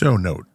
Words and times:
Show 0.00 0.16
note 0.16 0.46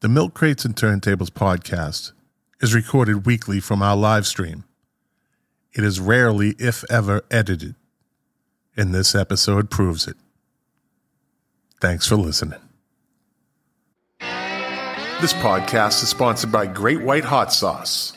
The 0.00 0.10
Milk 0.10 0.34
Crates 0.34 0.66
and 0.66 0.76
Turntables 0.76 1.30
podcast 1.30 2.12
is 2.60 2.74
recorded 2.74 3.24
weekly 3.24 3.58
from 3.58 3.80
our 3.80 3.96
live 3.96 4.26
stream. 4.26 4.64
It 5.72 5.82
is 5.82 6.00
rarely, 6.00 6.54
if 6.58 6.84
ever, 6.90 7.22
edited, 7.30 7.76
and 8.76 8.94
this 8.94 9.14
episode 9.14 9.70
proves 9.70 10.06
it. 10.06 10.18
Thanks 11.80 12.06
for 12.06 12.16
listening. 12.16 12.60
This 14.20 15.32
podcast 15.32 16.02
is 16.02 16.10
sponsored 16.10 16.52
by 16.52 16.66
Great 16.66 17.00
White 17.00 17.24
Hot 17.24 17.54
Sauce. 17.54 18.12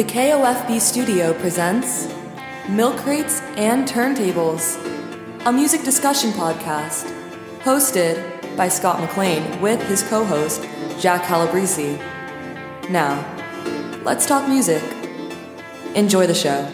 The 0.00 0.06
KOFB 0.06 0.80
studio 0.80 1.34
presents 1.40 2.08
Milk 2.70 2.96
Crates 3.00 3.42
and 3.58 3.86
Turntables, 3.86 4.78
a 5.44 5.52
music 5.52 5.82
discussion 5.82 6.30
podcast 6.30 7.04
hosted 7.58 8.56
by 8.56 8.66
Scott 8.68 8.98
McLean 9.00 9.60
with 9.60 9.78
his 9.88 10.02
co 10.02 10.24
host, 10.24 10.66
Jack 10.98 11.24
Calabrese. 11.24 11.98
Now, 12.88 13.22
let's 14.02 14.24
talk 14.24 14.48
music. 14.48 14.82
Enjoy 15.94 16.26
the 16.26 16.34
show. 16.34 16.66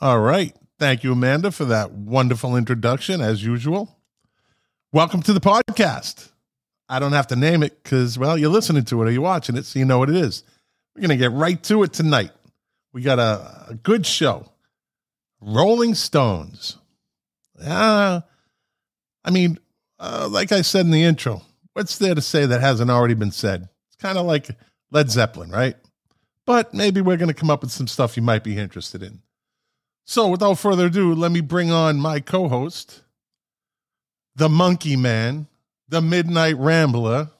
All 0.00 0.20
right. 0.20 0.56
Thank 0.78 1.04
you, 1.04 1.12
Amanda, 1.12 1.50
for 1.50 1.66
that 1.66 1.92
wonderful 1.92 2.56
introduction, 2.56 3.20
as 3.20 3.44
usual. 3.44 3.98
Welcome 4.92 5.20
to 5.24 5.34
the 5.34 5.40
podcast. 5.40 6.30
I 6.88 7.00
don't 7.00 7.12
have 7.12 7.26
to 7.26 7.36
name 7.36 7.62
it 7.62 7.82
because, 7.82 8.18
well, 8.18 8.38
you're 8.38 8.48
listening 8.48 8.86
to 8.86 9.02
it 9.02 9.08
or 9.08 9.10
you're 9.10 9.20
watching 9.20 9.58
it, 9.58 9.66
so 9.66 9.78
you 9.78 9.84
know 9.84 9.98
what 9.98 10.08
it 10.08 10.16
is. 10.16 10.42
We're 10.98 11.06
going 11.06 11.16
to 11.16 11.24
get 11.24 11.30
right 11.30 11.62
to 11.62 11.84
it 11.84 11.92
tonight. 11.92 12.32
We 12.92 13.02
got 13.02 13.20
a, 13.20 13.66
a 13.68 13.74
good 13.74 14.04
show. 14.04 14.50
Rolling 15.40 15.94
Stones. 15.94 16.76
Uh, 17.64 18.22
I 19.24 19.30
mean, 19.30 19.60
uh, 20.00 20.28
like 20.28 20.50
I 20.50 20.62
said 20.62 20.86
in 20.86 20.90
the 20.90 21.04
intro, 21.04 21.42
what's 21.72 21.98
there 21.98 22.16
to 22.16 22.20
say 22.20 22.46
that 22.46 22.60
hasn't 22.60 22.90
already 22.90 23.14
been 23.14 23.30
said? 23.30 23.68
It's 23.86 24.02
kind 24.02 24.18
of 24.18 24.26
like 24.26 24.48
Led 24.90 25.08
Zeppelin, 25.08 25.50
right? 25.50 25.76
But 26.44 26.74
maybe 26.74 27.00
we're 27.00 27.16
going 27.16 27.28
to 27.28 27.34
come 27.34 27.50
up 27.50 27.62
with 27.62 27.70
some 27.70 27.86
stuff 27.86 28.16
you 28.16 28.24
might 28.24 28.42
be 28.42 28.58
interested 28.58 29.00
in. 29.00 29.20
So, 30.04 30.26
without 30.26 30.58
further 30.58 30.86
ado, 30.86 31.14
let 31.14 31.30
me 31.30 31.42
bring 31.42 31.70
on 31.70 32.00
my 32.00 32.18
co 32.18 32.48
host, 32.48 33.04
the 34.34 34.48
Monkey 34.48 34.96
Man, 34.96 35.46
the 35.88 36.02
Midnight 36.02 36.56
Rambler, 36.56 37.30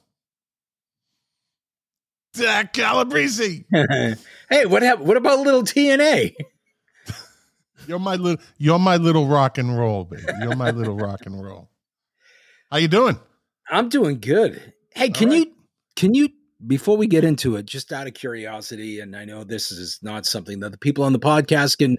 Jack 2.35 2.73
Calabrese. 2.73 3.65
hey, 4.51 4.67
what 4.67 5.01
What 5.01 5.17
about 5.17 5.41
little 5.41 5.63
TNA? 5.63 6.35
You're 7.87 7.99
my 7.99 8.17
little 8.17 8.45
you're 8.59 8.79
my 8.79 8.97
little 8.97 9.27
rock 9.27 9.57
and 9.57 9.79
roll, 9.79 10.05
baby. 10.05 10.25
You're 10.43 10.57
my 10.57 10.71
little 10.71 10.97
rock 10.97 11.21
and 11.25 11.43
roll. 11.43 11.71
How 12.71 12.77
you 12.77 12.89
doing? 12.89 13.19
I'm 13.71 13.89
doing 13.89 14.21
good. 14.21 14.75
Hey, 14.95 15.09
can 15.09 15.31
right. 15.31 15.39
you 15.39 15.55
can 15.97 16.13
you 16.13 16.29
before 16.67 16.99
we 16.99 17.07
get 17.07 17.25
into 17.25 17.57
it, 17.57 17.65
just 17.65 17.93
out 17.93 18.07
of 18.07 18.15
curiosity, 18.15 19.01
and 19.01 19.17
I 19.17 19.25
know 19.25 19.45
this 19.45 19.71
is 19.71 20.01
not 20.03 20.27
something 20.27 20.61
that 20.61 20.73
the 20.73 20.79
people 20.79 21.05
on 21.05 21.15
the 21.15 21.19
podcast 21.19 21.79
can 21.79 21.97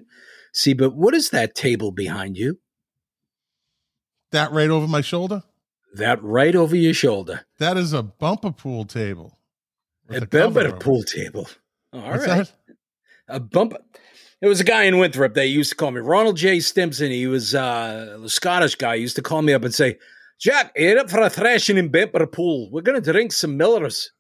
see, 0.54 0.74
but 0.74 0.96
what 0.96 1.16
is 1.16 1.30
that 1.30 1.56
table 1.56 1.92
behind 1.92 2.38
you? 2.38 2.60
That 4.32 4.52
right 4.52 4.70
over 4.70 4.88
my 4.88 5.02
shoulder? 5.02 5.44
That 5.96 6.22
right 6.22 6.56
over 6.56 6.76
your 6.76 6.94
shoulder. 6.94 7.48
That 7.58 7.78
is 7.78 7.94
a 7.94 8.04
bumper 8.04 8.52
pool 8.52 8.86
table. 8.86 9.39
A 10.10 10.22
a 10.22 10.74
pool 10.74 11.04
table. 11.04 11.48
All 11.94 12.02
right, 12.02 12.12
What's 12.12 12.26
that? 12.26 12.52
A 13.28 13.40
bump. 13.40 13.74
There 14.42 14.50
was 14.50 14.60
a 14.60 14.64
guy 14.64 14.84
in 14.84 14.98
Winthrop 14.98 15.34
that 15.34 15.48
used 15.48 15.72
to 15.72 15.76
call 15.76 15.92
me 15.92 16.00
Ronald 16.00 16.38
J. 16.38 16.60
Stimson. 16.60 17.12
He 17.12 17.28
was 17.28 17.54
uh, 17.54 18.20
a 18.24 18.30
Scottish 18.30 18.76
guy. 18.76 18.96
He 18.96 19.02
used 19.02 19.18
to 19.18 19.22
call 19.22 19.42
me 19.42 19.54
up 19.54 19.64
and 19.64 19.74
say, 19.74 19.98
Jack, 20.40 20.72
you 20.76 20.98
up 20.98 21.10
for 21.10 21.22
a 21.22 21.30
thrashing 21.30 21.78
in 21.78 21.90
bumper 21.90 22.26
pool? 22.26 22.70
We're 22.72 22.82
going 22.82 23.02
to 23.02 23.12
drink 23.12 23.34
some 23.34 23.58
Millers. 23.58 24.12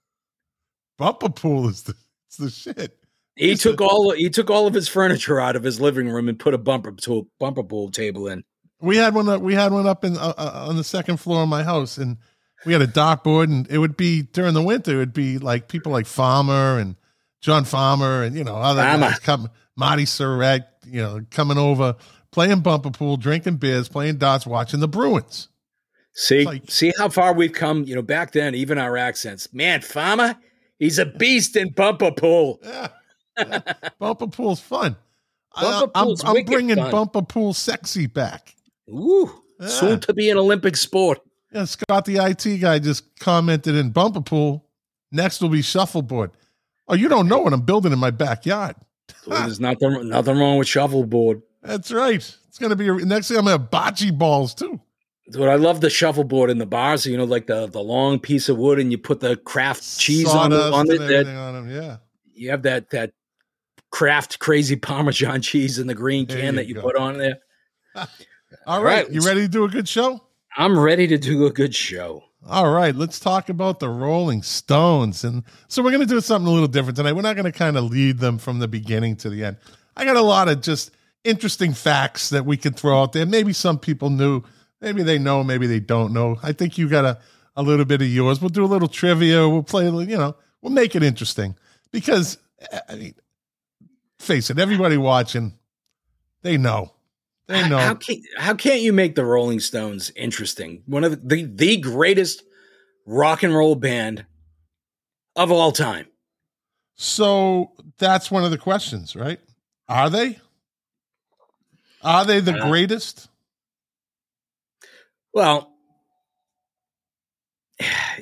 Bumper 0.97 1.29
pool 1.29 1.69
is 1.69 1.83
the, 1.83 1.95
it's 2.28 2.38
the 2.38 2.49
shit. 2.49 2.97
He 3.38 3.55
took 3.55 3.79
all 3.79 4.11
he 4.11 4.29
took 4.29 4.49
all 4.49 4.67
of 4.67 4.73
his 4.73 4.89
furniture 4.89 5.39
out 5.39 5.55
of 5.55 5.63
his 5.63 5.79
living 5.79 6.09
room 6.09 6.28
and 6.28 6.38
put 6.38 6.53
a 6.53 6.57
bumper 6.57 6.91
to 6.91 7.25
bumper 7.39 7.63
pool 7.63 7.89
table 7.89 8.28
in. 8.28 8.44
We 8.81 8.97
had 8.97 9.16
one. 9.16 9.29
Up, 9.29 9.41
we 9.41 9.53
had 9.53 9.72
one 9.72 9.88
up 9.88 10.03
in 10.03 10.17
uh, 10.17 10.33
uh, 10.38 10.66
on 10.67 10.75
the 10.75 10.83
second 10.83 11.17
floor 11.17 11.44
of 11.44 11.49
my 11.49 11.63
house, 11.63 11.97
and 11.97 12.17
we 12.66 12.74
had 12.74 12.81
a 12.81 12.88
dartboard, 12.88 13.46
and 13.46 13.68
it 13.70 13.78
would 13.78 13.96
be 13.97 14.24
during 14.24 14.53
the 14.53 14.62
winter. 14.62 14.92
It 14.94 14.97
would 14.97 15.14
be 15.14 15.38
like 15.38 15.68
people 15.68 15.92
like 15.92 16.06
Farmer 16.06 16.78
and 16.80 16.96
John 17.42 17.64
Farmer, 17.66 18.24
and 18.24 18.36
you 18.36 18.44
know 18.44 18.56
other 18.56 18.81
Farmer. 18.81 19.09
guys 19.09 19.20
come, 19.20 19.50
Marty 19.75 20.06
Surratt, 20.06 20.68
you 20.86 21.02
know, 21.02 21.22
coming 21.31 21.58
over, 21.58 21.96
playing 22.31 22.59
bumper 22.62 22.92
pool, 22.92 23.18
drinking 23.18 23.58
beers, 23.58 23.88
playing 23.88 24.18
darts, 24.18 24.46
watching 24.46 24.80
the 24.81 24.88
Bruins. 24.88 25.47
See, 26.14 26.44
Like- 26.44 26.70
see 26.70 26.92
how 26.97 27.08
far 27.09 27.34
we've 27.34 27.53
come. 27.53 27.84
You 27.86 27.96
know, 27.96 28.02
back 28.02 28.31
then, 28.34 28.56
even 28.56 28.78
our 28.78 28.97
accents. 28.97 29.53
Man, 29.53 29.81
Farmer, 29.81 30.36
he's 30.80 31.00
a 31.00 31.06
beast 31.06 31.56
in 31.56 31.70
bumper 31.72 32.12
pool. 32.12 32.59
Yeah, 32.64 32.88
yeah. 33.38 33.59
bumper 34.00 34.28
pool's 34.28 34.59
fun. 34.59 34.97
Bumper 35.56 35.91
I, 35.96 36.00
am 36.02 36.06
pool's 36.08 36.24
I'm 36.26 36.34
wicked 36.34 36.52
bringing 36.52 36.76
fun. 36.76 36.91
bumper 36.91 37.22
pool 37.22 37.53
sexy 37.53 38.06
back. 38.08 38.53
Ooh, 38.90 39.31
Yeah. 39.62 39.68
soon 39.68 40.00
to 40.02 40.14
be 40.14 40.30
an 40.30 40.38
Olympic 40.38 40.76
sport. 40.76 41.20
Yeah, 41.51 41.65
Scott, 41.65 42.05
the 42.05 42.17
IT 42.17 42.57
guy, 42.61 42.79
just 42.79 43.19
commented 43.19 43.75
in 43.75 43.89
bumper 43.89 44.21
pool. 44.21 44.65
Next 45.11 45.41
will 45.41 45.49
be 45.49 45.61
shuffleboard. 45.63 46.31
Oh, 46.87 46.93
you 46.95 47.09
don't 47.09 47.27
know 47.27 47.39
what 47.39 47.53
I'm 47.53 47.61
building 47.61 47.91
in 47.91 47.99
my 47.99 48.11
backyard. 48.11 48.75
So 49.23 49.31
there's 49.31 49.59
nothing 49.59 50.07
nothing 50.09 50.37
wrong 50.37 50.57
with 50.59 50.67
shuffleboard. 50.67 51.41
That's 51.63 51.91
right. 51.91 52.15
It's 52.47 52.59
gonna 52.59 52.75
be 52.75 52.87
next 53.05 53.27
thing. 53.29 53.37
I'm 53.37 53.45
gonna 53.45 53.57
have 53.57 53.71
bocce 53.71 54.15
balls 54.15 54.53
too. 54.53 54.79
What 55.35 55.49
I 55.49 55.55
love 55.55 55.81
the 55.81 55.89
shuffleboard 55.89 56.51
in 56.51 56.59
the 56.59 56.65
bars. 56.67 57.07
You 57.07 57.17
know, 57.17 57.23
like 57.23 57.47
the 57.47 57.66
the 57.67 57.81
long 57.81 58.19
piece 58.19 58.49
of 58.49 58.57
wood, 58.57 58.79
and 58.79 58.91
you 58.91 58.99
put 58.99 59.19
the 59.19 59.35
Kraft 59.37 59.97
cheese 59.99 60.27
on, 60.29 60.53
it, 60.53 60.59
on 60.59 60.90
it. 60.91 60.99
That 60.99 61.25
on 61.28 61.55
'em, 61.55 61.69
Yeah. 61.72 61.97
you 62.34 62.52
have 62.52 62.61
that 62.63 62.91
that 62.91 63.11
Kraft 63.91 64.37
crazy 64.40 64.75
Parmesan 64.90 65.41
cheese 65.41 65.79
in 65.79 65.87
the 65.87 65.95
green 65.95 66.28
There 66.28 66.40
can 66.40 66.55
that 66.55 66.67
you 66.67 66.75
go. 66.75 66.81
put 66.81 66.95
on 66.95 67.17
there. 67.17 67.40
All 68.67 68.81
right. 68.84 69.05
right, 69.05 69.11
You 69.11 69.22
ready 69.22 69.41
to 69.41 69.47
do 69.47 69.63
a 69.63 69.69
good 69.69 69.87
show? 69.90 70.22
I'm 70.57 70.78
ready 70.78 71.07
to 71.07 71.17
do 71.17 71.46
a 71.46 71.51
good 71.51 71.75
show. 71.75 72.23
All 72.47 72.72
right. 72.72 72.96
Let's 72.96 73.19
talk 73.19 73.49
about 73.49 73.79
the 73.79 73.90
Rolling 73.90 74.41
Stones. 74.43 75.23
And 75.23 75.43
so 75.67 75.84
we're 75.84 75.91
gonna 75.91 76.05
do 76.05 76.22
something 76.22 76.47
a 76.47 76.51
little 76.51 76.67
different 76.67 76.97
tonight. 76.97 77.13
We're 77.13 77.22
not 77.22 77.35
gonna 77.35 77.51
kind 77.51 77.78
of 77.78 77.85
lead 77.85 78.19
them 78.19 78.37
from 78.37 78.59
the 78.59 78.67
beginning 78.67 79.16
to 79.17 79.29
the 79.29 79.43
end. 79.43 79.57
I 79.96 80.05
got 80.05 80.16
a 80.16 80.22
lot 80.22 80.47
of 80.47 80.61
just 80.61 80.91
interesting 81.23 81.73
facts 81.73 82.29
that 82.29 82.46
we 82.46 82.57
could 82.57 82.75
throw 82.78 83.01
out 83.01 83.13
there. 83.13 83.25
Maybe 83.25 83.53
some 83.53 83.78
people 83.78 84.09
knew, 84.09 84.41
maybe 84.81 85.03
they 85.03 85.19
know, 85.19 85.43
maybe 85.43 85.67
they 85.67 85.79
don't 85.79 86.13
know. 86.13 86.37
I 86.41 86.53
think 86.53 86.78
you 86.78 86.87
got 86.87 87.05
a, 87.05 87.19
a 87.55 87.61
little 87.61 87.85
bit 87.85 88.02
of 88.02 88.07
yours. 88.07 88.41
We'll 88.41 88.49
do 88.49 88.63
a 88.63 88.67
little 88.67 88.87
trivia. 88.87 89.47
We'll 89.47 89.63
play, 89.63 89.85
you 89.85 90.17
know, 90.17 90.35
we'll 90.61 90.72
make 90.72 90.95
it 90.95 91.03
interesting 91.03 91.55
because, 91.91 92.37
eh, 92.72 92.79
I 92.87 92.95
mean, 92.95 93.16
face 94.17 94.49
it, 94.49 94.59
everybody 94.59 94.97
watching, 94.97 95.53
they 96.41 96.57
know. 96.57 96.93
They 97.49 97.67
know. 97.67 97.79
How 97.79 97.96
can 97.96 98.22
how 98.37 98.53
can't 98.53 98.81
you 98.81 98.93
make 98.93 99.16
the 99.16 99.25
Rolling 99.25 99.59
Stones 99.59 100.11
interesting? 100.16 100.84
One 100.85 101.03
of 101.03 101.11
the 101.11 101.35
the, 101.35 101.43
the 101.46 101.78
greatest 101.78 102.43
rock 103.07 103.41
and 103.41 103.53
roll 103.53 103.73
band 103.73 104.23
of 105.35 105.51
all 105.51 105.72
time. 105.72 106.05
So 106.96 107.72
that's 107.97 108.29
one 108.29 108.43
of 108.43 108.51
the 108.51 108.57
questions, 108.59 109.16
right? 109.16 109.40
Are 109.87 110.11
they? 110.11 110.37
Are 112.03 112.23
they 112.23 112.40
the 112.40 112.53
Uh, 112.53 112.69
greatest? 112.69 113.29
Well, 115.34 115.73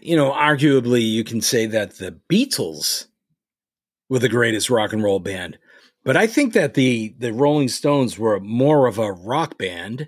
you 0.01 0.15
know, 0.15 0.31
arguably 0.31 1.05
you 1.05 1.25
can 1.25 1.41
say 1.41 1.65
that 1.65 1.97
the 1.97 2.17
Beatles 2.31 3.07
were 4.07 4.19
the 4.19 4.29
greatest 4.29 4.69
rock 4.69 4.93
and 4.93 5.03
roll 5.03 5.19
band. 5.19 5.57
But 6.07 6.15
I 6.15 6.25
think 6.25 6.53
that 6.53 6.73
the 6.73 7.13
the 7.19 7.33
Rolling 7.33 7.67
Stones 7.67 8.17
were 8.17 8.39
more 8.39 8.87
of 8.87 8.97
a 8.97 9.11
rock 9.11 9.57
band. 9.57 10.07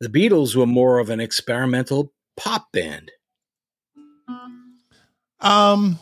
The 0.00 0.08
Beatles 0.08 0.56
were 0.56 0.64
more 0.66 0.98
of 1.00 1.10
an 1.10 1.20
experimental 1.20 2.14
pop 2.38 2.72
band. 2.72 3.12
Um, 5.40 5.98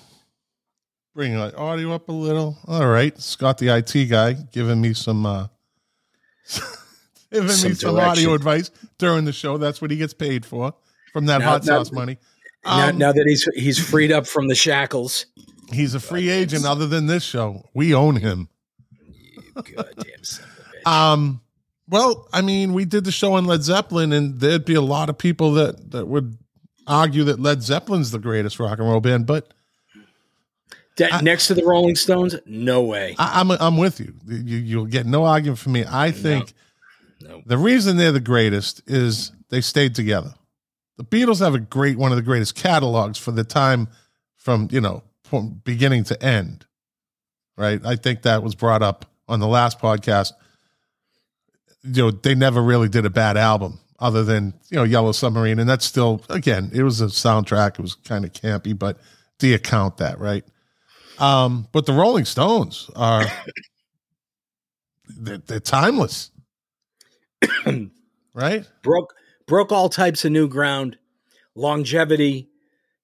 bring 1.14 1.34
my 1.34 1.50
audio 1.52 1.92
up 1.92 2.08
a 2.08 2.12
little. 2.12 2.56
All 2.68 2.86
right, 2.86 3.18
Scott, 3.20 3.58
the 3.58 3.68
IT 3.76 4.06
guy, 4.08 4.34
giving 4.34 4.80
me 4.80 4.94
some 4.94 5.26
uh, 5.26 5.48
giving 7.32 7.48
Some 7.48 7.70
me 7.70 7.74
some 7.74 7.94
direction. 7.96 8.10
audio 8.10 8.34
advice 8.34 8.70
during 8.98 9.24
the 9.24 9.32
show. 9.32 9.58
That's 9.58 9.82
what 9.82 9.90
he 9.90 9.96
gets 9.96 10.14
paid 10.14 10.46
for 10.46 10.72
from 11.12 11.26
that 11.26 11.38
Now- 11.38 11.50
hot 11.50 11.64
now- 11.66 11.78
sauce 11.82 11.90
money. 11.92 12.18
now, 12.64 12.90
Um, 12.90 12.98
now 12.98 13.10
that 13.12 13.24
he's 13.26 13.44
he's 13.56 13.78
freed 13.78 14.12
up 14.12 14.26
from 14.28 14.46
the 14.46 14.54
shackles. 14.54 15.26
he's 15.72 15.94
a 15.94 16.00
free 16.00 16.28
agent. 16.30 16.64
Other 16.64 16.86
than 16.86 17.06
this 17.06 17.24
show, 17.24 17.64
we 17.74 17.92
own 17.92 18.14
him. 18.16 18.48
Goddamn 19.62 20.22
son 20.24 20.48
of 20.48 20.58
a 20.58 20.88
bitch. 20.88 20.90
Um, 20.90 21.40
well, 21.88 22.28
I 22.32 22.40
mean, 22.42 22.72
we 22.72 22.84
did 22.84 23.04
the 23.04 23.12
show 23.12 23.34
on 23.34 23.44
Led 23.46 23.62
Zeppelin, 23.62 24.12
and 24.12 24.38
there'd 24.40 24.64
be 24.64 24.74
a 24.74 24.80
lot 24.80 25.08
of 25.10 25.18
people 25.18 25.52
that 25.54 25.90
that 25.90 26.06
would 26.06 26.38
argue 26.86 27.24
that 27.24 27.38
Led 27.40 27.62
Zeppelin's 27.62 28.10
the 28.10 28.18
greatest 28.18 28.58
rock 28.60 28.78
and 28.78 28.88
roll 28.88 29.00
band, 29.00 29.26
but 29.26 29.52
De- 30.96 31.12
I- 31.12 31.20
next 31.20 31.46
to 31.48 31.54
the 31.54 31.64
Rolling 31.64 31.96
Stones, 31.96 32.36
no 32.46 32.82
way. 32.82 33.14
I, 33.18 33.40
I'm 33.40 33.50
I'm 33.52 33.76
with 33.76 34.00
you. 34.00 34.14
you. 34.26 34.58
You'll 34.58 34.86
get 34.86 35.06
no 35.06 35.24
argument 35.24 35.58
from 35.58 35.72
me. 35.72 35.84
I 35.88 36.10
think 36.10 36.52
No. 37.20 37.42
the 37.46 37.58
reason 37.58 37.96
they're 37.96 38.12
the 38.12 38.20
greatest 38.20 38.82
is 38.86 39.32
they 39.50 39.60
stayed 39.60 39.94
together. 39.94 40.34
The 40.96 41.04
Beatles 41.04 41.40
have 41.40 41.54
a 41.54 41.60
great 41.60 41.96
one 41.96 42.12
of 42.12 42.16
the 42.16 42.22
greatest 42.22 42.54
catalogs 42.54 43.18
for 43.18 43.30
the 43.30 43.44
time 43.44 43.88
from 44.36 44.68
you 44.70 44.80
know 44.80 45.02
from 45.24 45.60
beginning 45.64 46.04
to 46.04 46.22
end. 46.22 46.66
Right, 47.56 47.80
I 47.84 47.96
think 47.96 48.22
that 48.22 48.42
was 48.42 48.54
brought 48.54 48.82
up 48.82 49.04
on 49.30 49.40
the 49.40 49.46
last 49.46 49.78
podcast. 49.78 50.32
You 51.82 52.02
know, 52.02 52.10
they 52.10 52.34
never 52.34 52.62
really 52.62 52.88
did 52.88 53.06
a 53.06 53.10
bad 53.10 53.38
album 53.38 53.78
other 53.98 54.24
than 54.24 54.52
you 54.70 54.76
know 54.76 54.84
Yellow 54.84 55.12
Submarine, 55.12 55.58
and 55.58 55.68
that's 55.68 55.86
still 55.86 56.22
again 56.28 56.70
it 56.74 56.82
was 56.82 57.00
a 57.00 57.06
soundtrack. 57.06 57.78
It 57.78 57.82
was 57.82 57.94
kind 57.94 58.24
of 58.24 58.32
campy, 58.32 58.78
but 58.78 58.98
do 59.38 59.48
you 59.48 59.58
count 59.58 59.98
that 59.98 60.18
right? 60.18 60.44
Um, 61.18 61.68
but 61.72 61.86
the 61.86 61.92
Rolling 61.92 62.24
Stones 62.24 62.90
are 62.96 63.24
they're, 65.08 65.38
they're 65.38 65.60
timeless, 65.60 66.30
right? 68.34 68.68
broke 68.82 69.14
broke 69.46 69.72
all 69.72 69.88
types 69.88 70.24
of 70.24 70.32
new 70.32 70.48
ground, 70.48 70.98
longevity, 71.54 72.50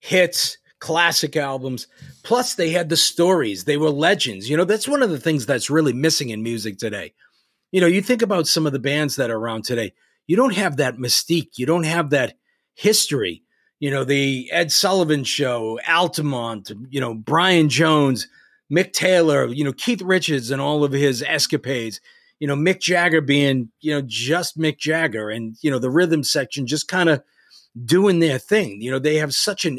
hits, 0.01 0.59
classic 0.79 1.37
albums. 1.37 1.87
Plus, 2.23 2.55
they 2.55 2.71
had 2.71 2.89
the 2.89 2.97
stories. 2.97 3.65
They 3.65 3.77
were 3.77 3.91
legends. 3.91 4.49
You 4.49 4.57
know, 4.57 4.65
that's 4.65 4.89
one 4.89 5.03
of 5.03 5.11
the 5.11 5.21
things 5.21 5.47
that's 5.47 5.71
really 5.71 5.93
missing 5.93 6.31
in 6.31 6.43
music 6.43 6.79
today. 6.79 7.15
You 7.73 7.81
know, 7.81 7.87
you 7.87 8.03
think 8.03 8.23
about 8.23 8.47
some 8.47 8.67
of 8.67 8.73
the 8.73 8.79
bands 8.79 9.17
that 9.17 9.31
are 9.31 9.39
around 9.39 9.65
today. 9.65 9.93
You 10.27 10.37
don't 10.37 10.55
have 10.55 10.77
that 10.77 10.97
mystique. 10.97 11.53
You 11.57 11.67
don't 11.67 11.85
have 11.85 12.11
that 12.11 12.35
history. 12.75 13.43
You 13.81 13.91
know, 13.91 14.05
the 14.05 14.49
Ed 14.51 14.73
Sullivan 14.73 15.25
Show, 15.25 15.79
Altamont. 15.89 16.71
You 16.91 17.01
know, 17.01 17.15
Brian 17.15 17.69
Jones, 17.69 18.29
Mick 18.73 18.93
Taylor. 18.93 19.47
You 19.47 19.65
know, 19.65 19.73
Keith 19.73 20.03
Richards 20.03 20.51
and 20.51 20.61
all 20.61 20.85
of 20.85 20.93
his 20.93 21.23
escapades 21.23 22.01
you 22.39 22.47
know, 22.47 22.57
Mick 22.57 22.81
Jagger 22.81 23.21
being, 23.21 23.71
you 23.81 23.93
know, 23.93 24.03
just 24.07 24.59
Mick 24.59 24.79
Jagger 24.79 25.31
and, 25.31 25.57
you 25.63 25.71
know, 25.71 25.79
the 25.79 25.91
rhythm 25.91 26.23
section 26.23 26.67
just 26.67 26.89
kind 26.89 27.09
of 27.09 27.23
doing 27.85 28.19
their 28.19 28.39
thing. 28.39 28.81
You 28.83 28.91
know, 28.91 28.99
they 28.99 29.17
have 29.17 29.35
such 29.35 29.65
an 29.65 29.79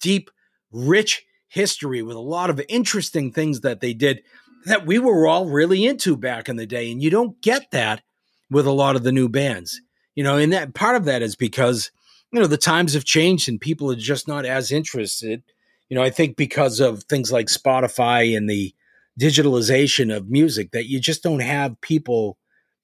deep, 0.00 0.30
rich 0.72 1.24
history 1.48 2.02
with 2.02 2.16
a 2.16 2.20
lot 2.20 2.50
of 2.50 2.60
interesting 2.68 3.32
things 3.32 3.60
that 3.60 3.80
they 3.80 3.94
did 3.94 4.22
that 4.64 4.86
we 4.86 4.98
were 4.98 5.26
all 5.26 5.46
really 5.46 5.84
into 5.84 6.16
back 6.16 6.48
in 6.48 6.56
the 6.56 6.66
day. 6.66 6.90
And 6.90 7.02
you 7.02 7.10
don't 7.10 7.40
get 7.40 7.70
that 7.70 8.02
with 8.50 8.66
a 8.66 8.72
lot 8.72 8.96
of 8.96 9.02
the 9.02 9.12
new 9.12 9.28
bands, 9.28 9.80
you 10.14 10.24
know, 10.24 10.36
and 10.36 10.52
that 10.52 10.74
part 10.74 10.96
of 10.96 11.04
that 11.04 11.22
is 11.22 11.36
because, 11.36 11.90
you 12.32 12.40
know, 12.40 12.46
the 12.46 12.56
times 12.56 12.94
have 12.94 13.04
changed 13.04 13.48
and 13.48 13.60
people 13.60 13.90
are 13.90 13.96
just 13.96 14.26
not 14.26 14.44
as 14.44 14.72
interested. 14.72 15.42
You 15.88 15.96
know, 15.96 16.02
I 16.02 16.10
think 16.10 16.36
because 16.36 16.80
of 16.80 17.04
things 17.04 17.30
like 17.30 17.46
Spotify 17.46 18.36
and 18.36 18.50
the, 18.50 18.74
digitalization 19.18 20.14
of 20.14 20.28
music 20.28 20.72
that 20.72 20.86
you 20.86 21.00
just 21.00 21.22
don't 21.22 21.40
have 21.40 21.80
people 21.80 22.36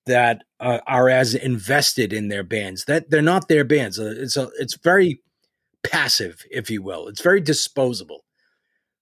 that 0.07 0.43
uh, 0.61 0.79
are 0.87 1.09
as 1.09 1.35
invested 1.35 2.13
in 2.13 2.29
their 2.29 2.43
bands 2.43 2.87
that 2.87 3.09
they're 3.11 3.23
not 3.23 3.49
their 3.49 3.65
bands 3.65 3.99
Uh, 3.99 4.15
it's 4.17 4.37
a 4.37 4.51
it's 4.59 4.77
very 4.77 5.21
passive 5.85 6.45
if 6.51 6.71
you 6.71 6.83
will 6.83 7.09
it's 7.09 7.23
very 7.23 7.41
disposable 7.41 8.21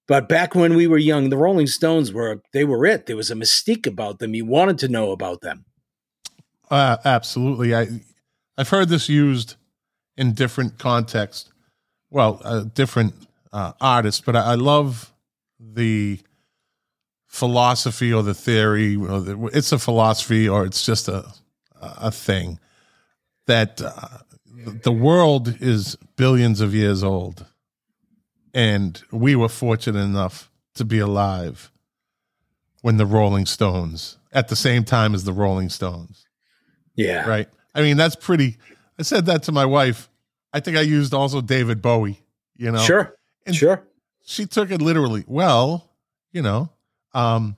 but 0.08 0.28
back 0.28 0.54
when 0.54 0.74
we 0.74 0.86
were 0.86 0.98
young 0.98 1.30
the 1.30 1.36
rolling 1.36 1.66
stones 1.66 2.12
were 2.12 2.40
they 2.52 2.64
were 2.64 2.86
it 2.86 3.06
there 3.06 3.16
was 3.16 3.30
a 3.30 3.34
mystique 3.34 3.86
about 3.86 4.18
them 4.18 4.34
you 4.34 4.44
wanted 4.44 4.78
to 4.78 4.88
know 4.88 5.12
about 5.12 5.40
them 5.40 5.64
Uh, 6.70 6.96
absolutely. 7.04 7.74
I 7.74 7.88
I've 8.56 8.68
heard 8.68 8.88
this 8.88 9.08
used 9.08 9.56
in 10.16 10.34
different 10.34 10.78
contexts. 10.78 11.50
Well, 12.10 12.40
uh, 12.44 12.64
different 12.74 13.14
uh, 13.52 13.72
artists, 13.80 14.20
but 14.24 14.36
I, 14.36 14.52
I 14.52 14.54
love 14.54 15.12
the 15.58 16.20
philosophy 17.26 18.12
or 18.12 18.22
the 18.22 18.34
theory. 18.34 18.96
Or 18.96 19.20
the, 19.20 19.46
it's 19.52 19.72
a 19.72 19.78
philosophy, 19.78 20.48
or 20.48 20.64
it's 20.64 20.84
just 20.86 21.08
a 21.08 21.24
a 21.80 22.10
thing 22.10 22.58
that 23.46 23.80
uh, 23.82 24.18
the 24.64 24.92
world 24.92 25.56
is 25.60 25.96
billions 26.16 26.60
of 26.60 26.74
years 26.74 27.02
old, 27.02 27.46
and 28.54 29.02
we 29.10 29.36
were 29.36 29.48
fortunate 29.48 30.00
enough 30.00 30.50
to 30.74 30.84
be 30.84 30.98
alive 30.98 31.70
when 32.82 32.96
the 32.96 33.06
Rolling 33.06 33.46
Stones, 33.46 34.18
at 34.32 34.48
the 34.48 34.56
same 34.56 34.84
time 34.84 35.14
as 35.14 35.24
the 35.24 35.32
Rolling 35.32 35.68
Stones 35.68 36.26
yeah 37.00 37.26
right? 37.26 37.48
I 37.74 37.82
mean, 37.82 37.96
that's 37.96 38.16
pretty. 38.16 38.58
I 38.98 39.02
said 39.02 39.26
that 39.26 39.44
to 39.44 39.52
my 39.52 39.64
wife. 39.64 40.08
I 40.52 40.60
think 40.60 40.76
I 40.76 40.80
used 40.82 41.14
also 41.14 41.40
David 41.40 41.80
Bowie. 41.80 42.20
You 42.56 42.72
know, 42.72 42.78
sure 42.78 43.16
And- 43.46 43.56
sure 43.56 43.82
She 44.24 44.46
took 44.46 44.70
it 44.70 44.82
literally. 44.82 45.24
Well, 45.26 45.88
you 46.32 46.42
know, 46.42 46.70
um, 47.14 47.56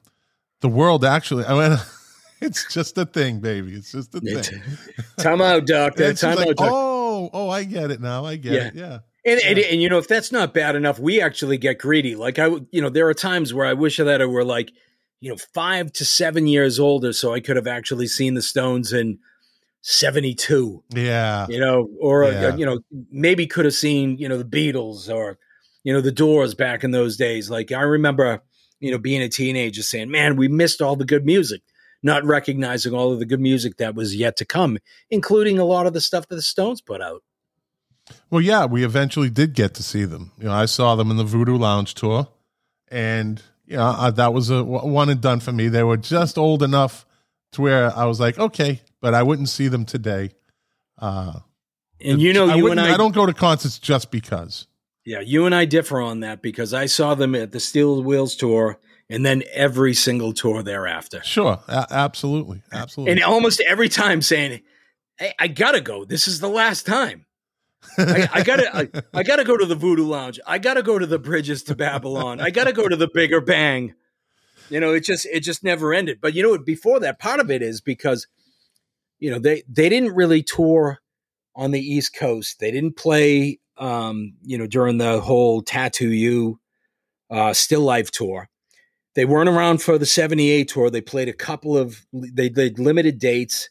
the 0.61 0.69
world 0.69 1.05
actually. 1.05 1.45
I 1.45 1.55
went. 1.55 1.81
It's 2.45 2.75
just 2.75 2.99
a 2.99 3.07
thing, 3.07 3.38
baby. 3.38 3.73
It's 3.75 3.93
just 3.93 4.12
a 4.17 4.21
thing. 4.21 4.61
time 5.17 5.41
out 5.41 5.65
doctor 5.65 6.12
time 6.15 6.35
like, 6.35 6.49
out 6.49 6.57
doctor 6.57 6.73
oh, 6.75 6.92
oh, 7.33 7.49
I 7.49 7.65
get 7.65 7.91
it 7.91 8.01
now. 8.01 8.25
I 8.25 8.37
get 8.37 8.53
Yeah. 8.53 8.67
it. 8.69 8.75
Yeah. 8.75 8.99
And, 9.25 9.41
and 9.41 9.59
and 9.59 9.81
you 9.83 9.89
know 9.89 9.99
if 9.99 10.09
that's 10.09 10.33
not 10.33 10.53
bad 10.53 10.75
enough, 10.75 10.99
we 10.99 11.21
actually 11.21 11.57
get 11.57 11.79
greedy. 11.79 12.17
Like 12.17 12.39
I, 12.41 12.47
you 12.73 12.83
know, 12.83 12.89
there 12.89 13.09
are 13.09 13.15
times 13.15 13.55
where 13.55 13.65
I 13.67 13.73
wish 13.73 13.99
that 13.99 14.21
I 14.21 14.27
were 14.27 14.45
like, 14.45 14.73
you 15.21 15.31
know, 15.31 15.37
five 15.55 15.93
to 15.95 16.05
seven 16.05 16.49
years 16.49 16.81
older, 16.81 17.12
so 17.12 17.33
I 17.33 17.39
could 17.39 17.55
have 17.55 17.69
actually 17.69 18.09
seen 18.09 18.35
the 18.35 18.43
Stones 18.43 18.93
in 18.93 19.21
seventy 19.81 20.35
two. 20.35 20.83
Yeah. 20.91 21.47
You 21.49 21.61
know, 21.61 21.89
or 22.01 22.25
Yeah. 22.25 22.47
uh, 22.49 22.57
you 22.57 22.67
know, 22.67 22.81
maybe 23.12 23.47
could 23.47 23.65
have 23.65 23.75
seen 23.75 24.19
you 24.19 24.29
know 24.29 24.39
the 24.39 24.45
Beatles 24.45 25.09
or 25.12 25.39
you 25.85 25.93
know 25.93 26.01
the 26.01 26.11
Doors 26.12 26.55
back 26.55 26.83
in 26.83 26.91
those 26.91 27.17
days. 27.17 27.49
Like 27.49 27.71
I 27.71 27.83
remember, 27.83 28.43
you 28.81 28.91
know, 28.91 28.99
being 28.99 29.23
a 29.23 29.29
teenager 29.29 29.83
saying, 29.83 30.11
"Man, 30.11 30.35
we 30.37 30.49
missed 30.49 30.83
all 30.83 30.97
the 30.97 31.05
good 31.05 31.25
music." 31.25 31.62
Not 32.03 32.25
recognizing 32.25 32.93
all 32.93 33.13
of 33.13 33.19
the 33.19 33.27
good 33.27 33.41
music 33.41 33.77
that 33.77 33.95
was 33.95 34.17
yet 34.17 34.37
to 34.39 34.45
come, 34.45 34.79
including 35.11 35.59
a 35.59 35.65
lot 35.65 35.87
of 35.87 35.93
the 35.93 36.01
stuff 36.01 36.27
that 36.29 36.35
the 36.35 36.43
Stones 36.43 36.81
put 36.81 37.01
out. 37.01 37.23
Well, 38.31 38.41
yeah, 38.41 38.65
we 38.67 38.85
eventually 38.85 39.31
did 39.31 39.55
get 39.55 39.75
to 39.75 39.83
see 39.83 40.05
them. 40.05 40.33
You 40.39 40.47
know, 40.47 40.53
I 40.53 40.67
saw 40.67 40.97
them 40.97 41.11
in 41.11 41.17
the 41.17 41.25
Voodoo 41.25 41.57
Lounge 41.57 41.95
tour, 41.95 42.29
and 42.89 43.41
you 43.65 43.77
know 43.77 44.11
that 44.11 44.35
was 44.35 44.51
a 44.51 44.65
one 44.65 45.09
and 45.09 45.21
done 45.21 45.41
for 45.41 45.53
me. 45.53 45.69
They 45.69 45.85
were 45.85 45.97
just 45.97 46.37
old 46.37 46.63
enough 46.63 47.07
to 47.53 47.63
where 47.63 47.97
I 47.97 48.07
was 48.07 48.19
like, 48.19 48.39
okay, 48.39 48.83
but 49.01 49.15
I 49.15 49.23
wouldn't 49.23 49.49
see 49.49 49.69
them 49.69 49.85
today. 49.85 50.31
Uh, 50.99 51.41
And 52.01 52.21
you 52.21 52.33
know, 52.33 52.49
I 52.49 52.57
you 52.57 52.71
and 52.71 52.81
I, 52.81 52.95
I 52.95 52.97
don't 52.97 53.15
go 53.15 53.27
to 53.27 53.33
concerts 53.33 53.79
just 53.79 54.11
because. 54.11 54.67
Yeah, 55.05 55.21
you 55.21 55.47
and 55.47 55.55
I 55.55 55.65
differ 55.65 56.01
on 56.01 56.21
that 56.21 56.43
because 56.43 56.75
I 56.75 56.87
saw 56.87 57.15
them 57.15 57.35
at 57.35 57.53
the 57.53 57.61
Steel 57.61 58.03
Wheels 58.03 58.37
tour 58.37 58.79
and 59.12 59.25
then 59.25 59.42
every 59.52 59.95
single 59.95 60.33
tour 60.33 60.62
thereafter. 60.62 61.23
Sure, 61.23 61.61
a- 61.69 61.87
absolutely, 61.90 62.62
absolutely. 62.73 63.12
And 63.12 63.23
almost 63.23 63.61
every 63.61 63.88
time 63.88 64.23
saying, 64.23 64.61
Hey, 65.19 65.35
I 65.38 65.49
gotta 65.49 65.81
go. 65.81 66.04
This 66.04 66.26
is 66.26 66.40
the 66.40 66.49
last 66.49 66.87
time. 66.87 67.26
I, 67.99 68.28
I 68.33 68.42
gotta 68.42 68.76
I, 68.76 68.88
I 69.12 69.23
gotta 69.23 69.45
go 69.45 69.57
to 69.57 69.66
the 69.66 69.75
Voodoo 69.75 70.07
Lounge. 70.07 70.40
I 70.47 70.59
gotta 70.59 70.83
go 70.83 70.99
to 70.99 71.07
the 71.07 71.19
Bridges 71.19 71.62
to 71.64 71.75
Babylon. 71.75 72.40
I 72.40 72.50
gotta 72.50 72.73
go 72.73 72.88
to 72.88 72.97
the 72.97 73.09
Bigger 73.12 73.40
Bang. 73.40 73.95
You 74.71 74.81
know, 74.81 74.95
it 74.95 75.04
just 75.04 75.26
it 75.26 75.40
just 75.40 75.62
never 75.62 75.92
ended. 75.92 76.19
But 76.21 76.35
you 76.35 76.42
know, 76.42 76.50
what 76.50 76.64
before 76.64 77.00
that, 77.00 77.19
part 77.19 77.40
of 77.40 77.50
it 77.50 77.62
is 77.62 77.81
because 77.81 78.26
you 79.19 79.31
know 79.31 79.38
they 79.38 79.62
they 79.69 79.88
didn't 79.88 80.14
really 80.14 80.42
tour 80.42 81.00
on 81.54 81.71
the 81.71 81.81
East 81.81 82.14
Coast. 82.14 82.59
They 82.61 82.71
didn't 82.71 82.97
play, 82.97 83.61
um, 83.76 84.35
you 84.42 84.57
know, 84.57 84.66
during 84.66 84.99
the 84.99 85.21
whole 85.21 85.61
Tattoo 85.61 86.11
You 86.11 86.59
uh, 87.31 87.52
Still 87.52 87.83
Life 87.83 88.11
tour. 88.11 88.49
They 89.14 89.25
weren't 89.25 89.49
around 89.49 89.83
for 89.83 89.99
the 89.99 90.07
78 90.07 90.69
tour. 90.69 90.90
They 90.90 91.00
played 91.00 91.28
a 91.28 91.35
couple 91.35 91.76
of, 91.76 92.07
they 92.12 92.49
did 92.49 92.78
limited 92.78 93.19
dates, 93.19 93.69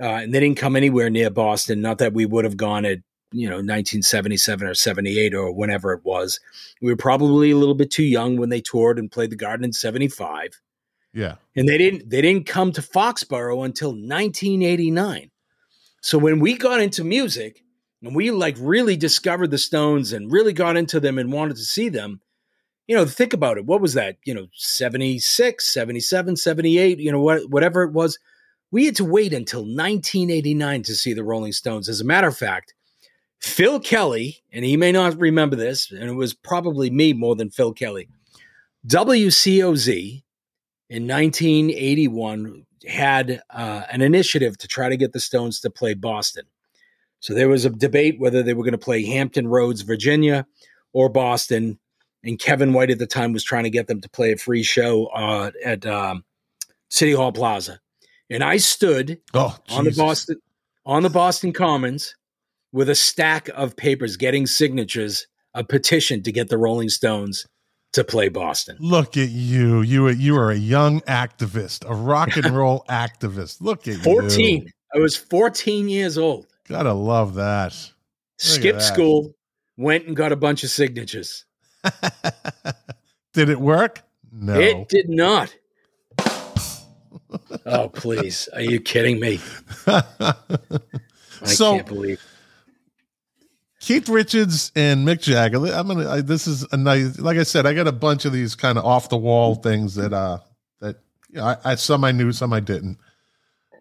uh, 0.00 0.06
and 0.06 0.34
they 0.34 0.40
didn't 0.40 0.58
come 0.58 0.74
anywhere 0.74 1.08
near 1.08 1.30
Boston. 1.30 1.80
Not 1.80 1.98
that 1.98 2.14
we 2.14 2.26
would 2.26 2.44
have 2.44 2.56
gone 2.56 2.84
at, 2.84 2.98
you 3.30 3.48
know, 3.48 3.56
1977 3.56 4.66
or 4.66 4.74
78 4.74 5.34
or 5.34 5.52
whenever 5.52 5.92
it 5.92 6.04
was. 6.04 6.40
We 6.80 6.90
were 6.90 6.96
probably 6.96 7.52
a 7.52 7.56
little 7.56 7.76
bit 7.76 7.90
too 7.90 8.02
young 8.02 8.36
when 8.36 8.48
they 8.48 8.60
toured 8.60 8.98
and 8.98 9.10
played 9.10 9.30
the 9.30 9.36
Garden 9.36 9.64
in 9.64 9.72
75. 9.72 10.60
Yeah. 11.14 11.36
And 11.54 11.68
they 11.68 11.78
didn't 11.78 12.08
they 12.08 12.22
didn't 12.22 12.46
come 12.46 12.72
to 12.72 12.80
Foxborough 12.80 13.64
until 13.64 13.90
1989. 13.90 15.30
So 16.00 16.18
when 16.18 16.40
we 16.40 16.56
got 16.56 16.80
into 16.80 17.04
music 17.04 17.62
and 18.02 18.14
we 18.14 18.30
like 18.30 18.56
really 18.58 18.96
discovered 18.96 19.50
the 19.50 19.58
Stones 19.58 20.12
and 20.12 20.32
really 20.32 20.52
got 20.52 20.76
into 20.76 20.98
them 21.00 21.18
and 21.18 21.32
wanted 21.32 21.56
to 21.56 21.64
see 21.64 21.88
them, 21.88 22.20
you 22.92 22.98
know, 22.98 23.06
think 23.06 23.32
about 23.32 23.56
it. 23.56 23.64
What 23.64 23.80
was 23.80 23.94
that? 23.94 24.18
You 24.26 24.34
know, 24.34 24.48
76, 24.52 25.66
77, 25.66 26.36
78, 26.36 26.98
you 26.98 27.10
know, 27.10 27.22
what, 27.22 27.48
whatever 27.48 27.84
it 27.84 27.92
was. 27.94 28.18
We 28.70 28.84
had 28.84 28.96
to 28.96 29.04
wait 29.06 29.32
until 29.32 29.60
1989 29.60 30.82
to 30.82 30.94
see 30.94 31.14
the 31.14 31.24
Rolling 31.24 31.52
Stones. 31.52 31.88
As 31.88 32.02
a 32.02 32.04
matter 32.04 32.28
of 32.28 32.36
fact, 32.36 32.74
Phil 33.40 33.80
Kelly, 33.80 34.44
and 34.52 34.62
he 34.62 34.76
may 34.76 34.92
not 34.92 35.18
remember 35.18 35.56
this, 35.56 35.90
and 35.90 36.02
it 36.02 36.16
was 36.16 36.34
probably 36.34 36.90
me 36.90 37.14
more 37.14 37.34
than 37.34 37.48
Phil 37.48 37.72
Kelly. 37.72 38.10
WCOZ 38.86 40.22
in 40.90 41.08
1981 41.08 42.66
had 42.86 43.40
uh, 43.48 43.84
an 43.90 44.02
initiative 44.02 44.58
to 44.58 44.68
try 44.68 44.90
to 44.90 44.98
get 44.98 45.14
the 45.14 45.20
Stones 45.20 45.60
to 45.60 45.70
play 45.70 45.94
Boston. 45.94 46.44
So 47.20 47.32
there 47.32 47.48
was 47.48 47.64
a 47.64 47.70
debate 47.70 48.20
whether 48.20 48.42
they 48.42 48.52
were 48.52 48.64
going 48.64 48.72
to 48.72 48.76
play 48.76 49.02
Hampton 49.06 49.48
Roads, 49.48 49.80
Virginia, 49.80 50.46
or 50.92 51.08
Boston. 51.08 51.78
And 52.24 52.38
Kevin 52.38 52.72
White 52.72 52.90
at 52.90 52.98
the 52.98 53.06
time 53.06 53.32
was 53.32 53.42
trying 53.44 53.64
to 53.64 53.70
get 53.70 53.88
them 53.88 54.00
to 54.00 54.08
play 54.08 54.32
a 54.32 54.36
free 54.36 54.62
show 54.62 55.06
uh, 55.06 55.50
at 55.64 55.84
um, 55.86 56.24
City 56.90 57.12
Hall 57.12 57.32
Plaza. 57.32 57.80
And 58.30 58.42
I 58.44 58.56
stood 58.58 59.20
Oh, 59.34 59.58
on 59.70 59.84
the 59.84 59.90
Boston 59.92 60.36
on 60.86 61.02
the 61.02 61.10
Boston 61.10 61.52
Commons 61.52 62.14
with 62.72 62.88
a 62.88 62.94
stack 62.94 63.48
of 63.50 63.76
papers 63.76 64.16
getting 64.16 64.46
signatures, 64.46 65.26
a 65.54 65.62
petition 65.64 66.22
to 66.22 66.32
get 66.32 66.48
the 66.48 66.56
Rolling 66.58 66.88
Stones 66.88 67.46
to 67.92 68.02
play 68.04 68.28
Boston. 68.28 68.76
Look 68.80 69.16
at 69.16 69.28
you. 69.28 69.82
You 69.82 70.06
are 70.06 70.12
you 70.12 70.36
are 70.36 70.50
a 70.50 70.56
young 70.56 71.00
activist, 71.02 71.84
a 71.88 71.94
rock 71.94 72.36
and 72.36 72.46
roll 72.56 72.84
activist. 72.88 73.60
Look 73.60 73.80
at 73.88 73.96
you. 73.96 74.02
14. 74.02 74.70
I 74.94 74.98
was 74.98 75.16
14 75.16 75.88
years 75.88 76.16
old. 76.18 76.46
Gotta 76.68 76.92
love 76.92 77.34
that. 77.34 77.74
Skipped 78.38 78.78
that. 78.78 78.84
school, 78.84 79.34
went 79.76 80.06
and 80.06 80.16
got 80.16 80.32
a 80.32 80.36
bunch 80.36 80.64
of 80.64 80.70
signatures. 80.70 81.44
Did 83.32 83.48
it 83.48 83.60
work? 83.60 84.02
No. 84.32 84.58
It 84.58 84.88
did 84.88 85.08
not. 85.08 85.54
oh, 87.66 87.88
please. 87.88 88.48
Are 88.54 88.60
you 88.60 88.80
kidding 88.80 89.20
me? 89.20 89.40
I 89.86 90.34
So- 91.44 91.76
can't 91.76 91.86
believe. 91.86 92.22
Keith 93.80 94.08
Richards 94.08 94.70
and 94.76 95.06
Mick 95.06 95.20
Jagger. 95.22 95.56
I'm 95.74 95.88
gonna. 95.88 96.08
I, 96.08 96.20
this 96.20 96.46
is 96.46 96.64
a 96.70 96.76
nice. 96.76 97.18
Like 97.18 97.36
I 97.36 97.42
said, 97.42 97.66
I 97.66 97.74
got 97.74 97.88
a 97.88 97.92
bunch 97.92 98.24
of 98.24 98.32
these 98.32 98.54
kind 98.54 98.78
of 98.78 98.84
off 98.84 99.08
the 99.08 99.16
wall 99.16 99.56
things 99.56 99.96
that 99.96 100.12
uh 100.12 100.38
that 100.80 101.00
you 101.30 101.38
know, 101.38 101.46
I, 101.46 101.56
I 101.64 101.74
some 101.74 102.04
I 102.04 102.12
knew, 102.12 102.30
some 102.30 102.52
I 102.52 102.60
didn't. 102.60 102.98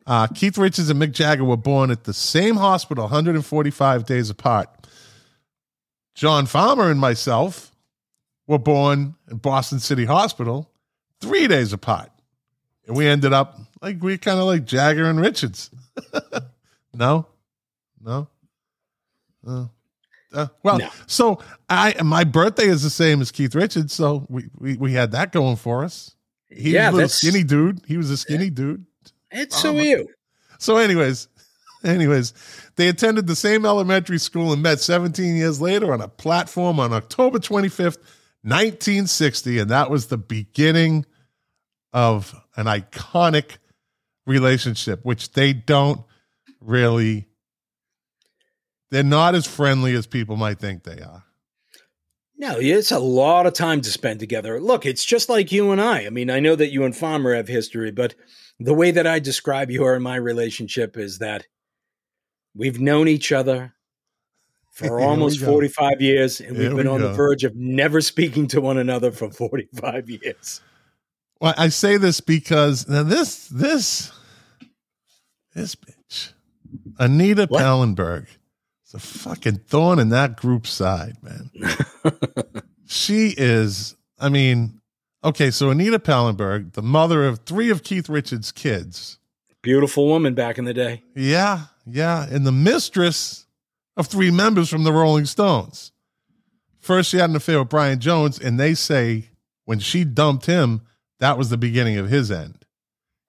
Uh, 0.07 0.25
Keith 0.25 0.57
Richards 0.57 0.89
and 0.89 0.99
Mick 0.99 1.11
Jagger 1.11 1.43
were 1.43 1.55
born 1.55 1.91
at 1.91 2.05
the 2.05 2.13
same 2.15 2.55
hospital, 2.55 3.03
145 3.03 4.05
days 4.07 4.31
apart. 4.31 4.69
John 6.15 6.47
Farmer 6.47 6.89
and 6.89 6.99
myself 6.99 7.70
were 8.51 8.59
born 8.59 9.15
in 9.29 9.37
Boston 9.37 9.79
City 9.79 10.05
Hospital, 10.05 10.69
three 11.21 11.47
days 11.47 11.73
apart, 11.73 12.11
and 12.85 12.95
we 12.95 13.07
ended 13.07 13.33
up 13.33 13.57
like 13.81 14.03
we 14.03 14.17
kind 14.17 14.39
of 14.39 14.45
like 14.45 14.65
Jagger 14.65 15.09
and 15.09 15.19
Richards. 15.19 15.71
no, 16.93 17.25
no. 18.03 18.27
Uh, 19.47 19.65
uh, 20.33 20.47
well, 20.63 20.77
No. 20.79 20.89
so 21.07 21.39
I 21.69 21.95
my 22.03 22.23
birthday 22.23 22.67
is 22.67 22.83
the 22.83 22.89
same 22.89 23.21
as 23.21 23.31
Keith 23.31 23.55
Richards, 23.55 23.93
so 23.93 24.25
we 24.29 24.49
we, 24.57 24.77
we 24.77 24.93
had 24.93 25.11
that 25.11 25.31
going 25.31 25.55
for 25.55 25.83
us. 25.83 26.15
He 26.49 26.71
yeah, 26.73 26.87
was 26.89 26.93
a 26.93 26.95
little 26.95 27.09
skinny 27.09 27.43
dude. 27.43 27.81
He 27.87 27.97
was 27.97 28.09
a 28.09 28.17
skinny 28.17 28.49
dude. 28.49 28.85
It's 29.31 29.57
so 29.57 29.71
you. 29.73 30.07
So, 30.59 30.77
anyways, 30.77 31.27
anyways, 31.83 32.33
they 32.75 32.89
attended 32.89 33.27
the 33.27 33.35
same 33.35 33.65
elementary 33.65 34.19
school 34.19 34.51
and 34.53 34.61
met 34.61 34.79
17 34.81 35.35
years 35.35 35.61
later 35.61 35.93
on 35.93 36.01
a 36.01 36.07
platform 36.09 36.79
on 36.79 36.91
October 36.93 37.39
25th, 37.39 37.97
1960, 38.43 39.59
and 39.59 39.69
that 39.69 39.89
was 39.89 40.07
the 40.07 40.17
beginning 40.17 41.05
of 41.93 42.33
an 42.55 42.65
iconic 42.65 43.57
relationship, 44.25 45.03
which 45.03 45.33
they 45.33 45.53
don't 45.53 46.01
really. 46.59 47.27
They're 48.89 49.03
not 49.03 49.35
as 49.35 49.47
friendly 49.47 49.93
as 49.93 50.05
people 50.05 50.35
might 50.35 50.59
think 50.59 50.83
they 50.83 51.01
are. 51.01 51.23
No, 52.37 52.57
it's 52.59 52.91
a 52.91 52.99
lot 52.99 53.45
of 53.45 53.53
time 53.53 53.81
to 53.81 53.91
spend 53.91 54.19
together. 54.19 54.59
Look, 54.59 54.85
it's 54.85 55.05
just 55.05 55.29
like 55.29 55.51
you 55.51 55.71
and 55.71 55.79
I. 55.79 56.07
I 56.07 56.09
mean, 56.09 56.31
I 56.31 56.39
know 56.39 56.55
that 56.55 56.71
you 56.71 56.83
and 56.83 56.97
Farmer 56.97 57.35
have 57.35 57.47
history, 57.47 57.91
but 57.91 58.15
the 58.59 58.73
way 58.73 58.89
that 58.89 59.05
I 59.05 59.19
describe 59.19 59.69
your 59.69 59.93
and 59.93 60.03
my 60.03 60.15
relationship 60.15 60.97
is 60.97 61.19
that 61.19 61.45
we've 62.55 62.81
known 62.81 63.07
each 63.07 63.31
other 63.31 63.75
for 64.71 64.99
almost 65.01 65.39
45 65.41 66.01
years, 66.01 66.39
and 66.39 66.55
Here 66.57 66.69
we've 66.69 66.77
been 66.77 66.87
we 66.87 66.93
on 66.93 67.01
the 67.01 67.13
verge 67.13 67.43
of 67.43 67.55
never 67.55 68.01
speaking 68.01 68.47
to 68.47 68.61
one 68.61 68.77
another 68.77 69.11
for 69.11 69.29
45 69.29 70.09
years. 70.09 70.61
Well, 71.39 71.53
I 71.57 71.69
say 71.69 71.97
this 71.97 72.21
because 72.21 72.87
now 72.87 73.03
this 73.03 73.47
this 73.47 74.11
this 75.53 75.75
bitch, 75.75 76.33
Anita 76.99 77.47
What? 77.47 77.61
Pallenberg, 77.61 78.27
is 78.87 78.93
a 78.93 78.99
fucking 78.99 79.57
thorn 79.67 79.99
in 79.99 80.09
that 80.09 80.37
group's 80.37 80.69
side, 80.69 81.15
man. 81.21 81.49
she 82.85 83.33
is. 83.37 83.95
I 84.19 84.29
mean, 84.29 84.81
okay, 85.23 85.49
so 85.49 85.71
Anita 85.71 85.97
Pallenberg, 85.97 86.73
the 86.73 86.83
mother 86.83 87.25
of 87.25 87.39
three 87.39 87.71
of 87.71 87.83
Keith 87.83 88.07
Richards' 88.07 88.51
kids, 88.51 89.17
Beautiful 89.63 90.07
woman 90.07 90.33
back 90.33 90.57
in 90.57 90.65
the 90.65 90.73
day. 90.73 91.03
yeah, 91.15 91.65
yeah, 91.87 92.27
and 92.29 92.45
the 92.45 92.51
mistress 92.51 93.40
of 93.97 94.07
three 94.07 94.31
members 94.31 94.69
from 94.69 94.83
the 94.83 94.93
Rolling 94.93 95.25
Stones. 95.25 95.91
First, 96.79 97.09
she 97.11 97.17
had 97.17 97.29
an 97.29 97.35
affair 97.35 97.59
with 97.59 97.69
Brian 97.69 97.99
Jones, 97.99 98.39
and 98.39 98.59
they 98.59 98.73
say 98.73 99.29
when 99.65 99.79
she 99.79 100.03
dumped 100.03 100.45
him, 100.47 100.81
that 101.19 101.37
was 101.37 101.49
the 101.49 101.57
beginning 101.57 101.97
of 101.97 102.09
his 102.09 102.31
end. 102.31 102.65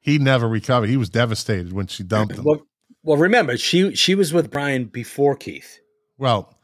He 0.00 0.18
never 0.18 0.48
recovered. 0.48 0.88
He 0.88 0.96
was 0.96 1.10
devastated 1.10 1.72
when 1.72 1.86
she 1.86 2.02
dumped 2.02 2.36
him. 2.36 2.44
Well, 2.44 2.66
well, 3.04 3.16
remember, 3.16 3.56
she 3.56 3.94
she 3.94 4.14
was 4.14 4.32
with 4.32 4.50
Brian 4.50 4.86
before 4.86 5.36
Keith. 5.36 5.80
Well, 6.18 6.56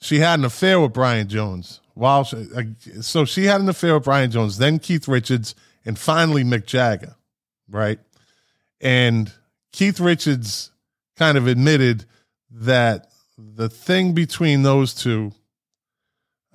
she 0.00 0.18
had 0.18 0.38
an 0.38 0.44
affair 0.44 0.80
with 0.80 0.92
Brian 0.92 1.28
Jones. 1.28 1.80
While 1.94 2.24
she, 2.24 2.46
uh, 2.54 2.62
so 3.02 3.24
she 3.24 3.44
had 3.44 3.60
an 3.60 3.68
affair 3.68 3.94
with 3.94 4.04
Brian 4.04 4.30
Jones, 4.30 4.58
then 4.58 4.78
Keith 4.78 5.08
Richards, 5.08 5.54
and 5.84 5.98
finally 5.98 6.44
Mick 6.44 6.66
Jagger, 6.66 7.16
right? 7.68 7.98
And 8.80 9.32
Keith 9.72 10.00
Richards 10.00 10.70
kind 11.16 11.36
of 11.36 11.46
admitted 11.46 12.06
that 12.50 13.09
the 13.54 13.68
thing 13.68 14.12
between 14.12 14.62
those 14.62 14.94
two, 14.94 15.32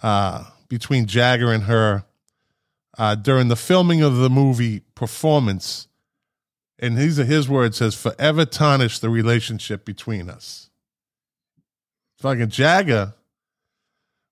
uh, 0.01 0.45
between 0.69 1.05
Jagger 1.05 1.51
and 1.51 1.63
her, 1.63 2.05
uh, 2.97 3.15
during 3.15 3.47
the 3.47 3.55
filming 3.55 4.01
of 4.01 4.17
the 4.17 4.29
movie 4.29 4.81
Performance, 4.95 5.87
and 6.79 6.97
these 6.97 7.19
are 7.19 7.25
his 7.25 7.49
words, 7.49 7.79
has 7.79 7.95
forever 7.95 8.45
tarnished 8.45 9.01
the 9.01 9.09
relationship 9.09 9.85
between 9.85 10.29
us. 10.29 10.69
Fucking 12.19 12.49
Jagger 12.49 13.13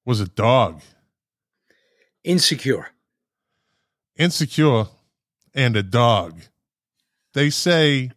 was 0.06 0.20
a 0.20 0.28
dog, 0.28 0.82
Insecure. 2.24 2.88
insecure, 4.16 4.86
and 5.54 5.76
a 5.76 5.84
dog. 5.84 6.42
They 7.34 7.50
say 7.50 8.12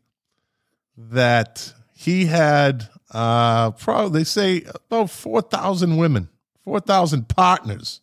that 0.97 1.73
he 1.95 2.26
had 2.26 2.88
uh 3.16 3.70
probably 3.70 4.20
they 4.20 4.25
say 4.25 4.62
about 4.90 5.08
4,000 5.08 5.96
women, 5.96 6.28
4,000 6.64 7.26
partners. 7.30 8.02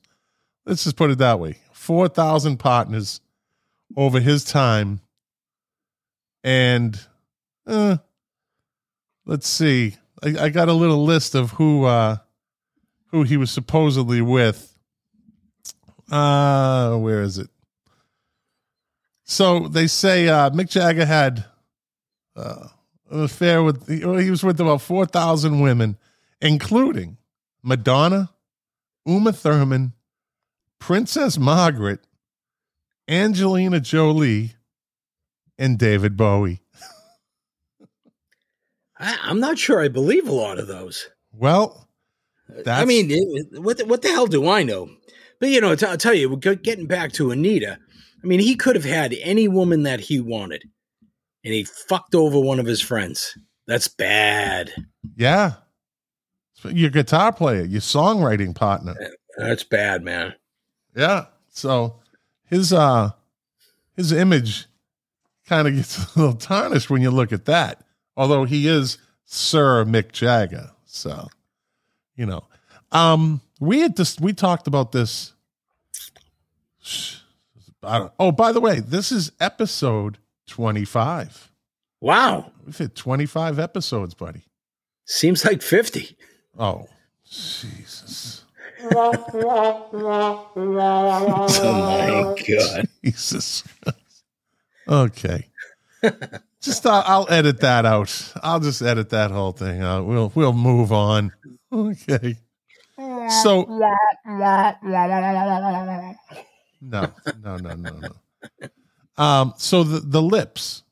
Let's 0.66 0.86
just 0.86 0.96
put 0.96 1.12
it 1.12 1.20
that 1.20 1.40
way. 1.40 1.58
4,000 1.74 2.58
partners 2.58 3.22
over 3.96 4.20
his 4.20 4.44
time. 4.44 5.02
And 6.44 7.00
uh 7.68 7.98
let's 9.28 9.48
see. 9.48 9.98
I, 10.24 10.46
I 10.46 10.50
got 10.50 10.68
a 10.68 10.74
little 10.74 11.04
list 11.04 11.36
of 11.36 11.52
who 11.52 11.86
uh 11.86 12.18
who 13.12 13.22
he 13.22 13.38
was 13.38 13.52
supposedly 13.52 14.22
with. 14.22 14.76
Uh 16.10 16.96
where 16.98 17.22
is 17.22 17.38
it? 17.38 17.52
So 19.26 19.68
they 19.68 19.86
say 19.86 20.28
uh 20.28 20.50
Mick 20.50 20.72
Jagger 20.72 21.06
had 21.06 21.46
uh 22.36 22.70
an 23.14 23.24
affair 23.24 23.62
with 23.64 23.88
he, 23.88 24.30
was 24.30 24.44
with 24.44 24.60
about 24.60 24.82
4,000 24.82 25.60
women 25.62 25.98
including 26.42 27.18
Madonna, 27.64 28.30
Uma 29.06 29.32
Thurman, 29.32 29.94
Princess 30.80 31.38
Margaret, 31.38 32.02
Angelina 33.08 33.80
Jolie, 33.80 34.54
and 35.58 35.80
David 35.80 36.18
Bowie. 36.18 36.60
I, 39.00 39.18
I'm 39.24 39.40
not 39.40 39.58
sure 39.58 39.82
I 39.82 39.88
believe 39.88 40.28
a 40.28 40.34
lot 40.34 40.60
of 40.60 40.68
those. 40.68 41.10
Well, 41.32 41.88
I 42.68 42.86
mean, 42.86 43.08
it- 43.10 43.62
what 43.62 43.78
the, 43.78 43.86
what 43.86 44.02
the 44.02 44.10
hell 44.10 44.28
do 44.28 44.48
I 44.50 44.64
know? 44.64 44.90
But 45.40 45.50
you 45.50 45.62
know, 45.62 45.76
t- 45.76 45.86
I'll 45.86 45.98
tell 45.98 46.14
you, 46.14 46.36
getting 46.38 46.86
back 46.88 47.12
to 47.14 47.32
Anita. 47.32 47.78
I 48.24 48.28
mean, 48.28 48.40
he 48.40 48.56
could 48.56 48.76
have 48.76 48.86
had 48.86 49.14
any 49.22 49.48
woman 49.48 49.84
that 49.84 50.00
he 50.00 50.20
wanted, 50.22 50.64
and 51.44 51.54
he 51.54 51.64
fucked 51.64 52.16
over 52.16 52.40
one 52.40 52.60
of 52.60 52.66
his 52.66 52.82
friends. 52.82 53.38
That's 53.68 53.88
bad. 53.88 54.72
yeah. 55.16 55.54
Your 56.66 56.90
guitar 56.92 57.34
player, 57.34 57.64
your 57.64 57.82
songwriting 57.82 58.56
partner. 58.56 58.96
That's 59.38 59.66
bad, 59.66 60.02
man. 60.02 60.34
Yeah. 60.96 61.26
So 61.50 62.00
his 62.46 62.72
uh 62.72 63.12
his 63.98 64.14
image 64.14 64.68
kind 65.46 65.68
of 65.68 65.76
gets 65.76 65.98
a 66.16 66.20
little 66.20 66.36
tarnished 66.36 66.90
when 66.90 67.02
you 67.02 67.12
look 67.12 67.34
at 67.34 67.46
that. 67.46 67.84
Although 68.16 68.46
he 68.46 68.68
is 68.70 68.98
Sir 69.26 69.84
Mick 69.84 70.14
Jagger. 70.14 70.72
So, 70.86 71.28
you 72.16 72.26
know. 72.26 72.44
Um 72.94 73.42
we 73.60 73.80
had 73.82 73.98
just 73.98 74.22
we 74.22 74.32
talked 74.32 74.68
about 74.68 74.94
this. 74.94 75.34
Oh, 77.84 78.32
by 78.32 78.54
the 78.54 78.62
way, 78.62 78.80
this 78.80 79.12
is 79.12 79.34
episode 79.42 80.18
25. 80.48 81.52
Wow, 82.02 82.52
We've 82.66 82.78
hit 82.78 82.96
25 82.96 83.60
episodes, 83.60 84.14
buddy. 84.14 84.44
seems 85.06 85.46
like 85.46 85.62
fifty. 85.62 86.18
Oh, 86.60 86.88
Jesus. 87.26 88.44
Oh 88.94 89.14
my 91.64 92.36
god. 92.48 92.88
Jesus. 93.04 93.64
okay. 94.88 95.48
Just 96.62 96.86
uh, 96.86 97.04
I'll 97.06 97.28
edit 97.30 97.62
that 97.62 97.86
out. 97.86 98.34
I'll 98.44 98.60
just 98.60 98.82
edit 98.82 99.10
that 99.12 99.32
whole 99.32 99.54
thing 99.54 99.82
out. 99.82 100.06
We'll 100.06 100.32
we'll 100.36 100.52
move 100.54 100.92
on. 100.92 101.32
Okay. 101.72 102.36
So 103.44 103.64
no, 103.68 103.96
no, 106.82 107.58
no, 107.58 107.58
no, 107.58 107.76
no. 107.76 108.16
Um. 109.18 109.54
So 109.58 109.84
the 109.84 110.00
the 110.00 110.22
lips, 110.22 110.84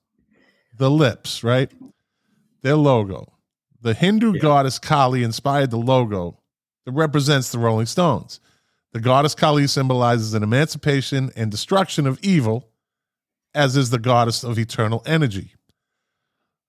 the 0.78 0.90
lips, 0.92 1.44
right? 1.44 1.72
Their 2.62 2.76
logo. 2.76 3.34
The 3.82 3.94
Hindu 3.96 4.34
Yeah. 4.34 4.42
goddess 4.42 4.78
Kali 4.78 5.24
inspired 5.24 5.72
the 5.72 5.78
logo 5.78 6.38
that 6.86 6.92
represents 6.92 7.52
the 7.52 7.58
Rolling 7.60 7.88
Stones. 7.88 8.40
The 8.94 9.00
goddess 9.00 9.34
Kali 9.34 9.66
symbolizes 9.68 10.34
an 10.34 10.44
emancipation 10.44 11.32
and 11.36 11.50
destruction 11.50 12.06
of 12.06 12.20
evil, 12.22 12.70
as 13.56 13.76
is 13.76 13.90
the 13.90 13.98
goddess 14.00 14.44
of 14.44 14.60
eternal 14.60 15.02
energy. 15.06 15.56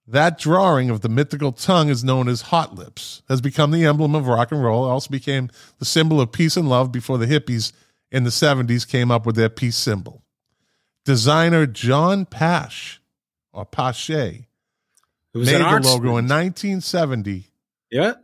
That 0.06 0.38
drawing 0.38 0.88
of 0.90 1.00
the 1.00 1.09
mythical 1.09 1.52
tongue 1.52 1.88
is 1.88 2.02
known 2.02 2.28
as 2.28 2.42
hot 2.42 2.75
lips, 2.75 3.23
has 3.28 3.40
become 3.40 3.71
the 3.71 3.85
emblem 3.85 4.14
of 4.14 4.26
rock 4.26 4.50
and 4.52 4.62
roll. 4.62 4.87
It 4.87 4.90
also 4.90 5.11
became 5.11 5.50
the 5.78 5.85
symbol 5.85 6.21
of 6.21 6.32
peace 6.32 6.56
and 6.56 6.68
love 6.68 6.90
before 6.90 7.18
the 7.18 7.26
hippies 7.26 7.73
in 8.11 8.25
the 8.25 8.30
70s 8.30 8.87
came 8.87 9.11
up 9.11 9.26
with 9.26 9.37
their 9.37 9.49
peace 9.49 9.76
symbol. 9.76 10.22
Designer 11.04 11.66
John 11.66 12.26
Pash, 12.26 13.00
or 13.52 13.64
Pache, 13.64 14.47
It 15.35 15.38
was 15.38 15.50
made 15.50 15.59
the 15.61 15.64
logo 15.64 16.16
in 16.16 16.28
1970 16.28 17.44
Yeah, 17.90 18.14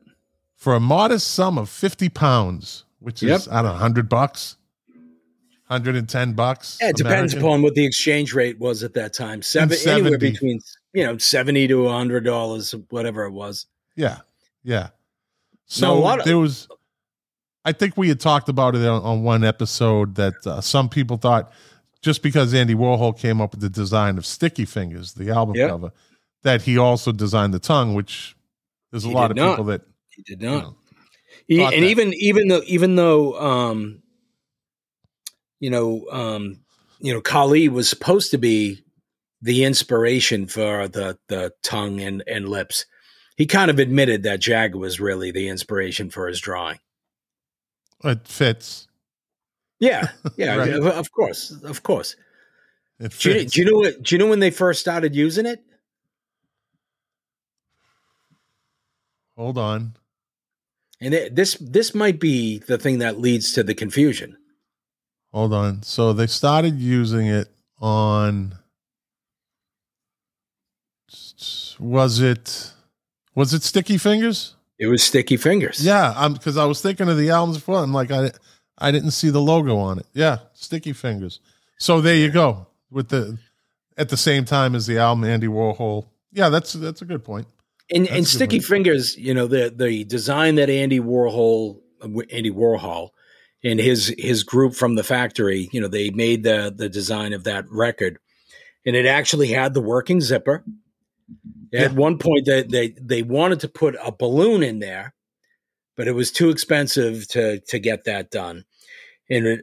for 0.56 0.74
a 0.74 0.80
modest 0.80 1.30
sum 1.30 1.58
of 1.58 1.68
50 1.68 2.08
pounds, 2.08 2.84
which 3.00 3.22
is, 3.22 3.46
Yep. 3.46 3.54
I 3.54 3.56
don't 3.62 3.64
know, 3.66 3.70
100 3.72 4.08
bucks, 4.08 4.56
110 5.68 6.32
bucks. 6.32 6.78
Yeah, 6.80 6.88
it 6.90 6.96
depends 6.96 7.34
upon 7.34 7.62
what 7.62 7.74
the 7.74 7.84
exchange 7.84 8.32
rate 8.32 8.58
was 8.58 8.82
at 8.82 8.94
that 8.94 9.12
time. 9.12 9.42
Seven, 9.42 9.76
anywhere 9.86 10.18
between 10.18 10.60
you 10.94 11.04
know 11.04 11.18
seventy 11.18 11.68
to 11.68 11.88
hundred 11.88 12.24
dollars, 12.24 12.74
whatever 12.88 13.24
it 13.24 13.32
was. 13.32 13.66
Yeah, 13.94 14.20
yeah. 14.62 14.88
So 15.66 16.06
of- 16.06 16.24
there 16.24 16.38
was, 16.38 16.68
I 17.66 17.72
think 17.72 17.98
we 17.98 18.08
had 18.08 18.18
talked 18.18 18.48
about 18.48 18.74
it 18.74 18.86
on, 18.86 19.02
on 19.02 19.22
one 19.22 19.44
episode 19.44 20.14
that 20.14 20.34
uh, 20.46 20.62
some 20.62 20.88
people 20.88 21.18
thought 21.18 21.52
just 22.02 22.22
because 22.22 22.54
Andy 22.54 22.74
Warhol 22.74 23.16
came 23.18 23.40
up 23.40 23.52
with 23.52 23.60
the 23.60 23.68
design 23.70 24.18
of 24.18 24.26
Sticky 24.26 24.64
Fingers, 24.64 25.14
the 25.14 25.30
album 25.30 25.56
Yep. 25.56 25.70
cover, 25.70 25.92
that 26.42 26.62
he 26.62 26.78
also 26.78 27.12
designed 27.12 27.52
the 27.54 27.58
tongue, 27.58 27.94
which 27.94 28.36
there's 28.90 29.04
a 29.04 29.08
He 29.08 29.14
lot 29.14 29.30
of 29.30 29.36
not. 29.36 29.50
people 29.52 29.64
that 29.64 29.82
He 30.08 30.22
did 30.22 30.40
you 30.42 30.48
not. 30.48 30.62
know, 30.62 30.76
E- 31.48 31.58
thought 31.58 31.74
and 31.74 31.82
that. 31.84 31.88
even 31.88 32.14
even 32.14 32.48
though 32.48 32.62
even 32.66 32.94
though 32.96 33.38
um, 33.40 34.02
you 35.60 35.70
know 35.70 36.06
um, 36.10 36.60
you 37.00 37.12
know 37.12 37.20
Kali 37.20 37.68
was 37.68 37.88
supposed 37.88 38.30
to 38.32 38.38
be 38.38 38.84
the 39.42 39.64
inspiration 39.64 40.46
for 40.46 40.88
the 40.88 41.18
the 41.28 41.52
tongue 41.62 42.00
and 42.00 42.22
and 42.26 42.48
lips, 42.48 42.86
he 43.36 43.46
kind 43.46 43.70
of 43.70 43.78
admitted 43.78 44.22
that 44.24 44.40
Jag 44.40 44.74
was 44.74 45.00
really 45.00 45.30
the 45.30 45.48
inspiration 45.48 46.10
for 46.10 46.28
his 46.28 46.40
drawing. 46.40 46.78
it 48.04 48.26
fits. 48.26 48.87
Yeah, 49.80 50.10
yeah, 50.36 50.56
Right. 50.56 50.72
of, 50.72 51.12
course, 51.12 51.52
of 51.62 51.82
course. 51.82 52.16
Do 52.98 53.30
you, 53.32 53.44
do 53.44 53.60
you 53.60 53.70
know 53.70 53.78
what? 53.78 54.02
Do 54.02 54.14
you 54.14 54.18
know 54.18 54.26
when 54.26 54.40
they 54.40 54.50
first 54.50 54.80
started 54.80 55.14
using 55.14 55.46
it? 55.46 55.62
Hold 59.36 59.56
on. 59.56 59.94
And 61.00 61.14
it, 61.14 61.36
this 61.36 61.54
this 61.60 61.94
might 61.94 62.18
be 62.18 62.58
the 62.58 62.76
thing 62.76 62.98
that 62.98 63.20
leads 63.20 63.52
to 63.52 63.62
the 63.62 63.74
confusion. 63.74 64.36
Hold 65.32 65.52
on. 65.52 65.84
So 65.84 66.12
they 66.12 66.26
started 66.26 66.80
using 66.80 67.28
it 67.28 67.48
on. 67.78 68.58
Was 71.78 72.20
it? 72.20 72.72
Was 73.36 73.54
it 73.54 73.62
Sticky 73.62 73.98
Fingers? 73.98 74.56
It 74.80 74.86
was 74.86 75.04
Sticky 75.04 75.36
Fingers. 75.36 75.84
Yeah, 75.84 76.12
I'm 76.16 76.32
because 76.32 76.56
I 76.56 76.64
was 76.64 76.82
thinking 76.82 77.08
of 77.08 77.16
the 77.16 77.30
albums 77.30 77.58
before. 77.58 77.78
I'm 77.78 77.92
like, 77.92 78.10
I, 78.10 78.32
I 78.78 78.90
didn't 78.90 79.10
see 79.10 79.30
the 79.30 79.40
logo 79.40 79.76
on 79.76 79.98
it. 79.98 80.06
Yeah, 80.14 80.38
Sticky 80.54 80.92
Fingers. 80.92 81.40
So 81.78 82.00
there 82.00 82.16
you 82.16 82.30
go. 82.30 82.66
With 82.90 83.08
the 83.08 83.38
at 83.96 84.08
the 84.08 84.16
same 84.16 84.44
time 84.44 84.74
as 84.74 84.86
the 84.86 84.98
album, 84.98 85.24
Andy 85.24 85.48
Warhol. 85.48 86.06
Yeah, 86.32 86.48
that's 86.48 86.72
that's 86.72 87.02
a 87.02 87.04
good 87.04 87.24
point. 87.24 87.46
and 87.90 88.06
That's 88.06 88.16
and 88.16 88.26
Sticky 88.26 88.58
one. 88.58 88.64
Fingers, 88.64 89.16
you 89.16 89.34
know 89.34 89.46
the 89.46 89.72
the 89.74 90.04
design 90.04 90.54
that 90.56 90.70
Andy 90.70 91.00
Warhol, 91.00 91.80
Andy 92.02 92.50
Warhol, 92.50 93.10
and 93.64 93.80
his 93.80 94.14
his 94.18 94.44
group 94.44 94.74
from 94.74 94.94
the 94.94 95.02
factory, 95.02 95.68
you 95.72 95.80
know, 95.80 95.88
they 95.88 96.10
made 96.10 96.42
the 96.42 96.72
the 96.74 96.88
design 96.88 97.32
of 97.32 97.44
that 97.44 97.64
record, 97.70 98.18
and 98.86 98.94
it 98.94 99.06
actually 99.06 99.48
had 99.48 99.74
the 99.74 99.80
working 99.80 100.20
zipper. 100.20 100.64
At 101.74 101.92
one 101.92 102.18
point, 102.18 102.46
they, 102.46 102.62
they 102.62 102.88
they 103.00 103.22
wanted 103.22 103.60
to 103.60 103.68
put 103.68 103.96
a 104.02 104.10
balloon 104.10 104.62
in 104.62 104.78
there, 104.78 105.12
but 105.96 106.08
it 106.08 106.12
was 106.12 106.30
too 106.30 106.50
expensive 106.50 107.28
to 107.28 107.60
to 107.60 107.78
get 107.78 108.04
that 108.04 108.30
done. 108.30 108.64
And 109.30 109.62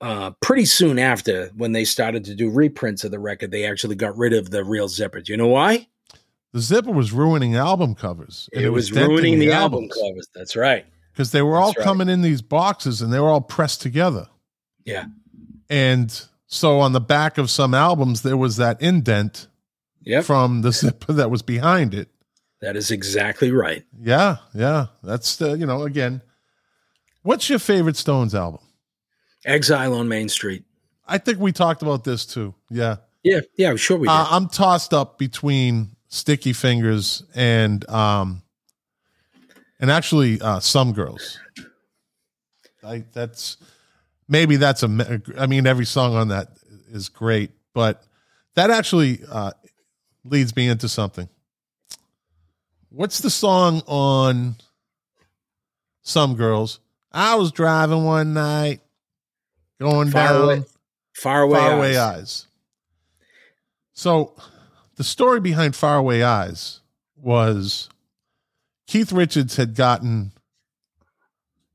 uh, 0.00 0.32
pretty 0.42 0.64
soon 0.64 0.98
after, 0.98 1.50
when 1.56 1.72
they 1.72 1.84
started 1.84 2.24
to 2.24 2.34
do 2.34 2.50
reprints 2.50 3.04
of 3.04 3.10
the 3.10 3.18
record, 3.18 3.50
they 3.50 3.64
actually 3.64 3.96
got 3.96 4.16
rid 4.16 4.32
of 4.32 4.50
the 4.50 4.64
real 4.64 4.88
zipper. 4.88 5.20
Do 5.20 5.32
you 5.32 5.36
know 5.36 5.48
why? 5.48 5.86
The 6.52 6.60
zipper 6.60 6.92
was 6.92 7.12
ruining 7.12 7.56
album 7.56 7.94
covers. 7.94 8.48
It, 8.52 8.68
was, 8.68 8.92
ruining 8.92 9.38
the 9.38 9.52
album 9.52 9.88
covers. 9.88 10.28
That's 10.34 10.54
right. 10.56 10.86
because 11.12 11.32
they 11.32 11.42
were 11.42 11.56
all 11.56 11.68
That's 11.68 11.78
right. 11.78 11.84
coming 11.84 12.08
in 12.08 12.22
these 12.22 12.42
boxes 12.42 13.02
and 13.02 13.12
they 13.12 13.18
were 13.18 13.28
all 13.28 13.40
pressed 13.40 13.80
together. 13.82 14.28
Yeah. 14.84 15.06
And 15.70 16.20
so 16.46 16.80
on 16.80 16.92
the 16.92 17.00
back 17.00 17.38
of 17.38 17.50
some 17.50 17.74
albums, 17.74 18.22
there 18.22 18.36
was 18.36 18.56
that 18.58 18.80
indent 18.80 19.48
Yep. 20.06 20.24
from 20.24 20.60
the 20.60 20.70
zipper 20.70 21.14
that 21.14 21.30
was 21.30 21.40
behind 21.40 21.94
it. 21.94 22.08
That 22.60 22.76
is 22.76 22.90
exactly 22.90 23.50
right. 23.50 23.84
Yeah, 23.98 24.36
yeah. 24.54 24.86
That's 25.02 25.36
the, 25.36 25.56
you 25.56 25.66
know, 25.66 25.82
again, 25.82 26.20
what's 27.22 27.48
your 27.48 27.58
favorite 27.58 27.96
Stones 27.96 28.34
album? 28.34 28.60
Exile 29.44 29.94
on 29.94 30.08
Main 30.08 30.28
Street. 30.28 30.64
I 31.06 31.18
think 31.18 31.38
we 31.38 31.52
talked 31.52 31.82
about 31.82 32.04
this 32.04 32.24
too. 32.26 32.54
Yeah. 32.70 32.96
Yeah. 33.22 33.40
Yeah. 33.56 33.76
Sure 33.76 33.98
we 33.98 34.06
did. 34.08 34.12
Uh, 34.12 34.26
I'm 34.30 34.48
tossed 34.48 34.94
up 34.94 35.18
between 35.18 35.96
Sticky 36.08 36.52
Fingers 36.52 37.24
and, 37.34 37.88
um, 37.90 38.42
and 39.80 39.90
actually, 39.90 40.40
uh, 40.40 40.60
Some 40.60 40.92
Girls. 40.92 41.38
I, 42.82 43.04
that's 43.12 43.56
maybe 44.28 44.56
that's 44.56 44.82
a 44.82 45.22
I 45.38 45.46
mean, 45.46 45.66
every 45.66 45.86
song 45.86 46.14
on 46.14 46.28
that 46.28 46.48
is 46.90 47.08
great, 47.08 47.50
but 47.72 48.02
that 48.54 48.70
actually, 48.70 49.20
uh, 49.30 49.52
leads 50.24 50.54
me 50.56 50.68
into 50.68 50.88
something. 50.88 51.28
What's 52.90 53.18
the 53.18 53.30
song 53.30 53.82
on 53.86 54.56
Some 56.02 56.36
Girls? 56.36 56.80
I 57.12 57.34
was 57.34 57.52
driving 57.52 58.04
one 58.04 58.34
night, 58.34 58.80
going 59.84 60.10
Far 60.10 60.28
down 60.28 60.42
away- 60.42 60.64
Far 61.14 61.42
away. 61.42 61.58
Far 61.58 61.70
Eyes. 61.70 61.78
Away 61.78 61.96
Eyes. 61.96 62.46
So, 63.92 64.34
the 64.96 65.04
story 65.04 65.38
behind 65.40 65.76
Far 65.76 65.98
Away 65.98 66.22
Eyes 66.24 66.80
was 67.16 67.88
Keith 68.88 69.12
Richards 69.12 69.56
had 69.56 69.74
gotten 69.76 70.32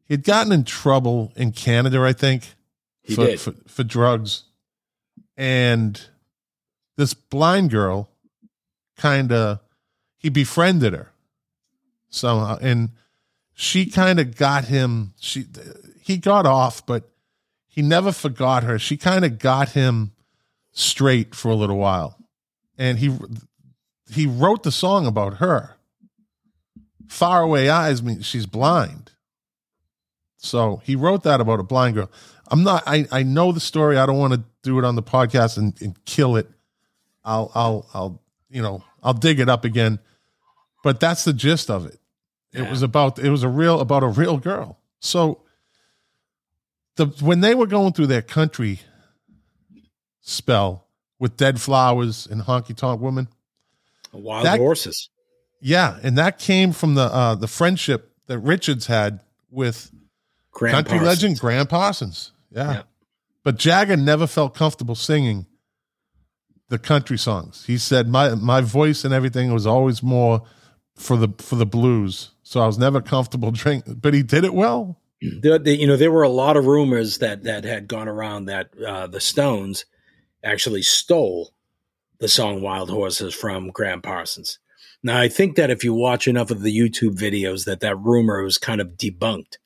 he'd 0.07 0.23
gotten 0.23 0.51
in 0.51 0.63
trouble 0.65 1.31
in 1.35 1.51
Canada, 1.53 2.01
I 2.01 2.13
think, 2.13 2.55
He 3.01 3.15
for, 3.15 3.25
did. 3.25 3.39
for 3.39 3.53
for 3.67 3.83
drugs, 3.83 4.43
and 5.37 6.01
this 6.97 7.13
blind 7.13 7.69
girl 7.71 8.09
kind 8.97 9.31
of 9.31 9.59
he 10.17 10.27
befriended 10.29 10.91
her 10.93 11.11
somehow, 12.09 12.57
and 12.61 12.89
she 13.53 13.85
kind 13.85 14.19
of 14.19 14.35
got 14.35 14.65
him. 14.65 15.13
She 15.19 15.45
he 16.01 16.17
got 16.17 16.45
off, 16.45 16.85
but 16.85 17.09
he 17.69 17.81
never 17.81 18.11
forgot 18.11 18.63
her. 18.63 18.77
She 18.77 18.97
kind 18.97 19.23
of 19.23 19.39
got 19.39 19.69
him 19.69 20.11
straight 20.73 21.33
for 21.33 21.49
a 21.49 21.55
little 21.55 21.77
while, 21.77 22.17
and 22.77 22.99
he 22.99 23.15
he 24.11 24.25
wrote 24.25 24.63
the 24.63 24.71
song 24.71 25.05
about 25.07 25.35
her. 25.35 25.75
Far 27.07 27.41
away 27.41 27.69
eyes 27.69 28.03
mean 28.03 28.21
she's 28.21 28.45
blind. 28.45 29.11
So 30.37 30.81
he 30.83 30.95
wrote 30.95 31.23
that 31.23 31.41
about 31.41 31.59
a 31.59 31.63
blind 31.63 31.95
girl. 31.95 32.09
I'm 32.49 32.63
not. 32.63 32.83
I 32.85 33.07
I 33.11 33.23
know 33.23 33.51
the 33.51 33.59
story. 33.59 33.97
I 33.97 34.05
don't 34.05 34.17
want 34.19 34.33
to 34.33 34.43
do 34.63 34.77
it 34.79 34.85
on 34.85 34.95
the 34.95 35.03
podcast 35.03 35.57
and, 35.57 35.79
and 35.81 36.03
kill 36.05 36.35
it. 36.35 36.49
I'll 37.23 37.51
I'll 37.55 37.87
I'll 37.93 38.21
you 38.49 38.61
know 38.61 38.83
I'll 39.03 39.13
dig 39.13 39.39
it 39.39 39.49
up 39.49 39.65
again. 39.65 39.99
But 40.83 40.99
that's 40.99 41.25
the 41.25 41.33
gist 41.33 41.69
of 41.69 41.85
it. 41.85 41.99
It 42.53 42.63
Yeah. 42.63 42.69
was 42.69 42.81
about 42.81 43.19
it 43.19 43.29
was 43.29 43.43
a 43.43 43.49
real 43.49 43.79
about 43.81 44.03
a 44.03 44.07
real 44.07 44.37
girl. 44.37 44.77
So 44.99 45.41
the 46.99 47.07
when 47.25 47.41
they 47.41 47.55
were 47.55 47.65
going 47.67 47.93
through 47.93 48.07
their 48.07 48.21
country 48.21 48.79
spell 50.21 50.85
with 51.19 51.37
Dead 51.37 51.59
Flowers 51.59 52.27
and 52.29 52.41
Honky 52.41 52.75
Tonk 52.75 53.01
Woman, 53.01 53.27
Wild 54.13 54.45
that- 54.45 54.59
horses. 54.59 55.09
yeah, 55.61 55.99
and 56.03 56.17
that 56.17 56.39
came 56.39 56.71
from 56.71 56.95
the 56.95 57.03
uh 57.03 57.35
the 57.35 57.47
friendship 57.47 58.11
that 58.27 58.39
Richards 58.39 58.85
had 58.87 59.19
with 59.49 59.91
Gram 60.51 60.73
country 60.73 60.99
Parsons. 60.99 61.07
legend 61.07 61.39
Gram 61.39 61.67
Parsons. 61.67 62.31
Yeah. 62.51 62.71
Yeah. 62.73 62.81
But 63.43 63.57
Jagger 63.57 63.97
never 63.97 64.27
felt 64.27 64.53
comfortable 64.55 64.95
singing 64.95 65.45
the 66.69 66.77
country 66.77 67.17
songs. 67.17 67.65
He 67.65 67.77
said 67.77 68.07
my 68.07 68.35
my 68.35 68.61
voice 68.61 69.03
and 69.03 69.13
everything 69.13 69.51
was 69.53 69.65
always 69.65 70.03
more 70.03 70.43
for 70.95 71.17
the 71.17 71.29
for 71.39 71.55
the 71.55 71.65
blues. 71.65 72.31
So 72.43 72.59
I 72.61 72.67
was 72.67 72.77
never 72.77 73.01
comfortable 73.01 73.51
drinking. 73.63 73.95
but 74.01 74.13
he 74.13 74.23
did 74.23 74.43
it 74.43 74.53
well. 74.53 74.99
The, 75.41 75.59
the, 75.59 75.75
you 75.75 75.85
know, 75.85 75.97
there 75.97 76.13
were 76.13 76.23
a 76.23 76.29
lot 76.29 76.55
of 76.55 76.65
rumors 76.65 77.17
that 77.17 77.43
that 77.43 77.65
had 77.65 77.89
gone 77.89 78.07
around 78.07 78.45
that 78.45 78.69
uh, 78.81 79.05
the 79.07 79.19
Stones 79.19 79.83
actually 80.45 80.81
stole 80.81 81.53
the 82.19 82.29
song 82.29 82.61
"Wild 82.61 82.89
Horses" 82.89 83.33
from 83.33 83.69
Gram 83.69 84.01
Parsons. 84.01 84.59
Now, 85.03 85.19
I 85.19 85.27
think 85.27 85.55
that 85.55 85.69
if 85.69 85.83
you 85.83 85.93
watch 85.93 86.27
enough 86.27 86.51
of 86.51 86.61
the 86.61 86.77
YouTube 86.77 87.17
videos, 87.17 87.65
that 87.65 87.81
that 87.81 87.97
rumor 87.97 88.43
was 88.43 88.57
kind 88.57 88.79
of 88.79 88.97
debunked. 88.97 89.57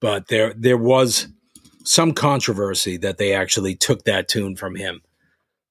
But 0.00 0.28
there 0.28 0.54
there 0.56 0.78
was 0.78 1.28
some 1.84 2.12
controversy 2.12 2.96
that 2.98 3.18
they 3.18 3.34
actually 3.34 3.74
took 3.74 4.04
that 4.04 4.28
tune 4.28 4.56
from 4.56 4.76
him 4.76 5.02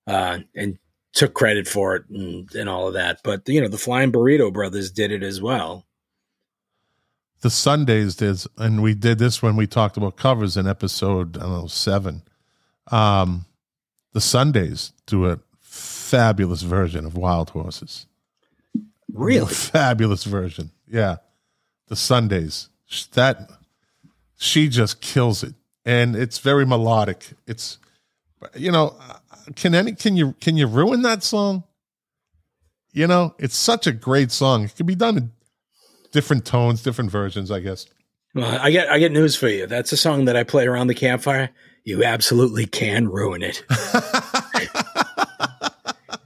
uh, 0.07 0.39
and 0.55 0.77
took 1.13 1.33
credit 1.33 1.67
for 1.67 1.95
it 1.95 2.03
and, 2.09 2.53
and 2.55 2.69
all 2.69 2.87
of 2.87 2.93
that. 2.93 3.19
But 3.23 3.47
you 3.47 3.61
know, 3.61 3.67
the 3.67 3.77
Flying 3.77 4.11
Burrito 4.11 4.51
Brothers 4.51 4.91
did 4.91 5.11
it 5.11 5.23
as 5.23 5.41
well. 5.41 5.85
The 7.41 7.49
Sundays 7.49 8.15
did 8.15 8.43
and 8.58 8.84
we 8.84 8.93
did 8.93 9.17
this 9.17 9.41
when 9.41 9.56
we 9.56 9.67
talked 9.67 9.97
about 9.97 10.15
covers 10.15 10.58
in 10.58 10.67
episode 10.67 11.38
I 11.38 11.41
don't 11.41 11.51
know 11.51 11.67
7. 11.67 12.21
Um 12.91 13.45
the 14.13 14.21
Sundays 14.21 14.93
do 15.06 15.27
a 15.27 15.39
fabulous 15.60 16.62
version 16.62 17.06
of 17.06 17.15
Wild 17.15 17.51
Horses. 17.51 18.06
Really 19.13 19.54
fabulous 19.54 20.23
version. 20.23 20.71
Yeah, 20.88 21.17
the 21.88 21.95
Sundays 21.95 22.69
that 23.13 23.49
she 24.38 24.67
just 24.67 25.01
kills 25.01 25.43
it, 25.43 25.54
and 25.86 26.15
it's 26.15 26.39
very 26.39 26.65
melodic. 26.65 27.30
It's 27.47 27.77
you 28.56 28.71
know, 28.71 28.95
uh, 28.99 29.17
can 29.56 29.73
any 29.73 29.93
can 29.93 30.17
you 30.17 30.34
can 30.41 30.58
you 30.58 30.67
ruin 30.67 31.01
that 31.04 31.23
song? 31.23 31.63
You 32.91 33.08
know, 33.08 33.36
it's 33.39 33.56
such 33.56 33.88
a 33.88 33.91
great 33.93 34.32
song. 34.32 34.65
It 34.65 34.75
can 34.75 34.86
be 34.86 34.95
done 34.95 35.17
in 35.17 35.32
different 36.12 36.45
tones, 36.45 36.84
different 36.84 37.12
versions, 37.12 37.52
I 37.52 37.60
guess. 37.60 37.86
Well, 38.34 38.60
I 38.62 38.71
get 38.71 38.89
I 38.89 39.00
get 39.00 39.12
news 39.12 39.36
for 39.36 39.50
you. 39.50 39.67
That's 39.67 39.91
a 39.91 39.97
song 39.97 40.26
that 40.26 40.36
I 40.36 40.43
play 40.43 40.65
around 40.65 40.88
the 40.88 40.95
campfire. 40.95 41.50
You 41.84 42.04
absolutely 42.04 42.65
can 42.65 43.08
ruin 43.10 43.41
it. 43.43 43.63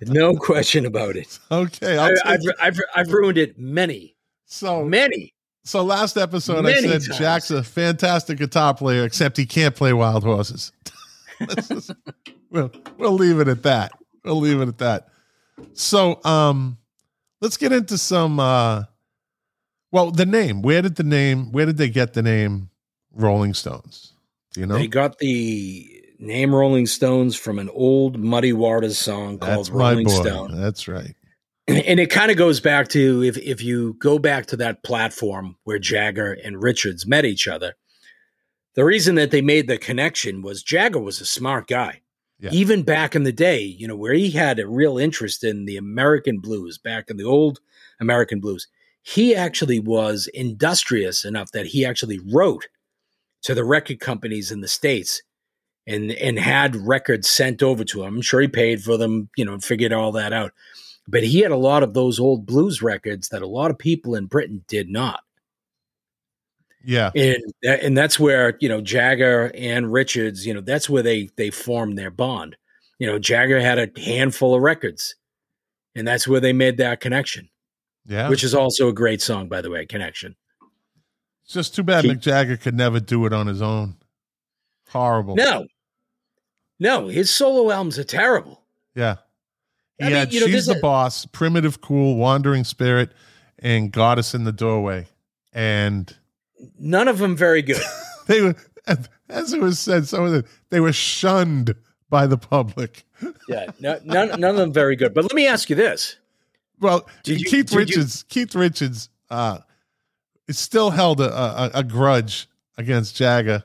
no 0.02 0.36
question 0.36 0.86
about 0.86 1.16
it. 1.16 1.40
okay, 1.52 1.98
I, 1.98 2.10
take 2.10 2.26
I've. 2.26 2.40
I've 2.62 2.80
I've 2.96 3.12
ruined 3.12 3.38
it 3.38 3.58
many, 3.58 4.16
so 4.46 4.84
many. 4.84 5.34
so 5.64 5.84
last 5.84 6.18
episode 6.18 6.66
I 6.66 6.74
said 6.74 6.90
times. 6.92 7.18
Jack's 7.18 7.52
a 7.52 7.64
fantastic 7.64 8.38
guitar 8.38 8.74
player, 8.74 9.04
except 9.04 9.38
he 9.38 9.46
can't 9.46 9.76
play 9.76 9.94
wild 9.94 10.24
horses. 10.24 10.72
Just- 11.68 11.92
we'll 12.52 12.72
we'll 12.98 13.14
leave 13.14 13.40
it 13.40 13.48
at 13.48 13.64
that. 13.64 13.94
We'll 14.24 14.40
leave 14.40 14.62
it 14.62 14.68
at 14.68 14.78
that. 14.80 15.08
So 15.74 16.20
um 16.24 16.78
let's 17.42 17.58
get 17.58 17.72
into 17.72 17.98
some 17.98 18.40
uh 18.40 18.84
well 19.96 20.12
the 20.12 20.26
name. 20.26 20.62
Where 20.62 20.82
did 20.82 20.96
the 20.98 21.04
name 21.04 21.54
where 21.54 21.66
did 21.66 21.78
they 21.78 21.90
get 21.90 22.14
the 22.14 22.22
name 22.22 22.70
Rolling 23.14 23.54
Stones? 23.54 24.14
Do 24.52 24.60
you 24.60 24.66
know? 24.66 24.78
They 24.78 24.88
got 24.88 25.20
the 25.20 26.04
name 26.20 26.54
Rolling 26.54 26.86
Stones 26.86 27.38
from 27.38 27.60
an 27.60 27.70
old 27.70 28.20
Muddy 28.20 28.52
Waters 28.52 28.98
song 28.98 29.40
called 29.40 29.60
That's 29.60 29.72
my 29.72 29.92
Rolling. 29.92 30.10
Stone. 30.10 30.60
That's 30.60 30.90
right. 30.90 31.16
and 31.68 32.00
it 32.00 32.12
kind 32.12 32.30
of 32.30 32.36
goes 32.36 32.60
back 32.60 32.90
to 32.90 33.24
if 33.24 33.38
if 33.38 33.64
you 33.64 33.94
go 33.94 34.20
back 34.20 34.48
to 34.48 34.58
that 34.58 34.84
platform 34.84 35.56
where 35.64 35.80
Jagger 35.80 36.34
and 36.34 36.62
Richards 36.62 37.08
met 37.08 37.24
each 37.24 37.48
other, 37.48 37.76
the 38.74 38.84
reason 38.84 39.16
that 39.16 39.32
they 39.32 39.42
made 39.42 39.68
the 39.68 39.78
connection 39.78 40.42
was 40.42 40.62
Jagger 40.62 41.00
was 41.00 41.22
a 41.22 41.26
smart 41.26 41.68
guy. 41.68 42.02
Yeah. 42.38 42.50
Even 42.52 42.84
back 42.84 43.16
in 43.16 43.24
the 43.24 43.32
day, 43.32 43.62
you 43.62 43.88
know, 43.88 43.96
where 43.96 44.14
he 44.14 44.32
had 44.32 44.60
a 44.60 44.68
real 44.68 44.98
interest 44.98 45.46
in 45.46 45.64
the 45.64 45.78
American 45.78 46.40
blues, 46.40 46.78
back 46.78 47.10
in 47.10 47.16
the 47.16 47.24
old 47.24 47.62
American 48.02 48.42
blues, 48.42 48.68
he 49.06 49.36
actually 49.36 49.80
was 49.80 50.28
industrious 50.34 51.26
enough 51.26 51.52
that 51.52 51.68
he 51.68 51.86
actually 51.86 52.20
wrote 52.20 52.68
to 53.44 53.54
the 53.54 53.64
record 53.64 54.00
companies 54.00 54.52
in 54.52 54.62
the 54.62 54.68
States 54.68 55.22
and 55.88 56.12
and 56.12 56.40
had 56.40 56.76
records 56.76 57.30
sent 57.30 57.62
over 57.62 57.84
to 57.84 58.04
him. 58.04 58.16
I'm 58.16 58.22
sure 58.22 58.42
he 58.42 58.48
paid 58.48 58.84
for 58.84 58.98
them, 58.98 59.30
you 59.38 59.46
know, 59.46 59.60
figured 59.60 59.94
all 59.94 60.12
that 60.14 60.34
out 60.34 60.52
but 61.08 61.24
he 61.24 61.40
had 61.40 61.52
a 61.52 61.58
lot 61.58 61.84
of 61.84 61.94
those 61.94 62.20
old 62.20 62.46
blues 62.46 62.82
records 62.82 63.30
that 63.30 63.42
a 63.42 63.48
lot 63.48 63.72
of 63.72 63.78
people 63.78 64.16
in 64.16 64.26
Britain 64.26 64.64
did 64.68 64.90
not. 64.90 65.22
Yeah. 66.84 67.12
And 67.16 67.42
and 67.64 67.98
that's 67.98 68.20
where, 68.20 68.58
you 68.60 68.70
know, 68.70 68.82
Jagger 68.82 69.52
and 69.56 69.92
Richards, 69.92 70.46
you 70.46 70.54
know, 70.54 70.62
that's 70.62 70.90
where 70.90 71.04
they 71.04 71.30
they 71.36 71.50
formed 71.50 71.98
their 71.98 72.12
bond. 72.12 72.56
You 73.00 73.08
know, 73.08 73.20
Jagger 73.20 73.60
had 73.60 73.80
a 73.80 73.90
handful 74.00 74.56
of 74.56 74.62
records. 74.62 75.16
And 75.96 76.08
that's 76.08 76.28
where 76.28 76.42
they 76.42 76.52
made 76.52 76.78
that 76.78 77.00
connection, 77.00 77.48
Yeah. 78.08 78.30
which 78.30 78.44
is 78.44 78.54
also 78.54 78.88
a 78.88 78.94
great 78.94 79.22
song 79.22 79.48
by 79.48 79.62
the 79.62 79.70
way, 79.70 79.86
Connection. 79.86 80.36
it's 81.44 81.54
just 81.54 81.76
too 81.76 81.84
bad 81.84 82.04
Keep- 82.04 82.18
Mick 82.18 82.22
Jagger 82.22 82.58
could 82.58 82.76
never 82.76 83.00
do 83.00 83.26
it 83.26 83.34
on 83.34 83.48
his 83.48 83.62
own. 83.62 83.96
Horrible. 84.90 85.36
No. 85.36 85.66
No, 86.80 87.08
his 87.08 87.30
solo 87.30 87.72
albums 87.72 87.98
are 87.98 88.04
terrible. 88.04 88.62
Yeah. 88.96 89.16
He 89.98 90.06
I 90.06 90.10
mean, 90.10 90.28
you 90.32 90.42
know, 90.42 90.48
She's 90.48 90.66
the 90.66 90.78
a- 90.78 90.82
Boss, 90.82 91.26
Primitive 91.26 91.82
Cool, 91.82 92.18
Wandering 92.18 92.64
Spirit, 92.66 93.12
and 93.60 93.92
Goddess 93.92 94.34
in 94.36 94.44
the 94.44 94.52
Doorway. 94.52 95.08
And 95.54 96.14
None 96.78 97.08
of 97.08 97.18
them 97.18 97.36
very 97.36 97.62
good. 97.62 97.82
they 98.28 98.42
were, 98.42 98.56
as 99.30 99.54
it 99.54 99.62
was 99.62 99.80
said, 99.80 100.08
some 100.08 100.24
of 100.26 100.32
them, 100.34 100.44
they 100.70 100.80
were 100.82 100.94
shunned 100.94 101.76
by 102.10 102.28
the 102.28 102.38
public. 102.38 103.06
yeah, 103.48 103.68
no, 103.80 104.00
none 104.04 104.40
none 104.40 104.52
of 104.52 104.56
them 104.58 104.74
very 104.74 104.96
good. 104.96 105.14
But 105.14 105.24
let 105.24 105.34
me 105.34 105.48
ask 105.48 105.70
you 105.70 105.76
this. 105.76 106.18
Well, 106.80 107.08
you- 107.26 107.38
Keith 107.38 107.68
did 107.68 107.72
you- 107.72 107.78
Richards, 107.80 108.24
Keith 108.30 108.54
Richards, 108.56 109.10
uh, 109.30 109.60
still 110.50 110.92
held 110.92 111.22
a, 111.22 111.34
a, 111.34 111.72
a 111.76 111.84
grudge 111.84 112.48
against 112.78 113.16
Jagger, 113.16 113.64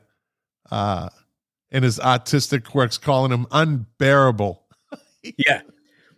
uh, 0.70 1.08
in 1.70 1.82
his 1.82 2.00
artistic 2.00 2.74
works, 2.74 2.98
calling 2.98 3.32
him 3.32 3.46
unbearable. 3.50 4.62
Yeah. 5.36 5.60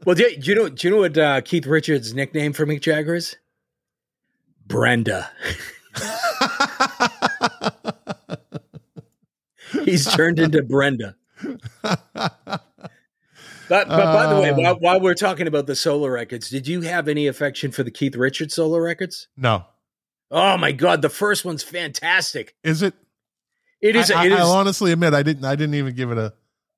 Well, 0.04 0.14
do 0.14 0.22
you, 0.22 0.36
do 0.36 0.50
you 0.50 0.54
know? 0.56 0.68
Do 0.68 0.86
you 0.86 0.94
know 0.94 1.00
what 1.00 1.18
uh, 1.18 1.40
Keith 1.40 1.66
Richards' 1.66 2.14
nickname 2.14 2.52
for 2.52 2.64
Mick 2.66 2.80
Jagger 2.82 3.16
is? 3.16 3.34
Brenda. 4.68 5.28
He's 9.84 10.06
turned 10.06 10.38
into 10.38 10.62
Brenda. 10.62 11.16
But, 13.72 13.88
but 13.88 14.12
by 14.12 14.34
the 14.34 14.40
way, 14.40 14.50
Uh. 14.50 14.54
while, 14.56 14.74
while 14.80 15.00
we're 15.00 15.14
talking 15.14 15.46
about 15.46 15.66
the 15.66 15.74
solo 15.74 16.08
records, 16.08 16.50
did 16.50 16.68
you 16.68 16.82
have 16.82 17.08
any 17.08 17.26
affection 17.26 17.70
for 17.72 17.82
the 17.82 17.90
Keith 17.90 18.14
Richards 18.16 18.52
solo 18.54 18.76
records? 18.78 19.28
no, 19.36 19.64
Oh 20.30 20.58
my 20.58 20.72
God, 20.72 21.00
the 21.00 21.08
first 21.08 21.44
one's 21.44 21.62
fantastic. 21.62 22.54
is 22.64 22.82
it? 22.82 22.92
It 23.80 23.96
is. 23.96 24.10
I, 24.10 24.26
it 24.26 24.32
is. 24.32 24.38
will 24.38 24.52
honestly 24.52 24.92
admit 24.92 25.14
I 25.14 25.22
didn't. 25.22 25.44
I 25.44 25.56
didn't 25.56 25.74
even 25.76 25.94
give 25.94 26.10
it 26.10 26.18
a, 26.18 26.32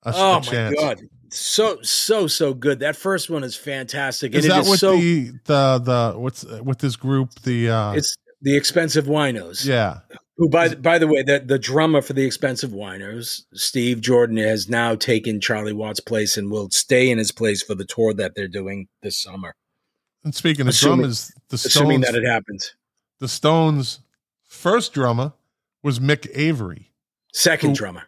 a, 0.04 0.12
oh 0.14 0.32
a 0.32 0.34
my 0.36 0.40
chance. 0.40 0.74
God, 0.78 1.00
so 1.30 1.78
so 1.82 2.26
so 2.28 2.54
good. 2.54 2.78
That 2.80 2.96
first 2.96 3.28
one 3.28 3.44
is 3.44 3.54
fantastic. 3.56 4.34
Is 4.34 4.44
and 4.44 4.52
it 4.52 4.54
that 4.54 4.62
is 4.62 4.68
what 4.68 4.78
so? 4.78 4.96
the 4.96 5.30
the 5.44 5.78
the 6.12 6.14
what's 6.18 6.44
with 6.44 6.78
this 6.78 6.96
group? 6.96 7.34
The 7.42 7.70
uh, 7.70 7.92
it's 7.92 8.16
the 8.40 8.56
X-Pensive 8.56 9.04
Winos. 9.06 9.66
yeah, 9.66 9.98
Who, 10.36 10.48
by 10.48 10.68
the, 10.68 10.76
by 10.76 10.98
the 10.98 11.06
way, 11.06 11.22
the, 11.22 11.38
the 11.44 11.58
drummer 11.60 12.02
for 12.02 12.12
the 12.12 12.24
Expensive 12.24 12.72
Whiners, 12.72 13.46
Steve 13.54 14.00
Jordan, 14.00 14.36
has 14.38 14.68
now 14.68 14.96
taken 14.96 15.40
Charlie 15.40 15.72
Watts' 15.72 16.00
place 16.00 16.36
and 16.36 16.50
will 16.50 16.70
stay 16.70 17.08
in 17.10 17.18
his 17.18 17.30
place 17.30 17.62
for 17.62 17.76
the 17.76 17.84
tour 17.84 18.12
that 18.14 18.34
they're 18.34 18.48
doing 18.48 18.88
this 19.02 19.16
summer. 19.22 19.54
And 20.24 20.34
speaking 20.34 20.62
of 20.62 20.68
Assuming- 20.68 20.98
drummers, 21.00 21.32
the 21.50 21.54
Assuming 21.54 22.02
Stones, 22.02 22.14
that 22.14 22.22
it 22.22 22.26
happens. 22.28 22.74
the 23.20 23.28
Stones' 23.28 24.00
first 24.48 24.92
drummer 24.92 25.34
was 25.84 26.00
Mick 26.00 26.26
Avory. 26.34 26.90
Second 27.32 27.70
Who- 27.70 27.76
drummer. 27.76 28.02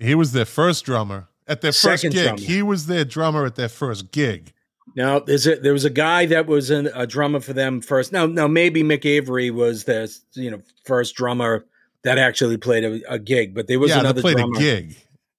He 0.00 0.16
was 0.16 0.32
their 0.32 0.44
first 0.46 0.84
drummer 0.84 1.28
at 1.46 1.60
their 1.60 1.70
first 1.72 2.02
gig. 2.02 2.12
drummer. 2.12 2.40
He 2.40 2.62
was 2.62 2.86
their 2.86 3.04
drummer 3.04 3.46
at 3.46 3.54
their 3.54 3.68
first 3.68 4.10
gig. 4.10 4.52
Now, 4.96 5.20
there's 5.20 5.46
a, 5.46 5.56
there 5.56 5.72
was 5.72 5.84
a 5.84 5.90
guy 5.90 6.26
that 6.26 6.46
was 6.46 6.70
an, 6.70 6.88
a 6.94 7.06
drummer 7.06 7.40
for 7.40 7.52
them 7.52 7.80
first. 7.80 8.12
Now, 8.12 8.26
now 8.26 8.46
maybe 8.46 8.82
Mick 8.82 9.04
Avory 9.04 9.50
was 9.50 9.84
the 9.84 10.14
you 10.34 10.50
know 10.50 10.60
first 10.84 11.14
drummer 11.14 11.64
that 12.02 12.18
actually 12.18 12.56
played 12.56 12.84
a, 12.84 13.12
a 13.14 13.18
gig, 13.18 13.54
but 13.54 13.68
there 13.68 13.78
was 13.78 13.90
yeah, 13.90 14.00
another 14.00 14.20
played 14.20 14.36
drummer. 14.36 14.56
a 14.56 14.60
gig, 14.60 14.96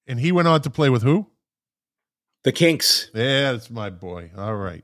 and 0.08 0.20
he 0.20 0.32
went 0.32 0.48
on 0.48 0.62
to 0.62 0.70
play 0.70 0.90
with 0.90 1.04
who? 1.04 1.28
The 2.44 2.52
Kinks. 2.52 3.10
Yeah, 3.14 3.52
that's 3.54 3.70
my 3.70 3.90
boy. 3.90 4.32
All 4.38 4.56
right, 4.56 4.84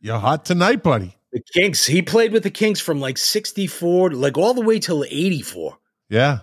you're 0.00 0.18
hot 0.18 0.44
tonight, 0.44 0.82
buddy. 0.82 1.16
The 1.32 1.42
Kinks. 1.54 1.86
He 1.86 2.02
played 2.02 2.32
with 2.32 2.42
the 2.42 2.50
Kinks 2.50 2.80
from 2.80 3.00
like 3.00 3.18
'64, 3.18 4.10
like 4.12 4.36
all 4.36 4.54
the 4.54 4.62
way 4.62 4.78
till 4.78 5.04
'84. 5.04 5.78
Yeah, 6.08 6.40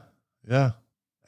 yeah. 0.48 0.72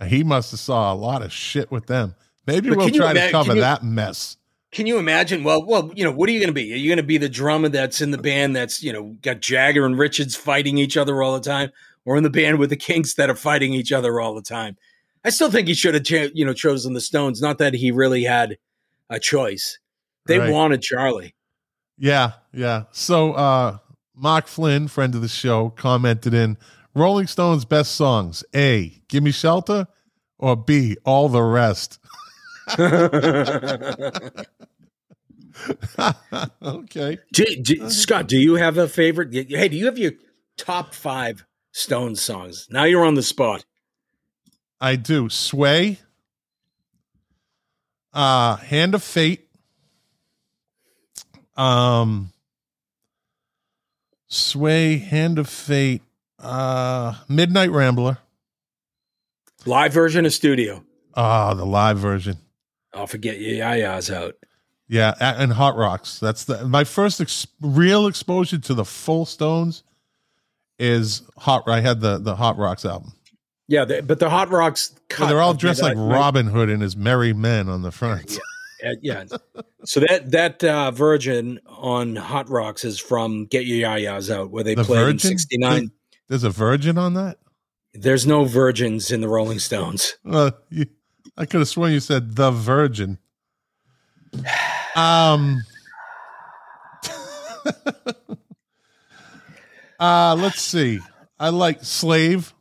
He 0.07 0.23
must 0.23 0.51
have 0.51 0.59
saw 0.59 0.91
a 0.91 0.95
lot 0.95 1.21
of 1.21 1.31
shit 1.31 1.71
with 1.71 1.85
them. 1.85 2.15
Maybe 2.47 2.69
But 2.69 2.79
we'll 2.79 2.89
try 2.89 3.13
to 3.13 3.29
cover 3.31 3.55
you- 3.55 3.61
that 3.61 3.83
mess. 3.83 4.37
Can 4.71 4.87
you 4.87 4.97
imagine? 4.97 5.43
Well, 5.43 5.65
well, 5.65 5.91
you 5.95 6.03
know, 6.05 6.11
what 6.11 6.29
are 6.29 6.31
you 6.31 6.39
going 6.39 6.47
to 6.47 6.53
be? 6.53 6.71
Are 6.73 6.77
you 6.77 6.87
going 6.89 6.97
to 6.97 7.03
be 7.03 7.17
the 7.17 7.27
drummer 7.27 7.67
that's 7.69 7.99
in 8.01 8.11
the 8.11 8.17
band 8.17 8.55
that's 8.55 8.81
you 8.81 8.93
know 8.93 9.15
got 9.21 9.41
Jagger 9.41 9.85
and 9.85 9.97
Richards 9.99 10.35
fighting 10.35 10.77
each 10.77 10.95
other 10.95 11.21
all 11.21 11.33
the 11.33 11.41
time, 11.41 11.71
or 12.05 12.15
in 12.17 12.23
the 12.23 12.29
band 12.29 12.57
with 12.59 12.69
the 12.69 12.77
Kinks 12.77 13.15
that 13.15 13.29
are 13.29 13.35
fighting 13.35 13.73
each 13.73 13.91
other 13.91 14.21
all 14.21 14.33
the 14.33 14.41
time? 14.41 14.77
I 15.25 15.29
still 15.29 15.51
think 15.51 15.67
he 15.67 15.73
should 15.73 15.93
have, 15.93 16.31
you 16.33 16.45
know, 16.45 16.53
chosen 16.53 16.93
the 16.93 17.01
Stones. 17.01 17.41
Not 17.41 17.57
that 17.59 17.73
he 17.73 17.91
really 17.91 18.23
had 18.23 18.57
a 19.09 19.19
choice. 19.19 19.77
They 20.25 20.39
Right. 20.39 20.51
wanted 20.51 20.81
Charlie. 20.81 21.35
Yeah, 21.97 22.31
yeah. 22.53 22.83
So 22.91 23.33
uh 23.33 23.77
Mark 24.15 24.47
Flynn, 24.47 24.87
friend 24.87 25.13
of 25.15 25.21
the 25.21 25.27
show, 25.27 25.69
commented 25.71 26.33
in 26.33 26.57
Rolling 26.95 27.27
Stones 27.27 27.65
best 27.65 27.95
songs. 27.95 28.43
A, 28.55 29.01
Give 29.09 29.23
Me 29.23 29.31
Shelter, 29.31 29.87
or 30.37 30.55
B, 30.55 30.95
All 31.05 31.27
the 31.27 31.43
Rest. 31.43 31.99
okay. 36.63 37.17
Do, 37.33 37.45
do- 37.61 37.89
Scott, 37.89 38.27
do 38.27 38.37
you 38.37 38.55
have 38.55 38.77
a 38.77 38.87
favorite? 38.87 39.33
Hey, 39.33 39.67
do 39.69 39.77
you 39.77 39.85
have 39.85 39.97
your 39.97 40.13
top 40.57 40.93
five 40.93 41.45
Stone 41.73 42.15
songs? 42.17 42.67
Now 42.69 42.83
you're 42.83 43.05
on 43.05 43.15
the 43.15 43.23
spot. 43.23 43.63
I 44.79 44.95
do. 44.95 45.29
Sway. 45.29 45.99
Uh 48.13 48.57
Hand 48.57 48.93
of 48.95 49.03
Fate. 49.03 49.47
Um 51.55 52.31
Sway, 54.27 54.97
Hand 54.97 55.39
of 55.39 55.47
Fate, 55.49 56.01
uh 56.39 57.15
Midnight 57.27 57.69
Rambler. 57.71 58.17
Live 59.65 59.93
version 59.93 60.25
of 60.25 60.33
studio. 60.33 60.83
Ah, 61.13 61.53
the 61.53 61.65
live 61.65 61.97
version. 61.99 62.37
I'll 62.93 63.07
forget 63.07 63.39
your 63.39 63.65
yaya's 63.65 64.11
out. 64.11 64.35
Yeah, 64.87 65.13
and 65.19 65.53
Hot 65.53 65.77
Rocks. 65.77 66.19
That's 66.19 66.43
the 66.43 66.67
my 66.67 66.83
first 66.83 67.21
ex- 67.21 67.47
real 67.61 68.07
exposure 68.07 68.57
to 68.59 68.73
the 68.73 68.83
full 68.83 69.25
Stones 69.25 69.83
is 70.79 71.21
Hot. 71.37 71.63
I 71.67 71.79
had 71.79 72.01
the 72.01 72.17
the 72.17 72.35
Hot 72.35 72.57
Rocks 72.57 72.83
album. 72.83 73.13
Yeah, 73.67 73.85
the, 73.85 74.01
but 74.03 74.19
the 74.19 74.29
Hot 74.29 74.49
Rocks. 74.49 74.93
Cut 75.07 75.29
they're 75.29 75.41
all 75.41 75.53
dressed 75.53 75.81
like 75.81 75.95
Midnight- 75.95 76.13
Robin 76.17 76.47
Hood 76.47 76.69
and 76.69 76.81
his 76.81 76.97
merry 76.97 77.31
men 77.33 77.69
on 77.69 77.81
the 77.83 77.91
front. 77.91 78.37
Uh, 78.83 78.89
yeah. 79.01 79.23
So 79.85 79.99
that 80.01 80.31
that 80.31 80.63
uh, 80.63 80.91
version 80.91 81.59
on 81.67 82.15
Hot 82.15 82.49
Rocks 82.49 82.83
is 82.83 82.99
from 82.99 83.45
Get 83.45 83.65
Your 83.65 83.87
Yayas 83.87 84.29
Out, 84.33 84.51
where 84.51 84.63
they 84.63 84.75
The 84.75 84.83
played 84.83 85.07
in 85.07 85.19
'69. 85.19 85.91
There's 86.27 86.43
a 86.43 86.49
virgin 86.49 86.97
on 86.97 87.13
that. 87.13 87.37
There's 87.93 88.25
no 88.25 88.43
virgins 88.45 89.11
in 89.11 89.21
the 89.21 89.27
Rolling 89.29 89.59
Stones. 89.59 90.17
Uh, 90.29 90.51
you, 90.69 90.87
I 91.37 91.45
could 91.45 91.59
have 91.61 91.67
sworn 91.69 91.91
you 91.91 91.99
said 91.99 92.35
the 92.35 92.51
Virgin. 92.51 93.17
Um. 94.95 95.61
uh 99.99 100.35
let's 100.39 100.61
see. 100.61 100.99
I 101.39 101.49
like 101.49 101.83
Slave. 101.83 102.53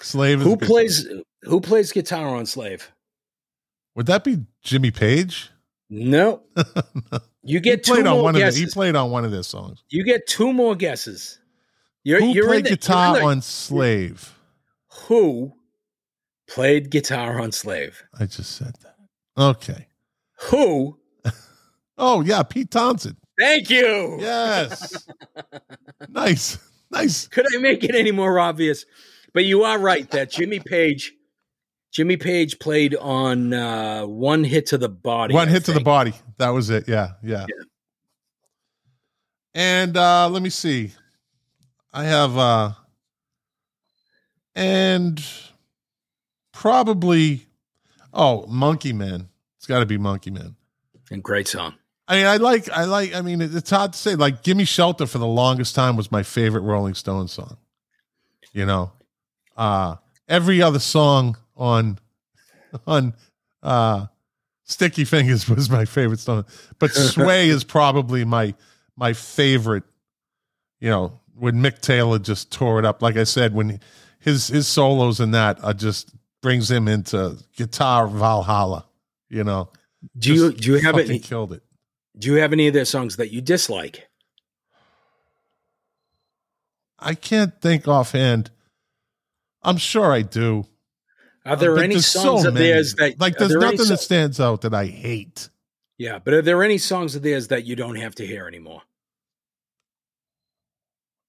Slave 0.00 0.40
Who 0.40 0.56
plays 0.56 1.06
Who 1.42 1.60
plays 1.60 1.92
guitar 1.92 2.28
on 2.36 2.46
Slave? 2.46 2.90
Would 3.94 4.06
that 4.06 4.24
be 4.24 4.38
Jimmy 4.62 4.90
Page? 4.90 5.50
No. 5.90 6.42
You 7.44 7.56
He 7.56 7.60
get 7.60 7.82
two 7.82 7.94
played 7.94 8.06
on 8.06 8.14
more 8.14 8.22
one 8.22 8.34
of 8.36 8.40
the, 8.40 8.46
guesses. 8.46 8.60
he 8.60 8.66
played 8.66 8.94
on 8.94 9.10
one 9.10 9.24
of 9.24 9.32
their 9.32 9.42
songs. 9.42 9.82
you 9.88 10.04
get 10.04 10.28
two 10.28 10.52
more 10.52 10.76
guesses. 10.76 11.40
You're, 12.04 12.20
Who 12.20 12.28
you're 12.28 12.46
played 12.46 12.66
the- 12.66 12.68
guitar 12.70 13.16
the- 13.16 13.24
on 13.24 13.42
Slave? 13.42 14.32
Who 15.08 15.52
played 16.52 16.90
guitar 16.90 17.40
on 17.40 17.52
Slave? 17.52 18.02
I 18.18 18.26
just 18.26 18.56
said 18.56 18.74
that. 18.82 18.96
Okay. 19.36 19.88
Who? 20.50 20.98
Oh 21.98 22.22
yeah, 22.22 22.42
Pete 22.42 22.70
Townshend. 22.70 23.16
Thank 23.38 23.68
you. 23.68 24.16
Yes. 24.18 25.06
nice. 26.08 26.58
Nice. 26.90 27.28
Could 27.28 27.46
I 27.54 27.58
make 27.58 27.84
it 27.84 27.94
any 27.94 28.10
more 28.10 28.40
obvious? 28.40 28.86
But 29.34 29.44
you 29.44 29.62
are 29.62 29.78
right 29.78 30.10
that 30.10 30.30
Jimmy 30.32 30.58
Page, 30.58 31.12
Jimmy 31.92 32.16
Page 32.16 32.58
played 32.58 32.96
on 32.96 33.52
uh, 33.52 34.06
one 34.06 34.42
hit 34.42 34.66
to 34.68 34.78
the 34.78 34.88
body. 34.88 35.34
One 35.34 35.48
I 35.48 35.52
hit 35.52 35.66
to 35.66 35.72
the 35.72 35.80
body. 35.80 36.14
That 36.38 36.48
was 36.48 36.70
it. 36.70 36.88
Yeah, 36.88 37.12
yeah. 37.22 37.46
And 39.54 39.96
uh 39.96 40.28
let 40.30 40.42
me 40.42 40.50
see. 40.50 40.92
I 41.92 42.04
have 42.04 42.36
uh 42.38 42.72
and 44.54 45.22
probably 46.52 47.46
oh, 48.14 48.46
Monkey 48.46 48.92
Man. 48.92 49.28
It's 49.56 49.66
got 49.66 49.80
to 49.80 49.86
be 49.86 49.98
Monkey 49.98 50.30
Man. 50.30 50.56
And 51.10 51.22
great 51.22 51.48
song. 51.48 51.74
I 52.08 52.16
mean, 52.16 52.26
I 52.26 52.36
like, 52.36 52.68
I 52.70 52.84
like, 52.84 53.14
I 53.14 53.20
mean, 53.20 53.40
it- 53.40 53.54
it's 53.54 53.70
hard 53.70 53.92
to 53.92 53.98
say. 53.98 54.16
Like, 54.16 54.42
"Gimme 54.42 54.64
Shelter" 54.64 55.06
for 55.06 55.18
the 55.18 55.26
longest 55.26 55.74
time 55.74 55.96
was 55.96 56.10
my 56.10 56.22
favorite 56.22 56.62
Rolling 56.62 56.94
Stones 56.94 57.32
song. 57.32 57.56
You 58.52 58.66
know, 58.66 58.92
uh, 59.56 59.96
every 60.28 60.60
other 60.60 60.78
song 60.78 61.36
on 61.56 61.98
on 62.86 63.14
uh, 63.62 64.06
Sticky 64.64 65.04
Fingers 65.04 65.48
was 65.48 65.70
my 65.70 65.84
favorite 65.84 66.20
song, 66.20 66.44
but 66.78 66.90
Sway 66.92 67.48
is 67.48 67.64
probably 67.64 68.24
my 68.24 68.54
my 68.96 69.12
favorite. 69.12 69.84
You 70.80 70.90
know, 70.90 71.20
when 71.38 71.62
Mick 71.62 71.80
Taylor 71.80 72.18
just 72.18 72.50
tore 72.50 72.78
it 72.78 72.84
up, 72.84 73.00
like 73.00 73.16
I 73.16 73.24
said, 73.24 73.54
when 73.54 73.80
his 74.18 74.48
his 74.48 74.66
solos 74.66 75.20
in 75.20 75.30
that 75.30 75.62
are 75.64 75.72
just 75.74 76.12
brings 76.42 76.70
him 76.70 76.88
into 76.88 77.38
guitar 77.56 78.06
Valhalla. 78.06 78.84
You 79.30 79.44
know, 79.44 79.70
Do 80.18 80.34
you 80.34 80.52
do 80.52 80.72
you 80.72 80.80
have 80.80 80.98
any 80.98 81.18
killed 81.18 81.52
it. 81.54 81.62
do 82.18 82.28
you 82.28 82.34
have 82.40 82.52
any 82.52 82.68
of 82.68 82.74
their 82.74 82.84
songs 82.84 83.16
that 83.16 83.32
you 83.32 83.40
dislike? 83.40 84.08
I 86.98 87.14
can't 87.14 87.58
think 87.60 87.88
offhand. 87.88 88.50
I'm 89.62 89.76
sure 89.78 90.12
I 90.12 90.22
do. 90.22 90.66
Are 91.44 91.56
there 91.56 91.74
But 91.74 91.84
any 91.84 91.98
songs 92.00 92.42
so 92.42 92.48
of 92.48 92.54
theirs 92.54 92.94
that 92.94 93.18
like? 93.18 93.36
There's 93.36 93.50
there 93.50 93.60
nothing 93.60 93.88
that 93.88 93.98
stands 94.00 94.38
out 94.38 94.60
that 94.60 94.74
I 94.74 94.86
hate. 94.86 95.48
Yeah, 95.98 96.18
but 96.18 96.34
are 96.34 96.42
there 96.42 96.62
any 96.62 96.78
songs 96.78 97.14
of 97.16 97.22
theirs 97.22 97.48
that 97.48 97.64
you 97.64 97.74
don't 97.76 97.96
have 97.96 98.14
to 98.16 98.26
hear 98.26 98.46
anymore? 98.46 98.82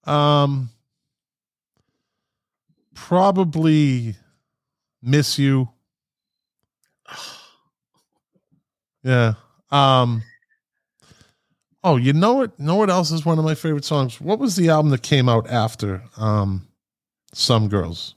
Um, 0.06 0.70
probably 2.94 4.16
miss 5.04 5.38
you. 5.38 5.70
Yeah. 9.04 9.34
Um. 9.70 10.24
Oh, 11.84 11.98
you 11.98 12.14
know 12.14 12.36
what? 12.36 12.58
Know 12.58 12.76
what 12.76 12.90
else 12.90 13.12
is 13.12 13.26
one 13.26 13.38
of 13.38 13.44
my 13.44 13.56
favorite 13.56 13.84
songs? 13.84 14.22
What 14.22 14.40
was 14.40 14.56
the 14.56 14.70
album 14.70 14.92
that 14.92 15.04
came 15.04 15.28
out 15.28 15.50
after 15.50 16.02
um, 16.16 16.66
Some 17.34 17.68
Girls? 17.68 18.16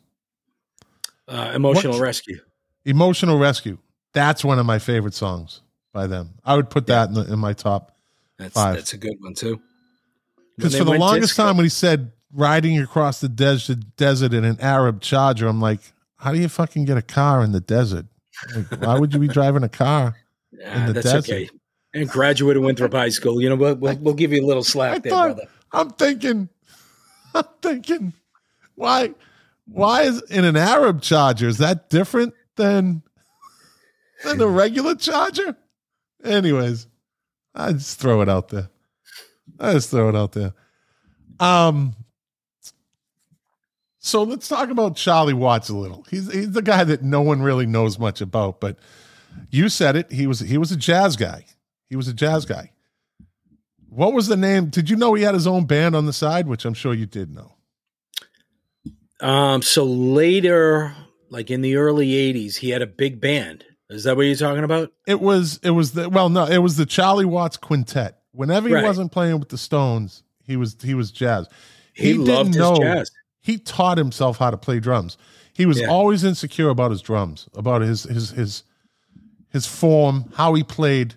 Uh, 1.27 1.51
Emotional 1.55 1.95
What- 1.95 2.03
Rescue. 2.03 2.39
Emotional 2.85 3.37
Rescue. 3.37 3.79
That's 4.13 4.45
one 4.45 4.61
of 4.61 4.67
my 4.67 4.79
favorite 4.79 5.15
songs 5.15 5.61
by 5.93 6.07
them. 6.07 6.35
I 6.45 6.55
would 6.55 6.71
put 6.71 6.87
that 6.87 7.09
in, 7.09 7.15
the, 7.15 7.33
in 7.33 7.39
my 7.41 7.53
top 7.53 7.97
That's 8.39 8.55
Five. 8.55 8.77
that's 8.77 8.93
a 8.93 8.99
good 8.99 9.17
one 9.19 9.35
too. 9.35 9.61
Because 10.57 10.79
for 10.79 10.85
the 10.85 10.93
longest 10.93 11.31
disco- 11.33 11.43
time 11.47 11.57
when 11.57 11.65
he 11.65 11.71
said 11.71 12.13
riding 12.33 12.79
across 12.79 13.21
the 13.21 13.29
desert 13.29 13.79
desert 13.97 14.33
in 14.33 14.45
an 14.45 14.59
Arab 14.61 15.01
Charger, 15.01 15.49
I'm 15.49 15.61
like, 15.61 15.81
how 16.27 16.33
do 16.33 16.41
you 16.41 16.49
fucking 16.49 16.85
get 16.87 16.97
a 16.97 17.03
car 17.03 17.45
in 17.45 17.53
the 17.53 17.61
desert? 17.61 18.05
Like, 18.53 18.81
why 18.81 18.99
would 18.99 19.15
you 19.15 19.21
be 19.21 19.29
driving 19.29 19.63
a 19.63 19.69
car? 19.69 20.17
Ah, 20.67 20.87
the 20.89 20.95
that's 20.95 21.07
desert. 21.07 21.31
okay. 21.31 21.49
And 21.95 22.09
graduate 22.09 22.57
of 22.57 22.65
Winthrop 22.65 22.93
High 22.93 23.11
School. 23.11 23.41
You 23.41 23.49
know, 23.49 23.55
we'll, 23.55 23.77
we'll, 23.77 23.97
we'll 23.99 24.15
give 24.15 24.33
you 24.33 24.45
a 24.45 24.45
little 24.45 24.65
slack 24.65 24.97
I 24.97 24.99
there, 24.99 25.13
thought 25.13 25.37
brother. 25.37 25.49
I'm 25.73 25.91
thinking, 25.91 26.49
I'm 27.35 27.45
thinking, 27.63 28.13
why 28.75 29.15
why 29.69 30.03
is 30.03 30.21
in 30.23 30.45
an 30.45 30.57
Arab 30.57 31.01
charger 31.01 31.47
is 31.47 31.59
that 31.59 31.91
different 31.91 32.35
than 32.57 33.05
than 34.25 34.41
a 34.41 34.49
regular 34.49 34.97
charger? 34.97 35.57
Anyways, 36.25 36.89
I 37.55 37.73
just 37.73 38.01
throw 38.01 38.21
it 38.23 38.29
out 38.29 38.49
there. 38.49 38.69
I 39.61 39.75
just 39.75 39.91
throw 39.91 40.09
it 40.09 40.17
out 40.17 40.33
there. 40.33 40.55
Um 41.39 41.95
so 44.07 44.23
let's 44.23 44.47
talk 44.47 44.71
about 44.71 44.95
Charlie 44.95 45.35
Watts 45.35 45.69
a 45.69 45.77
little. 45.77 46.07
He's 46.11 46.33
he's 46.33 46.53
the 46.53 46.63
guy 46.63 46.85
that 46.85 47.03
no 47.03 47.23
one 47.23 47.43
really 47.43 47.67
knows 47.67 47.99
much 47.99 48.21
about, 48.21 48.61
but 48.61 48.79
you 49.51 49.69
said 49.69 49.97
it. 49.97 50.13
He 50.13 50.27
was 50.27 50.41
he 50.41 50.59
was 50.59 50.71
a 50.71 50.77
jazz 50.77 51.17
guy. 51.17 51.45
He 51.89 51.97
was 51.97 52.07
a 52.07 52.15
jazz 52.15 52.45
guy. 52.45 52.71
What 53.89 54.13
was 54.13 54.29
the 54.29 54.37
name? 54.37 54.67
Did 54.67 54.91
you 54.91 54.97
know 54.97 55.15
he 55.15 55.23
had 55.25 55.35
his 55.35 55.47
own 55.47 55.65
band 55.65 55.97
on 55.97 56.07
the 56.07 56.13
side? 56.13 56.47
Which 56.47 56.65
I'm 56.65 56.75
sure 56.75 56.95
you 56.95 57.07
did 57.07 57.35
know. 57.35 57.53
Um, 59.21 59.63
so 59.63 59.85
later, 59.85 60.95
like 61.31 61.51
in 61.51 61.61
the 61.61 61.77
early 61.77 62.11
'80s, 62.11 62.57
he 62.57 62.71
had 62.71 62.83
a 62.83 62.87
big 62.87 63.21
band. 63.21 63.65
Is 63.91 64.05
that 64.05 64.17
what 64.17 64.23
you're 64.23 64.37
talking 64.37 64.65
about? 64.65 64.93
It 65.07 65.21
was. 65.21 65.59
It 65.63 65.71
was 65.71 65.93
the 65.93 66.09
well, 66.09 66.29
no, 66.29 66.45
it 66.45 66.59
was 66.59 66.77
the 66.77 66.87
Charlie 66.87 67.25
Watts 67.25 67.57
Quintet. 67.57 68.19
Whenever 68.33 68.69
he 68.69 68.75
Right. 68.75 68.85
wasn't 68.85 69.11
playing 69.13 69.39
with 69.41 69.49
the 69.49 69.59
Stones, 69.59 70.23
he 70.45 70.57
was 70.57 70.77
he 70.83 70.95
was 70.95 71.11
jazz. 71.11 71.49
He, 71.95 72.15
loved 72.15 72.55
his 72.55 72.79
jazz. 72.79 73.11
He 73.47 73.59
taught 73.59 73.97
himself 73.97 74.39
how 74.39 74.51
to 74.51 74.57
play 74.57 74.81
drums. 74.81 75.17
He 75.53 75.67
was 75.67 75.79
Yeah. 75.81 75.87
always 75.87 76.25
insecure 76.25 76.69
about 76.69 76.91
his 76.91 77.01
drums, 77.01 77.49
about 77.55 77.81
his 77.83 78.03
his 78.03 78.31
his 78.31 78.65
his 79.51 79.67
form, 79.67 80.33
how 80.35 80.55
he 80.55 80.65
played. 80.65 81.15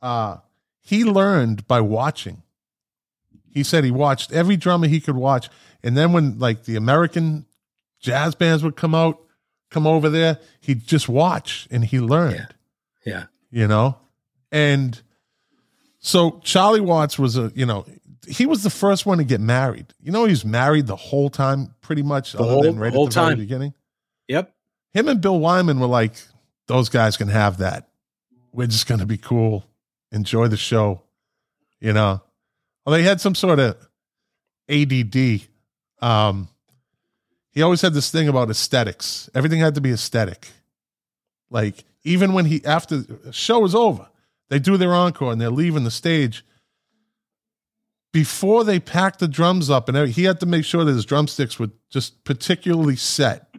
Uh 0.00 0.36
he 0.80 1.02
learned 1.04 1.66
by 1.66 1.80
watching. 1.80 2.42
He 3.50 3.64
said 3.64 3.82
he 3.82 3.90
watched 3.90 4.30
every 4.32 4.56
drummer 4.56 4.86
he 4.86 5.00
could 5.00 5.16
watch, 5.16 5.48
and 5.82 5.96
then 5.96 6.12
when 6.12 6.38
like 6.38 6.64
the 6.66 6.76
American 6.76 7.46
jazz 7.98 8.36
bands 8.36 8.62
would 8.62 8.76
come 8.76 8.94
out, 8.94 9.18
come 9.68 9.86
over 9.88 10.08
there, 10.08 10.38
he'd 10.60 10.86
just 10.86 11.08
watch 11.08 11.66
and 11.70 11.84
he 11.84 11.98
learned 11.98 12.54
Yeah. 13.04 13.24
you 13.50 13.66
know 13.66 13.96
and 14.52 15.00
so 15.98 16.40
charlie 16.44 16.80
watts 16.80 17.18
was 17.18 17.36
a 17.36 17.50
you 17.56 17.66
know 17.66 17.84
he 18.28 18.46
was 18.46 18.62
the 18.62 18.70
first 18.70 19.06
one 19.06 19.18
to 19.18 19.24
get 19.24 19.40
married. 19.40 19.86
You 20.02 20.12
know 20.12 20.24
he 20.24 20.30
was 20.30 20.44
married 20.44 20.86
the 20.86 20.96
whole 20.96 21.30
time 21.30 21.74
pretty 21.80 22.02
much 22.02 22.32
The 22.32 22.38
other 22.40 22.48
whole- 22.50 22.62
than 22.62 22.78
right 22.78 22.92
whole 22.92 23.06
at 23.06 23.12
the 23.12 23.20
very 23.20 23.34
beginning? 23.36 23.74
Yep. 24.28 24.52
him 24.92 25.08
and 25.08 25.20
bill 25.20 25.38
wyman 25.38 25.78
were 25.80 25.86
like 25.86 26.14
those 26.66 26.88
guys 26.88 27.16
can 27.16 27.28
have 27.28 27.58
that. 27.58 27.88
We're 28.52 28.66
just 28.66 28.86
going 28.88 28.98
to 29.00 29.06
be 29.06 29.18
cool. 29.18 29.64
Enjoy 30.10 30.48
the 30.48 30.56
show. 30.56 31.02
You 31.80 31.92
know? 31.92 32.22
Well 32.84 32.94
they 32.94 33.02
had 33.02 33.20
some 33.20 33.34
sort 33.34 33.58
of 33.60 33.76
add 34.68 34.92
um 36.02 36.48
he 37.52 37.62
always 37.62 37.80
had 37.80 37.94
this 37.94 38.10
thing 38.10 38.28
about 38.28 38.50
aesthetics. 38.50 39.30
Everything 39.34 39.60
had 39.60 39.74
to 39.76 39.80
be 39.80 39.90
aesthetic. 39.92 40.48
Like 41.50 41.84
even 42.04 42.32
when 42.32 42.46
he 42.46 42.64
after 42.64 42.98
the 42.98 43.32
show 43.32 43.60
was 43.60 43.74
over 43.74 44.08
they 44.48 44.58
do 44.58 44.76
their 44.76 44.94
encore 44.94 45.32
and 45.32 45.40
they're 45.40 45.50
leaving 45.50 45.84
the 45.84 45.90
stage 45.90 46.44
before 48.12 48.64
they 48.64 48.80
packed 48.80 49.18
the 49.18 49.28
drums 49.28 49.68
up 49.70 49.88
and 49.88 50.08
he 50.10 50.24
had 50.24 50.40
to 50.40 50.46
make 50.46 50.64
sure 50.64 50.84
that 50.84 50.92
his 50.92 51.04
drumsticks 51.04 51.58
were 51.58 51.70
just 51.90 52.24
particularly 52.24 52.96
set 52.96 53.54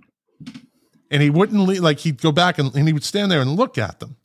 and 1.12 1.22
he 1.22 1.30
wouldn't 1.30 1.62
leave 1.62 1.82
like 1.82 2.00
he'd 2.00 2.22
go 2.22 2.32
back 2.32 2.58
and, 2.58 2.74
and 2.76 2.88
he 2.88 2.94
would 2.94 3.04
stand 3.04 3.32
there 3.32 3.42
and 3.42 3.52
look 3.56 3.78
at 3.78 4.00
them 4.00 4.16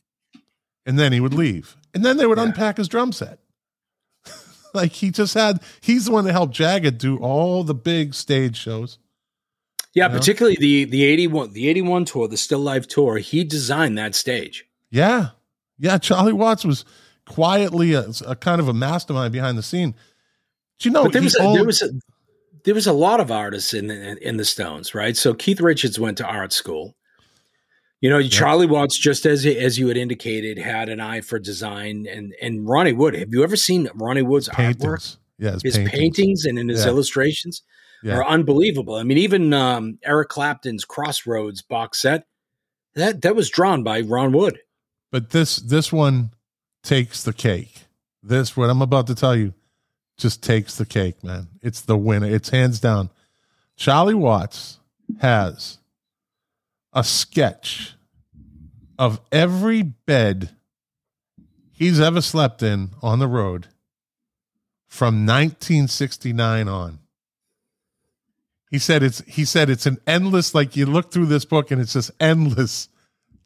and 0.87 0.99
then 0.99 1.13
he 1.13 1.21
would 1.21 1.35
leave 1.35 1.77
and 1.95 2.05
then 2.05 2.17
they 2.17 2.27
would 2.27 2.39
Yeah. 2.39 2.45
unpack 2.45 2.79
his 2.79 2.89
drum 2.89 3.13
set 3.13 3.41
like 4.75 4.93
he 4.93 5.11
just 5.11 5.35
had 5.35 5.61
he's 5.81 6.07
the 6.07 6.13
one 6.13 6.25
that 6.25 6.33
helped 6.33 6.55
Jagger 6.55 6.91
do 6.91 7.19
all 7.19 7.63
the 7.65 7.75
big 7.75 8.15
stage 8.15 8.57
shows 8.57 8.99
Yeah, 9.95 10.07
You 10.07 10.13
know? 10.13 10.19
particularly 10.19 10.57
the 10.59 10.85
the 10.85 11.05
81 11.05 11.53
the 11.53 11.69
81 11.69 12.05
tour, 12.07 12.27
the 12.29 12.37
Still 12.39 12.61
Life 12.61 12.89
tour, 12.89 13.19
he 13.19 13.45
designed 13.45 13.99
that 13.99 14.15
stage. 14.15 14.65
Yeah. 14.91 15.31
Yeah. 15.79 15.99
Charlie 15.99 16.33
Watts 16.33 16.65
was 16.65 16.85
quietly 17.27 17.93
a, 17.93 18.07
a 18.27 18.35
kind 18.37 18.61
of 18.61 18.69
a 18.69 18.73
mastermind 18.75 19.33
behind 19.33 19.57
the 19.59 19.63
scene. 19.63 19.95
Do 20.83 20.89
you 20.89 20.93
know 20.93 21.05
but 21.05 21.13
there 21.13 21.23
was 21.23 21.37
a, 21.39 21.43
there 21.53 21.65
was 21.65 21.83
a, 21.83 21.91
there 22.65 22.75
was 22.75 22.87
a 22.87 22.93
lot 22.93 23.21
of 23.21 23.31
artists 23.31 23.73
in, 23.75 23.91
in 23.91 24.19
in 24.19 24.37
the 24.37 24.45
Stones, 24.45 24.95
right? 24.95 25.17
So 25.17 25.33
Keith 25.35 25.61
Richards 25.61 25.99
went 25.99 26.19
to 26.19 26.27
art 26.27 26.53
school. 26.53 26.95
You 28.01 28.11
know, 28.11 28.21
Charlie 28.23 28.67
Watts, 28.67 28.99
just 28.99 29.27
as 29.27 29.47
as 29.47 29.79
you 29.79 29.87
had 29.89 29.97
indicated, 29.97 30.59
had 30.59 30.89
an 30.89 31.01
eye 31.01 31.21
for 31.21 31.39
design, 31.39 32.07
and 32.11 32.35
and 32.43 32.69
Ronnie 32.69 32.93
Wood. 32.93 33.15
Have 33.15 33.29
you 33.33 33.45
ever 33.45 33.57
seen 33.57 33.89
Ronnie 33.95 34.23
Wood's 34.23 34.49
artwork? 34.49 34.57
paintings. 34.57 35.19
Yeah, 35.39 35.53
his, 35.53 35.63
His 35.63 35.77
paintings. 35.77 35.93
paintings. 35.93 36.45
and 36.45 36.59
in 36.59 36.69
his 36.69 36.85
Yeah. 36.85 36.91
illustrations 36.91 37.63
Yeah. 38.03 38.17
are 38.17 38.27
unbelievable. 38.27 38.97
I 38.97 39.05
mean, 39.05 39.19
even 39.19 39.53
um, 39.55 39.99
Eric 40.03 40.29
Clapton's 40.31 40.85
Crossroads 40.85 41.63
box 41.63 42.01
set 42.03 42.27
that 42.95 43.23
that 43.23 43.37
was 43.37 43.49
drawn 43.51 43.85
by 43.85 44.01
Ron 44.01 44.33
Wood. 44.33 44.59
But 45.13 45.31
this 45.31 45.57
this 45.57 45.93
one 45.93 46.31
takes 46.83 47.23
the 47.23 47.33
cake. 47.33 47.85
This 48.21 48.57
what 48.57 48.69
I'm 48.69 48.83
about 48.83 49.07
to 49.09 49.15
tell 49.15 49.37
you 49.37 49.55
just 50.17 50.43
takes 50.43 50.77
the 50.77 50.87
cake, 50.87 51.23
man. 51.25 51.49
It's 51.63 51.81
the 51.81 51.97
winner. 51.97 52.27
It's 52.27 52.51
hands 52.51 52.81
down. 52.81 53.11
Charlie 53.77 54.15
Watts 54.15 54.79
has 55.21 55.79
a 56.93 57.03
sketch 57.03 57.95
of 58.99 59.21
every 59.31 59.83
bed 59.83 60.51
he's 61.73 62.01
ever 62.01 62.21
slept 62.21 62.63
in 62.63 62.91
on 63.03 63.19
the 63.19 63.27
road 63.27 63.69
from 64.87 65.27
1969 65.27 66.69
on. 66.69 66.99
He 68.71 68.79
said 68.79 69.03
it's 69.03 69.21
he 69.27 69.45
said 69.45 69.69
it's 69.69 69.87
an 69.87 69.99
endless 70.07 70.55
like 70.55 70.77
you 70.77 70.87
look 70.87 71.11
through 71.13 71.27
this 71.27 71.45
book 71.45 71.71
and 71.71 71.81
it's 71.81 71.93
just 71.95 72.11
endless 72.21 72.89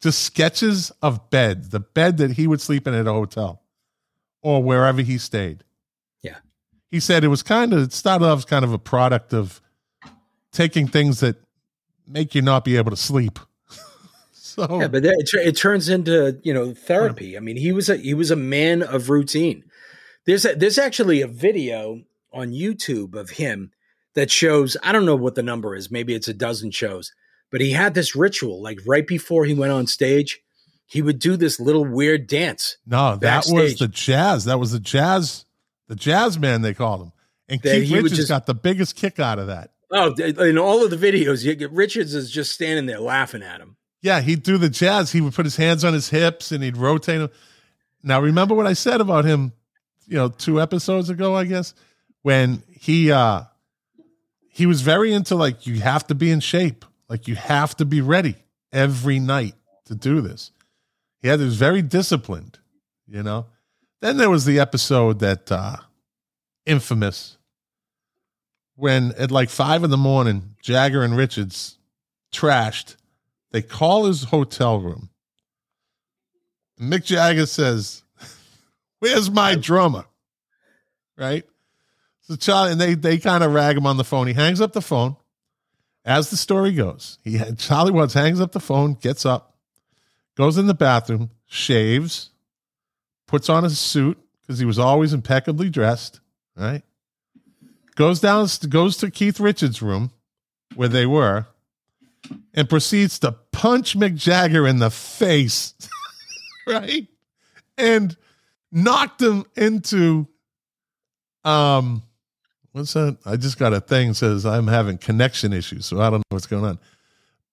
just 0.01 0.21
sketches 0.21 0.91
of 1.01 1.29
bed, 1.29 1.71
the 1.71 1.79
bed 1.79 2.17
that 2.17 2.31
he 2.31 2.47
would 2.47 2.61
sleep 2.61 2.87
in 2.87 2.93
at 2.93 3.07
a 3.07 3.13
hotel 3.13 3.61
or 4.41 4.61
wherever 4.61 5.01
he 5.01 5.17
stayed. 5.17 5.63
Yeah. 6.91 6.95
He 6.95 6.99
said 6.99 7.23
it 7.23 7.29
was 7.29 7.43
kind 7.43 7.73
of, 7.73 7.83
it 7.83 7.93
started 7.93 8.25
off 8.25 8.39
as 8.39 8.45
kind 8.45 8.65
of 8.65 8.73
a 8.73 8.79
product 8.79 9.33
of 9.33 9.61
taking 10.51 10.87
things 10.87 11.19
that 11.19 11.35
make 12.07 12.33
you 12.33 12.41
not 12.41 12.63
be 12.65 12.77
able 12.77 12.91
to 12.91 12.97
sleep. 12.97 13.39
so, 14.31 14.79
Yeah, 14.81 14.87
but 14.87 15.03
that, 15.03 15.15
it, 15.19 15.47
it 15.47 15.57
turns 15.57 15.89
into 15.89 16.39
you 16.43 16.53
know 16.53 16.73
therapy. 16.73 17.37
I 17.37 17.39
mean, 17.39 17.57
he 17.57 17.71
was 17.71 17.89
a 17.89 17.97
he 17.97 18.13
was 18.13 18.31
a 18.31 18.35
man 18.35 18.81
of 18.81 19.09
routine. 19.09 19.63
There's 20.25 20.45
a, 20.45 20.55
there's 20.55 20.77
actually 20.77 21.21
a 21.21 21.27
video 21.27 22.01
on 22.33 22.51
YouTube 22.51 23.15
of 23.15 23.31
him 23.31 23.71
that 24.15 24.31
shows 24.31 24.75
I 24.83 24.91
don't 24.91 25.05
know 25.05 25.15
what 25.15 25.35
the 25.35 25.43
number 25.43 25.75
is. 25.75 25.91
Maybe 25.91 26.15
it's 26.15 26.27
a 26.27 26.33
dozen 26.33 26.71
shows, 26.71 27.13
but 27.51 27.61
he 27.61 27.71
had 27.71 27.93
this 27.93 28.15
ritual 28.15 28.61
like 28.61 28.79
right 28.85 29.05
before 29.05 29.45
he 29.45 29.53
went 29.53 29.71
on 29.71 29.87
stage, 29.87 30.41
he 30.85 31.01
would 31.01 31.19
do 31.19 31.37
this 31.37 31.59
little 31.59 31.85
weird 31.85 32.27
dance. 32.27 32.77
no, 32.85 33.15
that 33.17 33.45
was 33.47 33.77
the 33.77 33.87
jazz. 33.87 34.45
That 34.45 34.59
was 34.59 34.71
the 34.71 34.79
jazz, 34.79 35.45
the 35.87 35.95
jazz 35.95 36.37
man, 36.37 36.61
they 36.61 36.73
called 36.73 37.01
him. 37.01 37.11
And 37.49 37.61
That 37.61 37.81
Keith 37.81 37.91
Richards 37.91 38.15
just- 38.17 38.29
got 38.29 38.45
the 38.45 38.53
biggest 38.53 38.95
kick 38.95 39.19
out 39.19 39.39
of 39.39 39.47
that. 39.47 39.71
Oh, 39.89 40.13
in 40.15 40.57
all 40.57 40.83
of 40.83 40.89
the 40.91 40.97
videos, 40.97 41.45
you 41.45 41.55
get 41.55 41.71
Richards 41.71 42.13
is 42.13 42.29
just 42.29 42.51
standing 42.51 42.87
there 42.87 42.99
laughing 42.99 43.41
at 43.41 43.61
him. 43.61 43.77
Yeah, 44.01 44.19
he'd 44.19 44.43
do 44.43 44.57
the 44.57 44.69
jazz. 44.69 45.13
He 45.13 45.21
would 45.21 45.33
put 45.33 45.45
his 45.45 45.55
hands 45.55 45.85
on 45.85 45.93
his 45.93 46.09
hips 46.09 46.51
and 46.51 46.61
he'd 46.63 46.75
rotate 46.75 47.19
them. 47.19 47.29
Now, 48.03 48.19
remember 48.19 48.53
what 48.53 48.67
I 48.67 48.73
said 48.73 48.99
about 48.99 49.23
him, 49.23 49.53
you 50.05 50.17
know, 50.17 50.27
two 50.29 50.61
episodes 50.61 51.09
ago, 51.09 51.35
I 51.35 51.45
guess, 51.45 51.73
when 52.21 52.63
he 52.69 53.11
uh 53.11 53.43
he 54.49 54.65
was 54.65 54.81
very 54.81 55.13
into 55.13 55.35
like 55.35 55.65
you 55.65 55.79
have 55.79 56.05
to 56.07 56.15
be 56.15 56.31
in 56.31 56.41
shape, 56.41 56.83
like 57.07 57.27
you 57.29 57.35
have 57.35 57.75
to 57.77 57.85
be 57.85 58.01
ready 58.01 58.35
every 58.73 59.19
night 59.19 59.55
to 59.85 59.95
do 59.95 60.19
this. 60.19 60.51
He 61.21 61.27
had 61.29 61.39
he 61.39 61.45
was 61.45 61.55
very 61.55 61.81
disciplined, 61.81 62.59
you 63.07 63.23
know. 63.23 63.45
Then 64.01 64.17
there 64.17 64.29
was 64.29 64.45
the 64.45 64.59
episode 64.59 65.19
that 65.19 65.51
uh 65.51 65.77
infamous 66.65 67.37
when 68.75 69.13
at 69.17 69.31
like 69.31 69.49
five 69.49 69.83
in 69.83 69.89
the 69.89 69.97
morning, 69.97 70.55
Jagger 70.61 71.03
and 71.03 71.15
Richards 71.15 71.77
trashed 72.31 72.95
they 73.51 73.61
call 73.61 74.05
his 74.05 74.25
hotel 74.25 74.79
room. 74.79 75.09
Mick 76.79 77.05
Jagger 77.05 77.45
says, 77.45 78.03
Where's 78.99 79.31
my 79.31 79.55
drummer? 79.55 80.05
Right? 81.17 81.45
So 82.21 82.35
Charlie, 82.35 82.73
and 82.73 82.81
they 82.81 82.93
they 82.93 83.17
kind 83.17 83.43
of 83.43 83.53
rag 83.53 83.77
him 83.77 83.87
on 83.87 83.97
the 83.97 84.03
phone. 84.03 84.27
He 84.27 84.33
hangs 84.33 84.61
up 84.61 84.73
the 84.73 84.81
phone. 84.81 85.15
As 86.05 86.29
the 86.29 86.37
story 86.37 86.71
goes, 86.73 87.17
he 87.23 87.39
Charlie 87.57 87.91
Watts 87.91 88.13
hangs 88.13 88.39
up 88.39 88.51
the 88.51 88.59
phone, 88.59 88.93
gets 88.93 89.25
up, 89.25 89.57
goes 90.35 90.57
in 90.57 90.67
the 90.67 90.73
bathroom, 90.73 91.31
shaves, 91.47 92.29
puts 93.27 93.49
on 93.49 93.63
his 93.63 93.79
suit 93.79 94.17
because 94.41 94.59
he 94.59 94.65
was 94.65 94.79
always 94.79 95.13
impeccably 95.13 95.69
dressed, 95.69 96.19
right? 96.55 96.83
Goes 97.95 98.19
down, 98.19 98.47
goes 98.69 98.97
to 98.97 99.11
Keith 99.11 99.39
Richards' 99.39 99.81
room 99.81 100.11
where 100.75 100.87
they 100.87 101.05
were, 101.05 101.47
and 102.53 102.69
proceeds 102.69 103.19
to 103.19 103.31
punch 103.51 103.97
Mick 103.97 104.15
Jagger 104.15 104.67
in 104.67 104.79
the 104.79 104.89
face, 104.89 105.73
right? 106.67 107.07
And 107.77 108.15
knocked 108.71 109.21
him 109.21 109.45
into 109.55 110.27
um 111.43 112.03
What's 112.73 112.93
that? 112.93 113.17
I 113.25 113.37
just 113.37 113.57
got 113.57 113.73
a 113.73 113.79
thing 113.81 114.13
says 114.13 114.45
I'm 114.45 114.67
having 114.67 114.99
connection 114.99 115.51
issues, 115.51 115.87
so 115.87 115.99
I 115.99 116.11
don't 116.11 116.19
know 116.19 116.23
what's 116.29 116.45
going 116.45 116.63
on. 116.63 116.79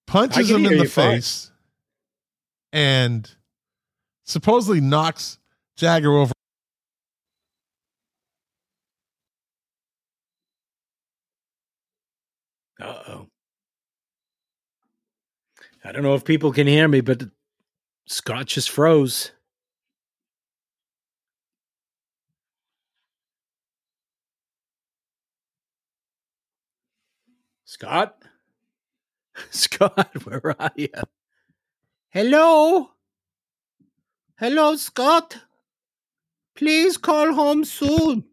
Punches 0.07 0.51
him 0.51 0.67
in 0.67 0.77
the 0.77 0.85
face 0.85 1.47
fine. 1.47 2.81
and 2.83 3.31
supposedly 4.25 4.83
knocks 4.83 5.39
Jagger 5.77 6.17
over. 6.17 6.33
Uh 12.81 13.03
oh. 13.09 13.27
I 15.85 15.93
don't 15.93 16.03
know 16.03 16.15
if 16.15 16.25
people 16.25 16.53
can 16.53 16.67
hear 16.67 16.89
me, 16.89 17.01
but 17.01 17.25
Scott 18.07 18.47
just 18.47 18.71
froze. 18.71 19.33
Scott? 27.65 28.23
Scott, 29.51 30.25
where 30.25 30.55
are 30.61 30.71
you? 30.77 30.89
Hello? 32.11 32.91
Hello, 34.39 34.77
Scott? 34.77 35.39
Please 36.57 36.97
call 36.97 37.33
home 37.33 37.65
soon. 37.65 38.25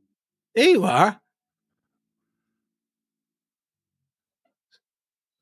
There 0.55 0.69
you 0.69 0.83
are. 0.83 1.19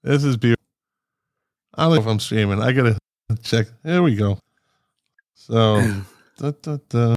This 0.03 0.23
is 0.23 0.37
beautiful. 0.37 0.63
I 1.75 1.83
don't 1.83 1.95
know 1.95 2.01
if 2.01 2.07
I'm 2.07 2.19
streaming. 2.19 2.61
I 2.61 2.71
gotta 2.71 2.97
check. 3.43 3.67
There 3.83 4.01
we 4.01 4.15
go. 4.15 4.39
So, 5.33 6.03
da, 6.37 6.51
da, 6.61 6.77
da. 6.87 7.15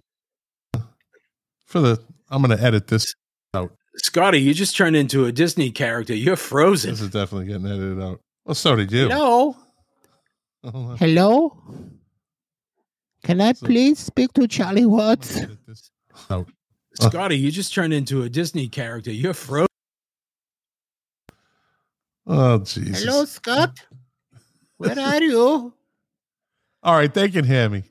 for 1.66 1.80
the, 1.80 2.02
I'm 2.30 2.42
gonna 2.42 2.60
edit 2.60 2.88
this 2.88 3.14
out. 3.54 3.72
Scotty, 3.96 4.40
you 4.40 4.54
just 4.54 4.76
turned 4.76 4.96
into 4.96 5.26
a 5.26 5.32
Disney 5.32 5.70
character. 5.70 6.14
You're 6.14 6.36
frozen. 6.36 6.90
This 6.90 7.00
is 7.02 7.10
definitely 7.10 7.46
getting 7.46 7.66
edited 7.66 8.00
out. 8.00 8.20
Well, 8.44 8.54
so 8.54 8.74
did 8.74 8.90
you. 8.90 9.08
Hello. 9.10 9.56
Hello. 10.62 11.56
Can 13.22 13.40
I 13.40 13.52
so, 13.52 13.66
please 13.66 13.98
speak 13.98 14.32
to 14.34 14.48
Charlie 14.48 14.86
Watts? 14.86 15.40
Oh. 16.28 16.46
Scotty, 16.94 17.38
you 17.38 17.50
just 17.50 17.72
turned 17.72 17.94
into 17.94 18.22
a 18.22 18.28
Disney 18.28 18.68
character. 18.68 19.10
You're 19.10 19.34
frozen. 19.34 19.68
Oh, 22.26 22.58
Jesus. 22.58 23.04
Hello, 23.04 23.24
Scott. 23.24 23.80
Where 24.76 24.98
are 24.98 25.22
you? 25.22 25.72
All 26.82 26.94
right, 26.94 27.12
they 27.12 27.28
can 27.28 27.44
hear 27.44 27.68
me. 27.68 27.84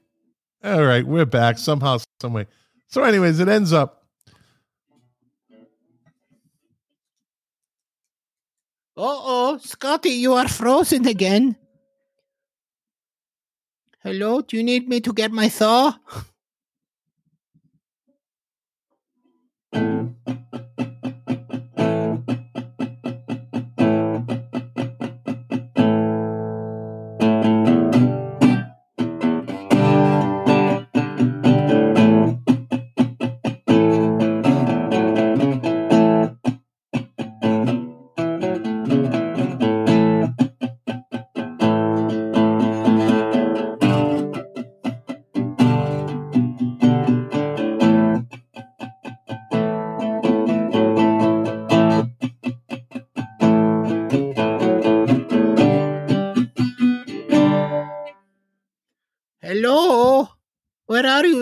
All 0.63 0.83
right, 0.83 1.05
we're 1.05 1.25
back 1.25 1.57
somehow, 1.57 1.97
some 2.21 2.33
way. 2.33 2.45
So, 2.87 3.03
anyways, 3.03 3.39
it 3.39 3.47
ends 3.47 3.73
up. 3.73 4.05
Uh 8.97 9.03
oh, 9.03 9.57
Scotty, 9.63 10.09
you 10.09 10.33
are 10.33 10.47
frozen 10.47 11.07
again. 11.07 11.55
Hello, 14.03 14.41
do 14.41 14.57
you 14.57 14.63
need 14.63 14.87
me 14.89 14.99
to 14.99 15.13
get 15.13 15.31
my 15.31 15.47
saw? 15.47 15.93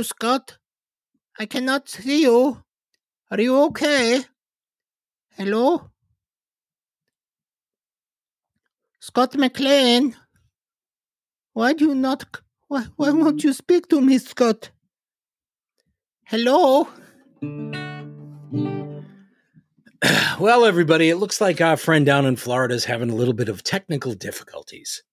Scott? 0.04 0.58
I 1.38 1.46
cannot 1.46 1.90
see 1.90 2.24
you. 2.24 2.64
Are 3.32 3.42
you 3.42 3.58
okay? 3.64 4.22
Hello? 5.38 5.90
Scott 9.00 9.36
McLean? 9.36 10.16
Why 11.54 11.74
do 11.74 11.86
you 11.86 11.96
not. 11.96 12.24
Why, 12.68 12.86
why 12.96 13.10
won't 13.10 13.38
mm-hmm. 13.38 13.48
you 13.48 13.54
speak 13.54 13.88
to 13.90 14.02
me, 14.02 14.18
Scott? 14.18 14.72
Hello? 16.26 16.88
Well, 20.40 20.64
everybody, 20.64 21.10
it 21.10 21.18
looks 21.18 21.42
like 21.42 21.60
our 21.60 21.76
friend 21.76 22.06
down 22.06 22.26
in 22.26 22.38
Florida 22.38 22.74
is 22.74 22.86
having 22.86 23.10
a 23.10 23.16
little 23.16 23.34
bit 23.34 23.50
of 23.50 23.62
technical 23.62 24.14
difficulties. 24.14 25.04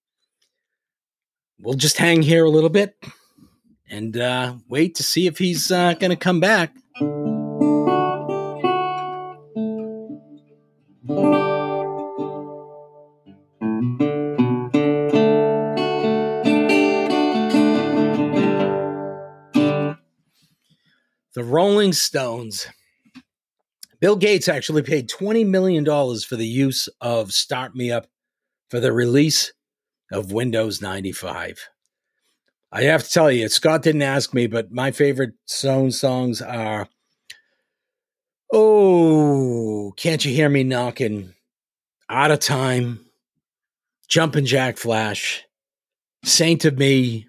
We'll 1.58 1.74
just 1.74 1.98
hang 1.98 2.22
here 2.22 2.44
a 2.44 2.50
little 2.50 2.70
bit 2.70 2.94
and 3.88 4.16
uh, 4.16 4.54
wait 4.68 4.94
to 4.96 5.02
see 5.02 5.26
if 5.26 5.38
he's 5.38 5.70
uh, 5.70 5.94
going 5.94 6.10
to 6.10 6.16
come 6.16 6.40
back. 6.40 6.74
The 21.34 21.44
Rolling 21.44 21.92
Stones. 21.92 22.66
Bill 24.00 24.16
Gates 24.16 24.48
actually 24.48 24.82
paid 24.82 25.08
$20 25.08 25.46
million 25.46 25.84
for 25.84 26.36
the 26.36 26.46
use 26.46 26.88
of 27.00 27.32
Start 27.32 27.74
Me 27.74 27.90
Up 27.90 28.06
for 28.70 28.80
the 28.80 28.92
release 28.92 29.52
of 30.10 30.32
Windows 30.32 30.80
95. 30.80 31.68
I 32.76 32.82
have 32.82 33.04
to 33.04 33.10
tell 33.10 33.32
you, 33.32 33.48
Scott 33.48 33.80
didn't 33.80 34.02
ask 34.02 34.34
me, 34.34 34.46
but 34.48 34.70
my 34.70 34.90
favorite 34.90 35.32
Stone 35.46 35.92
songs 35.92 36.42
are 36.42 36.86
Oh, 38.52 39.94
Can't 39.96 40.22
You 40.22 40.34
Hear 40.34 40.50
Me 40.50 40.62
Knocking, 40.62 41.32
Out 42.10 42.30
of 42.30 42.40
Time, 42.40 43.06
Jumpin' 44.08 44.44
Jack 44.44 44.76
Flash, 44.76 45.42
Saint 46.22 46.66
of 46.66 46.76
Me, 46.76 47.26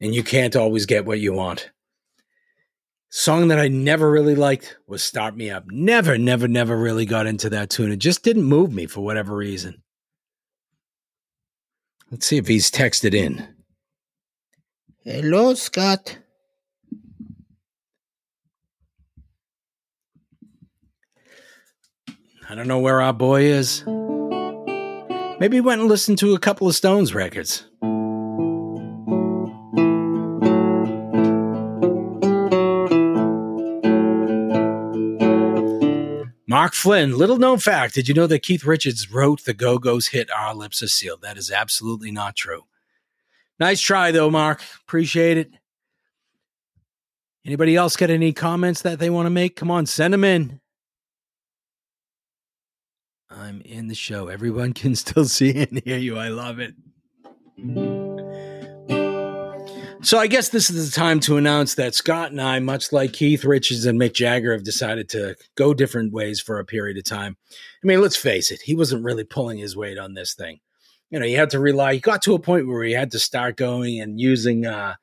and 0.00 0.12
You 0.12 0.24
Can't 0.24 0.56
Always 0.56 0.84
Get 0.84 1.04
What 1.04 1.20
You 1.20 1.32
Want. 1.34 1.70
Song 3.10 3.46
that 3.46 3.60
I 3.60 3.68
never 3.68 4.10
really 4.10 4.34
liked 4.34 4.76
was 4.88 5.04
Start 5.04 5.36
Me 5.36 5.50
Up. 5.50 5.66
Never, 5.68 6.18
never, 6.18 6.48
never 6.48 6.76
really 6.76 7.06
got 7.06 7.28
into 7.28 7.48
that 7.50 7.70
tune. 7.70 7.92
It 7.92 8.00
just 8.00 8.24
didn't 8.24 8.42
move 8.42 8.72
me 8.72 8.86
for 8.86 9.02
whatever 9.02 9.36
reason. 9.36 9.84
Let's 12.10 12.26
see 12.26 12.38
if 12.38 12.48
he's 12.48 12.72
texted 12.72 13.14
in. 13.14 13.54
Hello, 15.10 15.54
Scott. 15.54 16.18
I 22.46 22.54
don't 22.54 22.68
know 22.68 22.78
where 22.78 23.00
our 23.00 23.14
boy 23.14 23.44
is. 23.44 23.86
Maybe 25.40 25.56
he 25.56 25.60
went 25.62 25.80
and 25.80 25.88
listened 25.88 26.18
to 26.18 26.34
a 26.34 26.38
couple 26.38 26.68
of 26.68 26.74
Stones 26.74 27.14
records. 27.14 27.64
Mark 36.46 36.74
Flynn, 36.74 37.16
little 37.16 37.38
known 37.38 37.60
fact. 37.60 37.94
Did 37.94 38.08
you 38.08 38.14
know 38.14 38.26
that 38.26 38.42
Keith 38.42 38.64
Richards 38.64 39.10
wrote 39.10 39.46
the 39.46 39.54
Go 39.54 39.78
Go's 39.78 40.08
hit 40.08 40.30
Our 40.30 40.54
Lips 40.54 40.82
Are 40.82 40.88
Sealed? 40.88 41.22
That 41.22 41.38
is 41.38 41.50
absolutely 41.50 42.10
not 42.10 42.36
true. 42.36 42.64
Nice 43.60 43.80
try, 43.80 44.12
though, 44.12 44.30
Mark. 44.30 44.62
Appreciate 44.82 45.36
it. 45.36 45.50
Anybody 47.44 47.76
else 47.76 47.96
got 47.96 48.10
any 48.10 48.32
comments 48.32 48.82
that 48.82 48.98
they 48.98 49.10
want 49.10 49.26
to 49.26 49.30
make? 49.30 49.56
Come 49.56 49.70
on, 49.70 49.86
send 49.86 50.14
them 50.14 50.24
in. 50.24 50.60
I'm 53.30 53.60
in 53.62 53.88
the 53.88 53.94
show. 53.94 54.28
Everyone 54.28 54.72
can 54.72 54.94
still 54.94 55.24
see 55.24 55.62
and 55.62 55.82
hear 55.84 55.98
you. 55.98 56.18
I 56.18 56.28
love 56.28 56.58
it. 56.60 56.74
So 60.02 60.18
I 60.18 60.28
guess 60.28 60.50
this 60.50 60.70
is 60.70 60.90
the 60.90 60.94
time 60.94 61.18
to 61.20 61.36
announce 61.36 61.74
that 61.74 61.94
Scott 61.94 62.30
and 62.30 62.40
I, 62.40 62.60
much 62.60 62.92
like 62.92 63.12
Keith 63.12 63.44
Richards 63.44 63.84
and 63.84 64.00
Mick 64.00 64.12
Jagger, 64.12 64.52
have 64.52 64.62
decided 64.62 65.08
to 65.10 65.34
go 65.56 65.74
different 65.74 66.12
ways 66.12 66.40
for 66.40 66.60
a 66.60 66.64
period 66.64 66.96
of 66.96 67.04
time. 67.04 67.36
I 67.82 67.86
mean, 67.86 68.00
let's 68.00 68.16
face 68.16 68.52
it, 68.52 68.60
he 68.62 68.76
wasn't 68.76 69.04
really 69.04 69.24
pulling 69.24 69.58
his 69.58 69.76
weight 69.76 69.98
on 69.98 70.14
this 70.14 70.34
thing 70.34 70.60
you 71.10 71.18
know, 71.18 71.26
you 71.26 71.36
had 71.36 71.50
to 71.50 71.60
rely, 71.60 71.92
you 71.92 72.00
got 72.00 72.22
to 72.22 72.34
a 72.34 72.38
point 72.38 72.66
where 72.66 72.84
you 72.84 72.96
had 72.96 73.12
to 73.12 73.18
start 73.18 73.56
going 73.56 74.00
and 74.00 74.20
using 74.20 74.66
uh, 74.66 74.94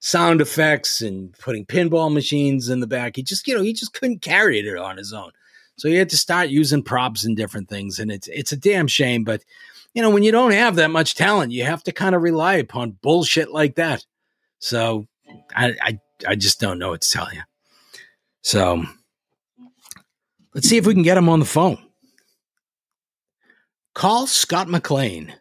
sound 0.00 0.40
effects 0.40 1.00
and 1.00 1.32
putting 1.38 1.64
pinball 1.64 2.12
machines 2.12 2.68
in 2.68 2.80
the 2.80 2.86
back. 2.86 3.16
He 3.16 3.22
just, 3.22 3.46
you 3.46 3.54
know, 3.54 3.62
he 3.62 3.72
just 3.72 3.92
couldn't 3.92 4.22
carry 4.22 4.58
it 4.58 4.76
on 4.76 4.96
his 4.96 5.12
own. 5.12 5.30
So 5.76 5.88
he 5.88 5.94
had 5.94 6.10
to 6.10 6.16
start 6.16 6.48
using 6.48 6.82
props 6.82 7.24
and 7.24 7.36
different 7.36 7.68
things. 7.68 7.98
And 7.98 8.10
it's 8.10 8.28
it's 8.28 8.52
a 8.52 8.56
damn 8.56 8.86
shame. 8.86 9.24
But 9.24 9.42
you 9.94 10.02
know, 10.02 10.10
when 10.10 10.22
you 10.22 10.32
don't 10.32 10.52
have 10.52 10.76
that 10.76 10.90
much 10.90 11.14
talent, 11.14 11.52
you 11.52 11.64
have 11.64 11.82
to 11.84 11.92
kind 11.92 12.14
of 12.14 12.22
rely 12.22 12.54
upon 12.54 12.98
bullshit 13.02 13.50
like 13.52 13.76
that. 13.76 14.04
So 14.58 15.06
I 15.54 15.74
I, 15.82 16.00
I 16.28 16.34
just 16.34 16.60
don't 16.60 16.78
know 16.78 16.90
what 16.90 17.02
to 17.02 17.10
tell 17.10 17.32
you. 17.32 17.42
So 18.42 18.84
let's 20.54 20.68
see 20.68 20.76
if 20.76 20.86
we 20.86 20.94
can 20.94 21.02
get 21.02 21.16
him 21.16 21.28
on 21.28 21.40
the 21.40 21.46
phone. 21.46 21.78
Call 23.94 24.26
Scott 24.26 24.68
McLean. 24.68 25.34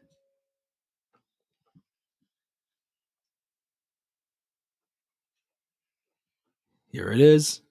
Here 6.92 7.10
it 7.10 7.22
is. 7.22 7.62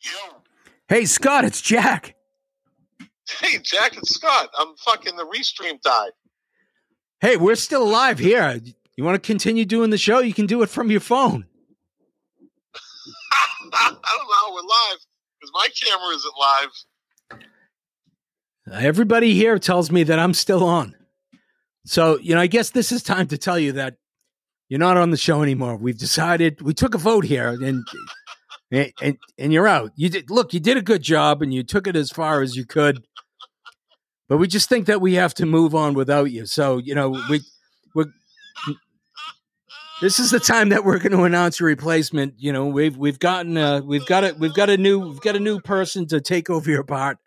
Yo. 0.00 0.42
Hey, 0.88 1.04
Scott, 1.04 1.44
it's 1.44 1.60
Jack. 1.60 2.16
Hey, 3.40 3.58
Jack 3.62 3.96
it's 3.96 4.12
Scott. 4.14 4.50
I'm 4.58 4.74
fucking 4.76 5.14
the 5.16 5.24
restream 5.24 5.80
died. 5.80 6.10
Hey, 7.20 7.36
we're 7.36 7.54
still 7.54 7.84
alive 7.84 8.18
here. 8.18 8.60
You 8.96 9.04
want 9.04 9.14
to 9.14 9.24
continue 9.26 9.64
doing 9.64 9.90
the 9.90 9.98
show? 9.98 10.18
You 10.18 10.34
can 10.34 10.46
do 10.46 10.62
it 10.62 10.68
from 10.68 10.90
your 10.90 11.00
phone. 11.00 11.46
I 13.72 13.88
don't 13.88 13.94
know 13.94 14.00
how 14.02 14.52
we're 14.52 14.60
live 14.60 14.98
because 15.40 15.52
my 15.54 15.68
camera 15.80 16.14
isn't 16.16 16.34
live. 16.38 16.70
Everybody 18.82 19.32
here 19.34 19.58
tells 19.58 19.90
me 19.90 20.02
that 20.04 20.18
I'm 20.18 20.32
still 20.34 20.64
on. 20.64 20.94
So, 21.84 22.18
you 22.18 22.34
know, 22.34 22.40
I 22.40 22.46
guess 22.46 22.70
this 22.70 22.92
is 22.92 23.02
time 23.02 23.26
to 23.28 23.38
tell 23.38 23.58
you 23.58 23.72
that 23.72 23.96
you're 24.68 24.80
not 24.80 24.96
on 24.96 25.10
the 25.10 25.16
show 25.16 25.42
anymore. 25.42 25.76
We've 25.76 25.98
decided, 25.98 26.62
we 26.62 26.74
took 26.74 26.94
a 26.94 26.98
vote 26.98 27.24
here 27.24 27.48
and 27.50 27.86
and, 28.70 29.18
and, 29.38 29.52
you're 29.52 29.68
out. 29.68 29.92
You 29.94 30.08
did 30.08 30.30
look, 30.30 30.52
you 30.52 30.58
did 30.58 30.76
a 30.76 30.82
good 30.82 31.02
job 31.02 31.42
and 31.42 31.54
you 31.54 31.62
took 31.62 31.86
it 31.86 31.94
as 31.94 32.10
far 32.10 32.42
as 32.42 32.56
you 32.56 32.64
could. 32.64 33.04
But 34.28 34.38
we 34.38 34.48
just 34.48 34.68
think 34.68 34.86
that 34.86 35.00
we 35.00 35.14
have 35.14 35.34
to 35.34 35.46
move 35.46 35.74
on 35.74 35.94
without 35.94 36.32
you. 36.32 36.46
So, 36.46 36.78
you 36.78 36.94
know, 36.94 37.10
we 37.30 37.40
we 37.94 38.06
this 40.00 40.18
is 40.18 40.30
the 40.30 40.40
time 40.40 40.70
that 40.70 40.84
we're 40.84 40.98
going 40.98 41.12
to 41.12 41.22
announce 41.22 41.60
a 41.60 41.64
replacement. 41.64 42.34
You 42.38 42.52
know, 42.52 42.66
we've 42.66 42.96
we've 42.96 43.18
gotten 43.18 43.86
we've 43.86 44.06
got 44.06 44.24
a 44.24 44.34
we've 44.38 44.54
got 44.54 44.70
a 44.70 44.76
new 44.76 44.98
we've 44.98 45.20
got 45.20 45.36
a 45.36 45.40
new 45.40 45.60
person 45.60 46.06
to 46.08 46.20
take 46.20 46.50
over 46.50 46.70
your 46.70 46.84
part. 46.84 47.18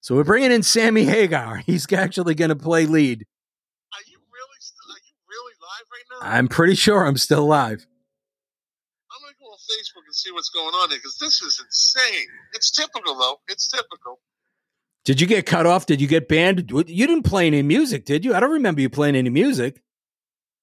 So 0.00 0.14
we're 0.14 0.24
bringing 0.24 0.52
in 0.52 0.62
Sammy 0.62 1.04
Hagar. 1.04 1.56
He's 1.66 1.90
actually 1.92 2.34
going 2.34 2.48
to 2.48 2.56
play 2.56 2.86
lead. 2.86 3.26
Are 3.92 4.04
you 4.06 4.18
really? 4.18 4.58
Still, 4.60 4.90
are 4.90 5.02
you 5.04 5.14
really 5.28 5.54
live 5.60 5.86
right 5.92 6.04
now? 6.07 6.07
I'm 6.22 6.48
pretty 6.48 6.74
sure 6.74 7.06
I'm 7.06 7.16
still 7.16 7.40
alive. 7.40 7.86
I'm 9.10 9.20
gonna 9.22 9.34
go 9.40 9.46
on 9.46 9.58
Facebook 9.58 10.04
and 10.06 10.14
see 10.14 10.32
what's 10.32 10.50
going 10.50 10.74
on 10.74 10.90
here 10.90 10.98
because 10.98 11.16
this 11.18 11.42
is 11.42 11.62
insane. 11.64 12.26
It's 12.54 12.70
typical 12.70 13.16
though. 13.16 13.40
It's 13.48 13.68
typical. 13.68 14.20
Did 15.04 15.20
you 15.20 15.26
get 15.26 15.46
cut 15.46 15.66
off? 15.66 15.86
Did 15.86 16.00
you 16.00 16.06
get 16.06 16.28
banned? 16.28 16.70
You 16.70 17.06
didn't 17.06 17.22
play 17.22 17.46
any 17.46 17.62
music, 17.62 18.04
did 18.04 18.24
you? 18.24 18.34
I 18.34 18.40
don't 18.40 18.52
remember 18.52 18.80
you 18.80 18.90
playing 18.90 19.16
any 19.16 19.30
music. 19.30 19.82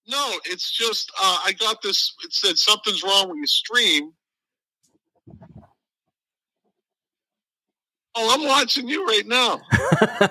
No, 0.08 0.34
it's 0.46 0.72
just 0.72 1.12
uh, 1.20 1.40
I 1.46 1.54
got 1.54 1.82
this. 1.82 2.14
It 2.24 2.34
said 2.34 2.58
something's 2.58 3.02
wrong 3.02 3.30
with 3.30 3.38
your 3.38 3.48
stream. 3.48 4.12
Oh, 8.18 8.34
I'm 8.34 8.48
watching 8.48 8.88
you 8.88 9.06
right 9.06 9.26
now. 9.26 9.60
How 9.72 10.28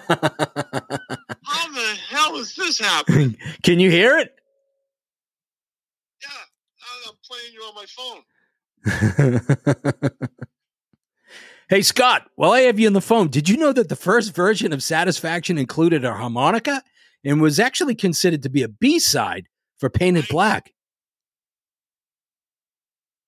the 1.73 1.97
hell 2.09 2.37
is 2.37 2.55
this 2.55 2.79
happening? 2.79 3.37
Can 3.63 3.79
you 3.79 3.91
hear 3.91 4.17
it? 4.17 4.35
Playing 7.35 7.55
you 7.55 7.63
on 7.63 7.75
my 7.75 7.87
phone. 7.87 8.23
hey, 11.69 11.83
Scott, 11.83 12.29
while 12.37 12.53
I 12.53 12.61
have 12.61 12.79
you 12.79 12.87
on 12.87 12.93
the 12.93 13.01
phone, 13.01 13.29
did 13.29 13.49
you 13.49 13.57
know 13.57 13.73
that 13.73 13.89
the 13.89 13.97
first 13.97 14.35
version 14.35 14.73
of 14.73 14.83
Satisfaction 14.83 15.59
included 15.59 16.05
a 16.05 16.15
harmonica 16.15 16.83
and 17.25 17.41
was 17.41 17.59
actually 17.59 17.97
considered 17.97 18.43
to 18.43 18.51
be 18.51 18.63
a 18.63 18.69
B 18.69 19.01
side 19.01 19.49
for 19.79 19.91
Paint 19.91 20.19
It 20.19 20.29
Black? 20.29 20.73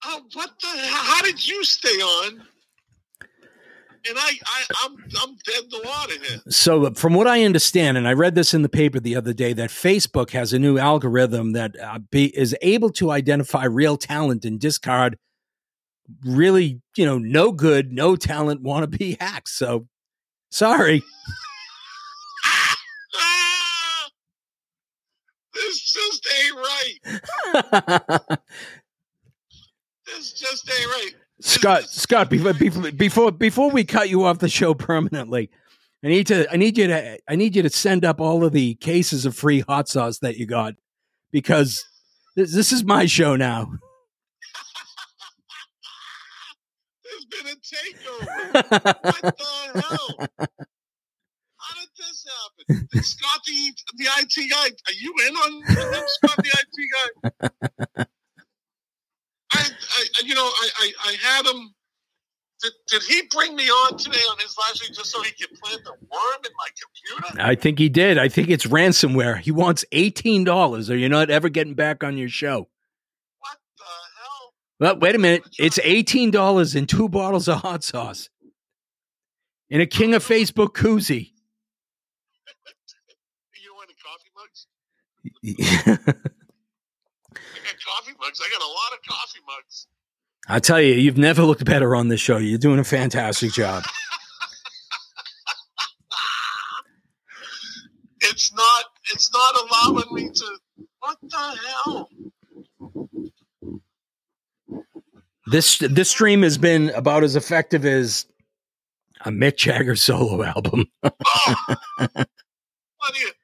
Oh, 0.05 0.23
what 0.35 0.51
the? 0.61 0.69
How 0.69 1.23
did 1.23 1.45
you 1.45 1.65
stay 1.65 1.89
on? 1.89 2.43
And 4.09 4.19
I, 4.19 4.31
I, 4.47 4.65
I'm, 4.85 4.97
I'm 5.23 5.37
dead 5.45 5.65
in 5.65 5.69
the 5.71 5.83
water 5.85 6.13
here. 6.23 6.41
So, 6.49 6.93
from 6.95 7.15
what 7.15 7.27
I 7.27 7.45
understand, 7.45 7.97
and 7.97 8.07
I 8.07 8.13
read 8.13 8.35
this 8.35 8.55
in 8.55 8.63
the 8.63 8.69
paper 8.69 9.01
the 9.01 9.17
other 9.17 9.33
day, 9.33 9.53
that 9.55 9.71
Facebook 9.71 10.31
has 10.31 10.53
a 10.53 10.59
new 10.59 10.79
algorithm 10.79 11.53
that 11.53 11.79
uh, 11.81 11.99
be, 12.11 12.37
is 12.37 12.55
able 12.63 12.91
to 12.91 13.11
identify 13.11 13.65
real 13.65 13.97
talent 13.97 14.45
and 14.45 14.61
discard 14.61 15.19
really, 16.25 16.81
you 16.97 17.05
know, 17.05 17.19
no 17.19 17.53
good, 17.53 17.93
no 17.93 18.17
talent 18.17 18.63
wannabe 18.63 19.17
hacks. 19.21 19.53
So, 19.53 19.87
sorry. 20.51 21.03
This 25.57 25.91
just 25.91 26.29
ain't 26.45 26.57
right. 26.57 26.99
this 30.07 30.33
just 30.33 30.71
ain't 30.71 30.91
right. 30.91 31.15
Scott, 31.41 31.84
Scott, 31.84 32.30
before, 32.30 32.55
before 32.93 33.30
before 33.30 33.70
we 33.70 33.84
cut 33.84 34.09
you 34.09 34.24
off 34.24 34.39
the 34.39 34.49
show 34.49 34.72
permanently, 34.74 35.51
I 36.03 36.09
need 36.09 36.26
to 36.28 36.51
I 36.53 36.57
need 36.57 36.78
you 36.78 36.87
to 36.87 37.18
I 37.28 37.37
need 37.37 37.55
you 37.55 37.62
to 37.62 37.70
send 37.70 38.05
up 38.05 38.20
all 38.20 38.45
of 38.45 38.53
the 38.53 38.74
cases 38.76 39.26
of 39.26 39.37
free 39.37 39.61
hot 39.61 39.89
sauce 39.89 40.18
that 40.20 40.37
you 40.37 40.47
got 40.47 40.74
because 41.30 41.84
this, 42.37 42.55
this 42.55 42.72
is 42.72 42.84
my 42.84 43.07
show 43.07 43.37
now. 43.37 43.70
There's 47.05 47.26
been 47.26 47.47
a 47.47 47.57
takeover. 47.57 48.70
what 48.70 49.37
the 49.37 49.80
hell? 49.80 50.28
How 51.59 51.74
did 51.80 51.89
this 51.99 52.26
happen? 52.68 52.89
Did 52.93 53.05
Scott 53.05 53.41
the, 53.47 53.74
the 53.97 54.05
IT 54.18 54.51
guy, 54.51 54.68
are 54.68 54.95
you 54.99 55.14
in 55.28 55.34
on 55.34 55.53
him, 55.66 56.05
Scott 56.07 56.37
the 56.39 56.51
IT 56.53 56.76
guy? 57.97 58.05
I, 59.57 60.05
I, 60.19 60.23
you 60.25 60.35
know, 60.35 60.45
I, 60.45 60.69
I, 60.79 60.93
I 61.05 61.17
had 61.23 61.47
him. 61.47 61.75
Did, 62.63 62.73
did 62.89 63.03
he 63.03 63.23
bring 63.31 63.55
me 63.55 63.65
on 63.65 63.99
today 63.99 64.19
on 64.31 64.39
his 64.39 64.57
live 64.59 64.77
stream 64.77 64.95
just 64.95 65.11
so 65.11 65.21
he 65.23 65.31
could 65.33 65.55
plant 65.59 65.85
the 65.85 65.91
worm 65.91 66.41
in 66.45 66.51
my 66.57 66.69
computer? 66.81 67.43
I 67.43 67.55
think 67.55 67.79
he 67.79 67.91
did. 67.91 68.17
I 68.17 68.29
think 68.29 68.49
it's 68.49 68.67
ransomware. 68.67 69.39
He 69.41 69.51
wants 69.51 69.85
eighteen 69.93 70.43
dollars, 70.45 70.91
or 70.91 70.97
you're 70.97 71.11
not 71.11 71.29
ever 71.29 71.49
getting 71.51 71.75
back 71.75 72.03
on 72.03 72.17
your 72.17 72.31
show. 72.31 72.69
What 73.41 73.59
the 73.77 73.85
hell? 74.19 74.55
Well, 74.81 74.99
wait 75.01 75.15
a 75.15 75.19
minute. 75.19 75.43
It's 75.59 75.79
eighteen 75.85 76.31
dollars 76.31 76.75
and 76.75 76.89
two 76.89 77.11
bottles 77.11 77.47
of 77.47 77.61
hot 77.61 77.85
sauce, 77.85 78.31
and 79.71 79.83
a 79.83 79.87
King 79.87 80.15
of 80.15 80.25
Facebook 80.27 80.69
koozie. 80.69 81.33
you 83.63 83.75
want 83.75 83.91
any 83.91 83.97
coffee 84.03 84.31
mugs? 85.85 86.27
I 88.27 88.31
got 88.31 88.39
mugs. 88.39 88.41
I 88.41 88.49
got 88.53 88.62
a 88.62 88.66
lot 88.66 88.93
of 88.93 88.99
coffee 89.09 89.41
mugs. 89.47 89.87
I 90.49 90.59
tell 90.61 90.81
you, 90.81 90.95
you've 90.95 91.18
never 91.18 91.43
looked 91.43 91.64
better 91.64 91.95
on 91.97 92.09
this 92.09 92.20
show. 92.20 92.37
You're 92.39 92.59
doing 92.59 92.79
a 92.79 92.85
fantastic 92.85 93.53
job. 93.53 93.83
it's 98.20 98.53
not. 98.55 98.85
It's 99.12 99.33
not 99.33 99.55
allowing 99.64 100.14
me 100.14 100.31
to. 100.33 100.59
What 101.01 101.18
the 101.22 101.59
hell? 101.85 102.11
This 105.49 105.79
this 105.79 106.11
stream 106.11 106.43
has 106.43 106.59
been 106.59 106.91
about 106.91 107.22
as 107.22 107.37
effective 107.37 107.85
as 107.85 108.27
a 109.24 109.31
Mick 109.31 109.57
Jagger 109.57 109.95
solo 109.97 110.43
album. 110.57 110.87
oh, 111.03 111.11
plenty 112.01 112.24
of, 113.24 113.35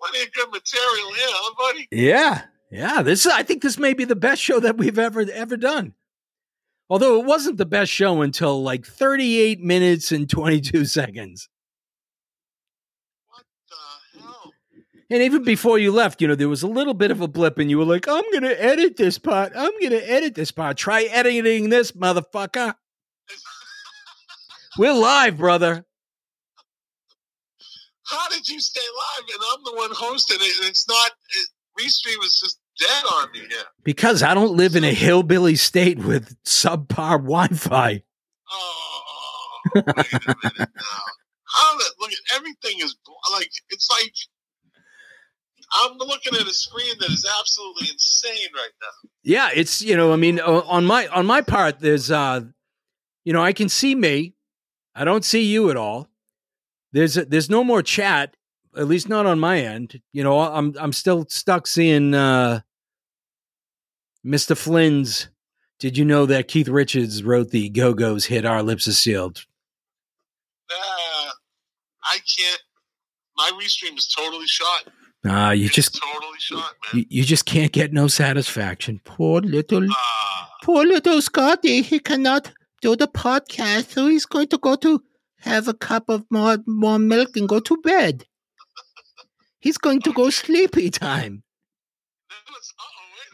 plenty 0.00 0.22
of 0.22 0.32
good 0.32 0.50
material 0.52 1.12
here, 1.14 1.28
buddy? 1.58 1.88
Yeah, 1.90 2.42
yeah. 2.70 3.02
This 3.02 3.26
I 3.26 3.42
think 3.42 3.62
this 3.62 3.78
may 3.78 3.94
be 3.94 4.04
the 4.04 4.16
best 4.16 4.40
show 4.40 4.60
that 4.60 4.76
we've 4.76 4.98
ever 4.98 5.24
ever 5.32 5.56
done. 5.56 5.94
Although 6.88 7.20
it 7.20 7.26
wasn't 7.26 7.56
the 7.56 7.66
best 7.66 7.92
show 7.92 8.20
until 8.20 8.62
like 8.62 8.84
38 8.84 9.60
minutes 9.60 10.10
and 10.10 10.28
22 10.28 10.84
seconds. 10.86 11.48
What 13.28 13.44
the 14.14 14.20
hell? 14.20 14.52
And 15.08 15.22
even 15.22 15.44
before 15.44 15.78
you 15.78 15.92
left, 15.92 16.20
you 16.20 16.26
know, 16.26 16.34
there 16.34 16.48
was 16.48 16.64
a 16.64 16.68
little 16.68 16.94
bit 16.94 17.12
of 17.12 17.20
a 17.20 17.28
blip, 17.28 17.58
and 17.58 17.70
you 17.70 17.78
were 17.78 17.84
like, 17.84 18.08
I'm 18.08 18.28
going 18.32 18.42
to 18.42 18.60
edit 18.60 18.96
this 18.96 19.18
part. 19.18 19.52
I'm 19.54 19.70
going 19.78 19.90
to 19.90 20.10
edit 20.10 20.34
this 20.34 20.50
part. 20.50 20.76
Try 20.76 21.04
editing 21.04 21.68
this, 21.68 21.92
motherfucker. 21.92 22.74
We're 24.78 24.92
live, 24.92 25.36
brother. 25.36 25.84
How 28.10 28.28
did 28.28 28.48
you 28.48 28.58
stay 28.58 28.80
live 28.80 29.28
and 29.32 29.42
I'm 29.52 29.64
the 29.64 29.76
one 29.76 29.90
hosting 29.92 30.38
it 30.40 30.60
and 30.60 30.68
it's 30.68 30.88
not, 30.88 31.12
it, 31.30 31.48
Restream 31.78 32.24
is 32.24 32.40
just 32.42 32.58
dead 32.80 33.04
on 33.14 33.32
me 33.32 33.40
here? 33.40 33.64
Because 33.84 34.22
I 34.22 34.34
don't 34.34 34.56
live 34.56 34.74
in 34.74 34.84
a 34.84 34.92
hillbilly 34.92 35.54
state 35.54 35.98
with 35.98 36.36
subpar 36.44 37.18
Wi 37.18 37.48
Fi. 37.48 38.02
Oh, 38.50 39.60
wait 39.74 39.84
a 39.86 40.34
minute 40.42 40.58
now. 40.58 41.02
Look 42.00 42.12
at 42.12 42.36
everything 42.36 42.80
is 42.80 42.96
like 43.32 43.50
it's 43.68 43.88
like 43.90 44.14
I'm 45.72 45.98
looking 45.98 46.34
at 46.34 46.46
a 46.46 46.54
screen 46.54 46.94
that 46.98 47.10
is 47.10 47.26
absolutely 47.38 47.88
insane 47.92 48.48
right 48.54 48.72
now. 48.80 49.10
Yeah, 49.22 49.50
it's 49.54 49.82
you 49.82 49.96
know, 49.96 50.12
I 50.12 50.16
mean, 50.16 50.40
on 50.40 50.84
my 50.86 51.06
on 51.08 51.26
my 51.26 51.42
part, 51.42 51.80
there's 51.80 52.10
uh, 52.10 52.40
you 53.24 53.32
know, 53.32 53.42
I 53.42 53.52
can 53.52 53.68
see 53.68 53.94
me. 53.94 54.34
I 54.94 55.04
don't 55.04 55.24
see 55.24 55.42
you 55.44 55.70
at 55.70 55.76
all. 55.76 56.08
There's 56.92 57.16
a, 57.16 57.24
there's 57.24 57.48
no 57.48 57.62
more 57.62 57.82
chat, 57.82 58.34
at 58.76 58.88
least 58.88 59.08
not 59.08 59.26
on 59.26 59.38
my 59.38 59.60
end. 59.60 60.00
You 60.12 60.24
know, 60.24 60.40
I'm 60.40 60.74
I'm 60.80 60.92
still 60.92 61.26
stuck 61.28 61.66
seeing 61.66 62.14
uh, 62.14 62.60
Mr. 64.24 64.56
Flynn's. 64.56 65.28
Did 65.78 65.96
you 65.96 66.04
know 66.04 66.26
that 66.26 66.48
Keith 66.48 66.68
Richards 66.68 67.22
wrote 67.22 67.50
the 67.50 67.68
Go 67.70 67.94
Go's 67.94 68.26
hit 68.26 68.44
"Our 68.44 68.62
Lips 68.62 68.86
Are 68.86 68.92
Sealed"? 68.92 69.46
Uh, 70.70 71.30
I 72.04 72.18
can't. 72.36 72.62
My 73.36 73.50
restream 73.60 73.96
is 73.96 74.06
totally 74.14 74.46
shot. 74.46 74.88
Uh, 75.26 75.50
you 75.50 75.66
It's 75.66 75.74
just 75.74 75.98
totally 76.02 76.38
shot, 76.38 76.72
man. 76.92 77.00
you, 77.00 77.06
you 77.20 77.24
just 77.24 77.44
can't 77.46 77.72
get 77.72 77.92
no 77.92 78.08
satisfaction. 78.08 79.00
Poor 79.04 79.40
little, 79.40 79.86
Ah, 79.90 80.50
poor 80.62 80.84
little 80.84 81.20
Scotty. 81.20 81.82
He 81.82 81.98
cannot 81.98 82.52
do 82.82 82.96
the 82.96 83.08
podcast, 83.08 83.90
so 83.90 84.06
he's 84.08 84.26
going 84.26 84.48
to 84.48 84.58
go 84.58 84.76
to 84.76 85.02
have 85.40 85.68
a 85.68 85.74
cup 85.74 86.08
of 86.08 86.24
more 86.30 86.58
more 86.66 86.98
milk 86.98 87.36
and 87.36 87.48
go 87.48 87.60
to 87.60 87.76
bed. 87.78 88.24
He's 89.60 89.78
going 89.78 90.00
to 90.02 90.12
go 90.12 90.30
sleepy 90.30 90.90
time. 90.90 91.42
that 92.28 92.36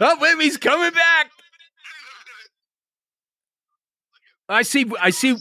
was- 0.01 0.09
uh-oh, 0.09 0.20
wait 0.20 0.28
a 0.30 0.32
Oh, 0.32 0.36
wait, 0.36 0.44
he's 0.44 0.57
coming 0.57 0.92
back. 0.92 1.30
I 4.49 4.62
see. 4.62 4.86
I 5.01 5.11
see. 5.11 5.36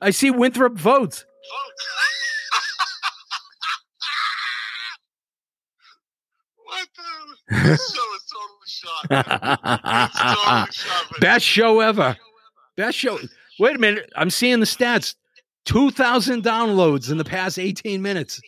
I 0.00 0.10
see 0.10 0.30
Winthrop 0.30 0.74
votes. 0.74 1.24
What 6.64 6.88
the? 6.96 7.02
This 7.68 7.94
show 7.94 8.14
is 8.16 8.24
totally 8.32 8.66
shot. 8.66 9.26
totally 10.24 10.72
shot. 10.72 11.20
Best 11.20 11.44
show 11.44 11.80
ever. 11.80 12.16
Best 12.76 12.96
show. 12.96 13.18
Wait 13.58 13.76
a 13.76 13.78
minute. 13.78 14.10
I'm 14.16 14.30
seeing 14.30 14.60
the 14.60 14.66
stats. 14.66 15.14
2,000 15.66 16.42
downloads 16.42 17.10
in 17.10 17.18
the 17.18 17.24
past 17.24 17.58
18 17.58 18.02
minutes. 18.02 18.40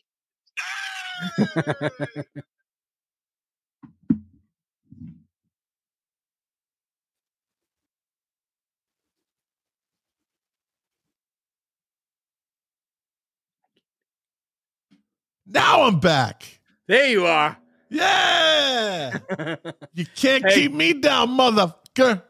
Now 15.55 15.83
I'm 15.85 16.01
back. 16.01 16.61
There 16.89 17.07
you 17.09 17.27
are. 17.27 17.57
Yeah. 17.91 19.19
You 19.95 20.05
can't 20.17 20.45
Hey. 20.45 20.55
keep 20.55 20.73
me 20.73 20.93
down, 20.95 21.29
motherfucker. 21.29 22.21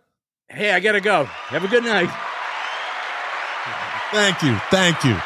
Hey, 0.48 0.70
I 0.72 0.80
got 0.80 0.92
to 0.92 1.00
go. 1.00 1.24
Have 1.24 1.64
a 1.64 1.68
good 1.68 1.82
night. 1.84 2.10
Thank 4.12 4.42
you. 4.42 4.56
Thank 4.70 5.02
you. 5.04 5.16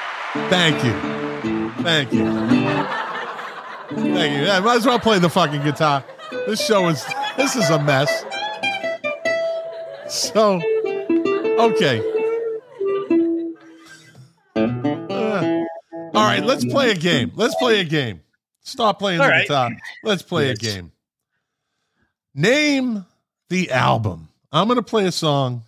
Thank 0.49 0.84
you. 0.84 0.92
Thank 1.82 2.12
you. 2.12 2.24
Thank 3.90 4.32
you. 4.32 4.44
Yeah, 4.46 4.61
might 4.61 4.76
as 4.76 4.86
well 4.86 5.01
play 5.01 5.18
the 5.18 5.28
fucking 5.28 5.62
guitar. 5.62 6.05
This 6.46 6.64
show 6.64 6.86
is 6.88 7.05
this 7.36 7.57
is 7.57 7.68
a 7.70 7.82
mess. 7.82 8.24
So 10.09 10.61
okay. 11.59 11.99
All 16.19 16.25
right, 16.25 16.43
let's 16.45 16.64
play 16.64 16.91
a 16.91 16.95
game. 16.95 17.33
Let's 17.35 17.55
play 17.57 17.81
a 17.81 17.85
game. 17.85 18.21
Stop 18.62 18.99
playing 18.99 19.21
All 19.21 19.27
the 19.27 19.33
right. 19.33 19.47
guitar. 19.49 19.71
Let's 20.05 20.23
play 20.23 20.49
Yes. 20.49 20.59
a 20.59 20.61
game. 20.61 20.93
Name 22.35 23.05
the 23.49 23.71
album. 23.71 24.29
I'm 24.53 24.69
going 24.69 24.77
to 24.77 24.83
play 24.83 25.07
a 25.07 25.12
song, 25.12 25.62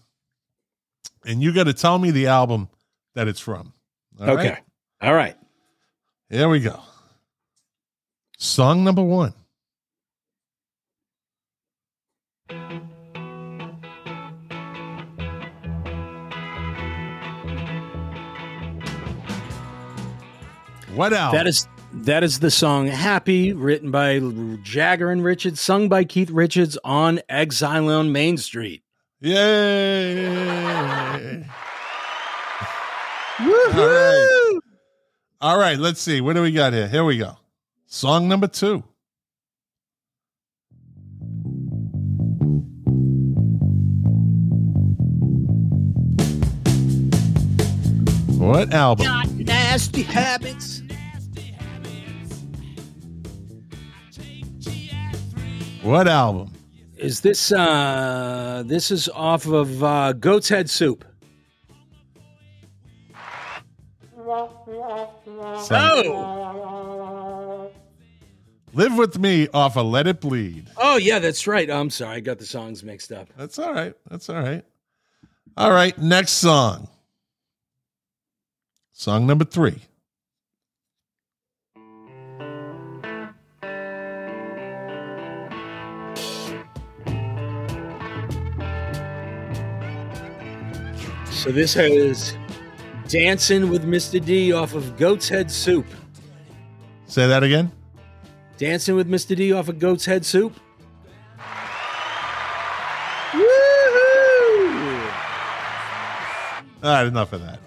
and 1.24 1.42
you 1.42 1.52
got 1.52 1.64
to 1.64 1.72
tell 1.72 1.98
me 1.98 2.10
the 2.10 2.26
album 2.28 2.68
that 3.14 3.28
it's 3.28 3.40
from. 3.40 3.72
All 4.20 4.30
okay. 4.30 4.50
right? 4.50 4.62
All 5.00 5.14
right. 5.14 5.36
Here 6.28 6.48
we 6.48 6.60
go. 6.60 6.80
Song 8.38 8.84
number 8.84 9.02
one. 9.02 9.34
What 21.00 21.14
album? 21.14 21.38
That 21.38 21.46
is 21.46 21.66
that 21.94 22.22
is 22.22 22.40
the 22.40 22.50
song 22.50 22.86
"Happy," 22.86 23.54
written 23.54 23.90
by 23.90 24.20
Jagger 24.62 25.10
and 25.10 25.24
Richards, 25.24 25.58
sung 25.58 25.88
by 25.88 26.04
Keith 26.04 26.28
Richards 26.28 26.76
on 26.84 27.20
Exile 27.26 27.88
on 27.88 28.12
Main 28.12 28.36
Street. 28.36 28.82
Yay! 29.20 30.26
All 33.40 33.54
right. 33.78 34.58
All 35.40 35.58
right, 35.58 35.78
let's 35.78 36.02
see. 36.02 36.20
What 36.20 36.34
do 36.34 36.42
we 36.42 36.52
got 36.52 36.74
here? 36.74 36.86
Here 36.86 37.02
we 37.02 37.16
go. 37.16 37.38
Song 37.86 38.28
number 38.28 38.46
two. 38.46 38.84
What 48.36 48.74
album? 48.74 49.06
Got 49.06 49.30
nasty 49.30 50.02
habits. 50.02 50.69
What 55.82 56.08
album? 56.08 56.52
Is 56.98 57.20
this 57.20 57.52
uh 57.52 58.62
this 58.66 58.90
is 58.90 59.08
off 59.08 59.46
of 59.46 59.82
uh 59.82 60.12
Goat's 60.12 60.48
Head 60.48 60.68
Soup? 60.68 61.04
Oh, 66.22 67.70
Live 68.72 68.96
with 68.96 69.18
me 69.18 69.48
off 69.52 69.76
of 69.76 69.86
Let 69.86 70.06
It 70.06 70.20
Bleed. 70.20 70.68
oh 70.76 70.96
yeah, 70.96 71.18
that's 71.18 71.46
right. 71.46 71.68
I'm 71.70 71.90
sorry, 71.90 72.16
I 72.16 72.20
got 72.20 72.38
the 72.38 72.46
songs 72.46 72.84
mixed 72.84 73.10
up. 73.12 73.28
That's 73.36 73.58
all 73.58 73.72
right. 73.72 73.94
That's 74.08 74.28
all 74.28 74.40
right. 74.40 74.64
All 75.56 75.72
right, 75.72 75.96
next 75.98 76.32
song. 76.32 76.88
Song 78.92 79.26
number 79.26 79.44
three. 79.44 79.78
So 91.40 91.50
this 91.50 91.74
is 91.74 92.36
Dancing 93.08 93.70
with 93.70 93.86
Mr. 93.86 94.22
D 94.22 94.52
off 94.52 94.74
of 94.74 94.98
Goat's 94.98 95.26
Head 95.26 95.50
Soup. 95.50 95.86
Say 97.06 97.26
that 97.26 97.42
again. 97.42 97.72
Dancing 98.58 98.94
with 98.94 99.08
Mr. 99.08 99.34
D 99.34 99.50
off 99.50 99.70
of 99.70 99.78
Goat's 99.78 100.04
Head 100.04 100.26
Soup. 100.26 100.54
All 106.82 106.90
right, 106.90 107.06
enough 107.06 107.32
of 107.32 107.40
that. 107.40 107.58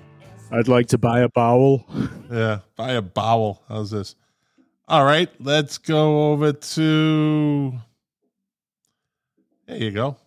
I'd 0.52 0.68
like 0.68 0.86
to 0.90 1.00
buy 1.00 1.22
a 1.22 1.30
bowel. 1.30 1.84
Yeah, 2.32 2.60
buy 2.76 2.92
a 2.92 3.02
bowel. 3.02 3.64
How's 3.68 3.90
this? 3.90 4.16
All 4.88 5.04
right, 5.04 5.30
let's 5.40 5.80
go 5.80 6.32
over 6.32 6.54
to. 6.54 7.74
There 9.66 9.78
you 9.78 9.90
go. 9.90 10.18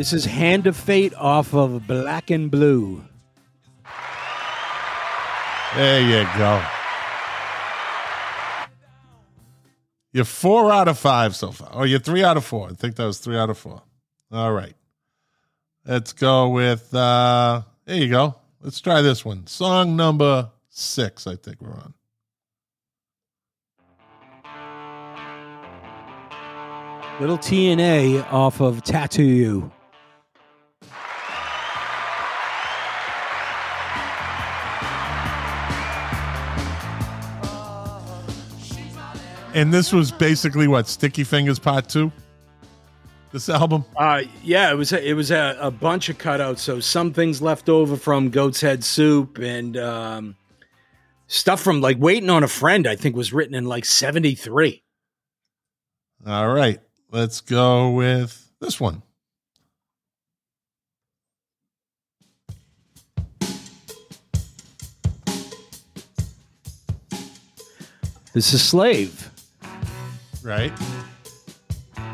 This 0.00 0.14
is 0.14 0.24
Hand 0.24 0.66
of 0.66 0.78
Fate 0.78 1.12
off 1.14 1.52
of 1.52 1.86
Black 1.86 2.30
and 2.30 2.50
Blue. 2.50 3.04
There 5.76 6.00
you 6.00 6.26
go. 6.38 6.64
You're 10.10 10.24
four 10.24 10.72
out 10.72 10.88
of 10.88 10.98
five 10.98 11.36
so 11.36 11.52
far. 11.52 11.68
Oh, 11.74 11.82
you're 11.82 11.98
three 11.98 12.24
out 12.24 12.38
of 12.38 12.46
four. 12.46 12.70
I 12.70 12.72
think 12.72 12.96
that 12.96 13.04
was 13.04 13.18
three 13.18 13.36
out 13.36 13.50
of 13.50 13.58
four. 13.58 13.82
All 14.32 14.54
right. 14.54 14.72
Let's 15.84 16.14
go 16.14 16.48
with 16.48 16.94
uh 16.94 17.60
there 17.84 17.96
you 17.96 18.08
go. 18.08 18.36
Let's 18.62 18.80
try 18.80 19.02
this 19.02 19.22
one. 19.22 19.46
Song 19.48 19.96
number 19.96 20.48
six, 20.70 21.26
I 21.26 21.36
think 21.36 21.60
we're 21.60 21.74
on. 21.74 21.92
Little 27.20 27.36
T&A 27.36 28.22
off 28.30 28.62
of 28.62 28.82
Tattoo 28.82 29.22
You. 29.22 29.70
And 39.60 39.74
this 39.74 39.92
was 39.92 40.10
basically 40.10 40.68
what 40.68 40.88
Sticky 40.88 41.22
Fingers 41.22 41.58
Part 41.58 41.86
Two. 41.86 42.10
This 43.30 43.50
album. 43.50 43.84
Uh, 43.94 44.22
yeah, 44.42 44.70
it 44.70 44.74
was 44.74 44.90
it 44.90 45.14
was 45.14 45.30
a, 45.30 45.54
a 45.60 45.70
bunch 45.70 46.08
of 46.08 46.16
cutouts. 46.16 46.60
So 46.60 46.80
some 46.80 47.12
things 47.12 47.42
left 47.42 47.68
over 47.68 47.98
from 47.98 48.30
Goat's 48.30 48.62
Head 48.62 48.82
Soup 48.82 49.36
and 49.36 49.76
um, 49.76 50.36
stuff 51.26 51.60
from 51.60 51.82
like 51.82 51.98
Waiting 51.98 52.30
on 52.30 52.42
a 52.42 52.48
Friend. 52.48 52.86
I 52.86 52.96
think 52.96 53.14
was 53.14 53.34
written 53.34 53.54
in 53.54 53.66
like 53.66 53.84
seventy 53.84 54.34
three. 54.34 54.82
All 56.26 56.48
right, 56.48 56.80
let's 57.10 57.42
go 57.42 57.90
with 57.90 58.50
this 58.62 58.80
one. 58.80 59.02
This 68.32 68.54
is 68.54 68.62
Slave 68.62 69.29
Right. 70.42 70.72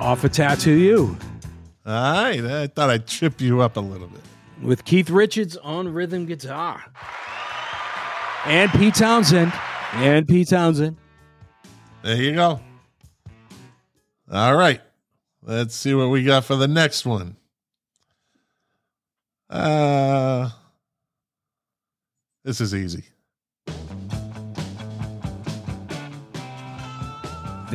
off 0.01 0.25
a 0.25 0.29
Tattoo 0.29 0.73
You 0.73 1.17
All 1.87 1.93
right. 2.25 2.45
I 2.45 2.67
thought 2.67 2.91
I'd 2.91 3.07
trip 3.07 3.41
you 3.41 3.61
up 3.61 3.77
a 3.77 3.81
little 3.81 4.09
bit. 4.09 4.21
with 4.63 4.85
Keith 4.85 5.11
Richards 5.11 5.57
on 5.59 5.93
rhythm 5.93 6.27
guitar 6.27 6.83
and 8.47 8.71
Pete 8.73 8.95
Townshend 8.95 9.53
and 9.95 10.27
Pete 10.27 10.49
Townshend. 10.49 10.97
There 12.03 12.17
you 12.17 12.35
go. 12.35 12.61
All 14.31 14.57
right. 14.57 14.81
Let's 15.43 15.75
see 15.77 15.95
what 15.95 16.09
we 16.11 16.25
got 16.25 16.45
for 16.45 16.57
the 16.57 16.69
next 16.69 17.07
one. 17.07 17.37
Uh 19.49 20.51
This 22.45 22.61
is 22.61 22.75
easy. 22.75 23.05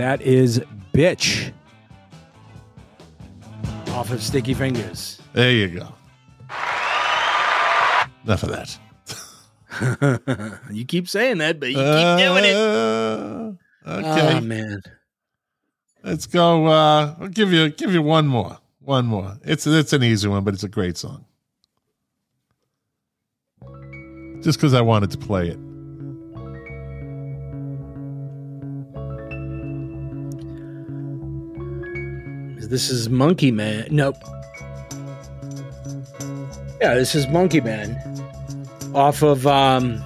That 0.02 0.24
is 0.24 0.60
Bitch 0.96 1.52
off 3.90 4.10
of 4.10 4.24
Sticky 4.24 4.56
Fingers. 4.56 5.22
There 5.34 5.52
you 5.52 5.68
go. 5.68 5.94
Enough 8.26 8.42
of 8.42 8.50
that. 8.50 8.80
you 10.72 10.86
keep 10.86 11.08
saying 11.08 11.38
that, 11.38 11.60
but 11.60 11.70
you 11.70 11.76
keep 11.76 12.18
doing 12.18 12.46
it. 12.46 12.56
Uh, 12.56 13.52
Okay. 13.86 14.38
Oh 14.38 14.42
man. 14.42 14.82
Let's 16.04 16.26
go 16.26 16.66
uh 16.66 17.16
I'll 17.20 17.28
give 17.28 17.54
you 17.54 17.70
give 17.70 17.94
you 17.94 18.02
one 18.02 18.26
more. 18.26 18.58
One 18.80 19.06
more. 19.06 19.38
It's 19.44 19.68
it's 19.68 19.94
an 19.94 20.04
easy 20.04 20.28
one, 20.28 20.44
but 20.44 20.56
it's 20.56 20.64
a 20.64 20.68
great 20.68 20.98
song. 20.98 21.26
Just 24.42 24.58
because 24.58 24.74
I 24.74 24.82
wanted 24.82 25.12
to 25.12 25.20
play 25.20 25.50
it. 25.50 25.60
This 32.72 32.90
is 32.90 33.10
Monkey 33.10 33.52
Man. 33.52 33.86
Nope. 33.92 34.16
Yeah, 36.80 36.94
this 36.96 37.16
is 37.16 37.28
Monkey 37.28 37.60
Man. 37.60 37.98
Off 38.96 39.22
of 39.24 39.46
um 39.46 40.02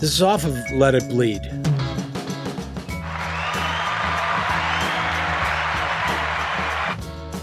This 0.00 0.02
is 0.02 0.22
off 0.22 0.44
of 0.44 0.56
Let 0.72 0.96
It 0.96 1.08
Bleed. 1.08 1.40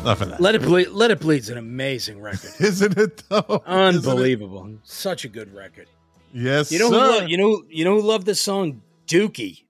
Enough 0.01 0.22
of 0.22 0.30
that. 0.30 0.41
Let 0.41 0.53
It 0.56 0.62
Bleed 0.62 0.89
Let 0.89 1.10
It 1.10 1.20
Bleed's 1.20 1.49
an 1.49 1.58
amazing 1.58 2.22
record. 2.22 2.51
Isn't 2.60 2.97
it 2.97 3.24
though? 3.30 3.39
Isn't 3.39 3.62
it? 3.64 3.66
Unbelievable. 3.66 4.78
Such 4.84 5.26
a 5.26 5.28
good 5.30 5.56
record. 5.56 5.88
Yes, 6.34 6.72
You 6.72 6.78
know 6.80 6.89
who 6.89 6.95
lo- 6.97 7.26
you 7.26 7.38
know 7.38 7.64
you 7.70 7.86
know 7.86 7.99
who 7.99 8.06
loved 8.06 8.26
this 8.28 8.39
song? 8.41 8.82
Dookie. 9.08 9.64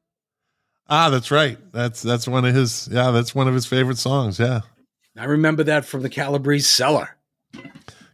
Ah, 0.88 1.10
that's 1.10 1.32
right. 1.32 1.58
That's 1.72 2.02
that's 2.02 2.28
one 2.28 2.46
of 2.46 2.54
his. 2.56 2.88
Yeah, 2.92 3.12
that's 3.12 3.34
one 3.34 3.48
of 3.48 3.54
his 3.54 3.66
favorite 3.66 3.98
songs. 3.98 4.40
Yeah, 4.40 4.62
I 5.18 5.26
remember 5.26 5.64
that 5.64 5.86
from 5.86 6.02
the 6.02 6.10
Calabrese 6.10 6.66
Cellar. 6.66 7.18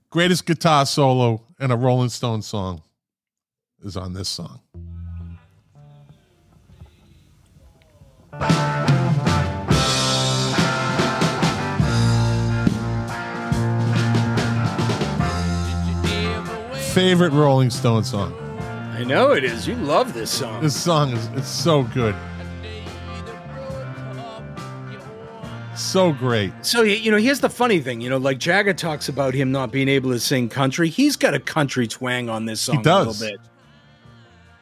greatest 0.09 0.45
guitar 0.45 0.85
solo 0.85 1.41
in 1.59 1.71
a 1.71 1.75
Rolling 1.75 2.09
Stone 2.09 2.41
song 2.41 2.81
is 3.83 3.97
on 3.97 4.13
this 4.13 4.29
song. 4.29 4.59
Favorite 16.93 17.31
Rolling 17.31 17.69
Stone 17.69 18.03
song. 18.03 18.33
I 18.91 19.05
know 19.05 19.31
it 19.31 19.45
is. 19.45 19.65
You 19.65 19.75
love 19.75 20.13
this 20.13 20.29
song. 20.29 20.61
This 20.61 20.75
song 20.75 21.11
is 21.11 21.25
it's 21.35 21.47
so 21.47 21.83
good. 21.83 22.13
So 25.91 26.13
great. 26.13 26.53
So 26.61 26.83
you 26.83 27.11
know, 27.11 27.17
here's 27.17 27.41
the 27.41 27.49
funny 27.49 27.81
thing. 27.81 27.99
You 27.99 28.09
know, 28.09 28.17
like 28.17 28.37
Jagger 28.37 28.73
talks 28.73 29.09
about 29.09 29.33
him 29.33 29.51
not 29.51 29.73
being 29.73 29.89
able 29.89 30.11
to 30.11 30.21
sing 30.21 30.47
country. 30.47 30.87
He's 30.87 31.17
got 31.17 31.33
a 31.33 31.39
country 31.39 31.85
twang 31.85 32.29
on 32.29 32.45
this 32.45 32.61
song 32.61 32.77
a 32.77 32.83
does. 32.83 33.19
little 33.19 33.37
bit. 33.37 33.45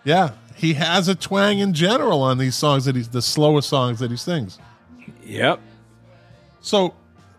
Yeah, 0.03 0.31
he 0.55 0.73
has 0.73 1.07
a 1.07 1.13
twang 1.13 1.59
in 1.59 1.73
general 1.73 2.23
on 2.23 2.39
these 2.39 2.55
songs 2.55 2.85
that 2.85 2.95
he's 2.95 3.09
the 3.09 3.21
slower 3.21 3.61
songs 3.61 3.99
that 3.99 4.09
he 4.09 4.17
sings. 4.17 4.57
Yep. 5.23 5.59
So, 6.61 6.95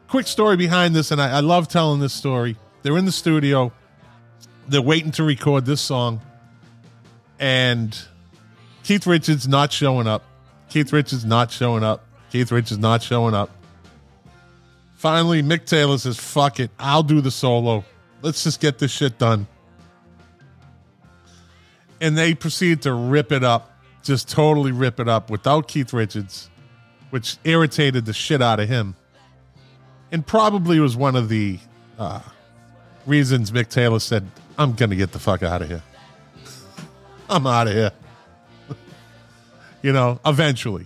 quick 0.07 0.29
story 0.29 0.57
behind 0.57 0.95
this, 0.95 1.11
and 1.11 1.21
I, 1.21 1.39
I 1.39 1.41
love 1.41 1.67
telling 1.67 1.99
this 1.99 2.13
story. 2.13 2.57
They're 2.83 2.97
in 2.97 3.07
the 3.07 3.13
studio, 3.13 3.73
they're 4.69 4.81
waiting 4.81 5.11
to 5.13 5.25
record 5.25 5.67
this 5.67 5.81
song, 5.81 6.21
and 7.41 7.99
Keith 8.85 9.05
Richards 9.05 9.49
not 9.49 9.73
showing 9.73 10.07
up. 10.07 10.23
Keith 10.69 10.93
Richards 10.93 11.25
not 11.25 11.51
showing 11.51 11.83
up. 11.83 12.05
Keith 12.31 12.53
Richards 12.53 12.79
not 12.79 13.03
showing 13.03 13.35
up. 13.35 13.51
Finally, 15.01 15.43
Mick 15.43 15.65
Taylor 15.65 15.97
says, 15.97 16.19
fuck 16.19 16.61
it, 16.61 16.71
I'll 16.79 17.03
do 17.03 17.23
the 17.23 17.31
solo. 17.31 17.87
Let's 18.21 18.45
just 18.45 18.61
get 18.61 18.79
this 18.79 18.91
shit 18.91 19.17
done. 19.17 19.47
And 22.03 22.19
they 22.19 22.35
proceed 22.35 22.83
to 22.83 22.93
rip 22.93 23.33
it 23.33 23.43
up, 23.43 23.81
just 24.03 24.29
totally 24.29 24.73
rip 24.73 25.01
it 25.01 25.09
up 25.09 25.31
without 25.31 25.69
Keith 25.69 25.95
Richards, 25.95 26.51
which 27.09 27.39
irritated 27.45 28.05
the 28.05 28.13
shit 28.13 28.43
out 28.43 28.61
of 28.61 28.69
him. 28.69 28.95
And 30.13 30.27
probably 30.27 30.79
was 30.81 30.99
one 30.99 31.17
of 31.17 31.31
the 31.31 31.59
uh, 31.99 32.21
reasons 33.07 33.53
Mick 33.53 33.71
Taylor 33.71 34.01
said, 34.01 34.31
I'm 34.59 34.75
going 34.75 34.91
to 34.91 34.97
get 34.97 35.13
the 35.13 35.19
fuck 35.19 35.43
out 35.43 35.63
of 35.63 35.69
here. 35.69 35.83
I'm 37.31 37.47
out 37.47 37.69
of 37.69 37.73
here. 37.73 37.93
you 39.83 39.95
know, 39.95 40.21
eventually. 40.27 40.85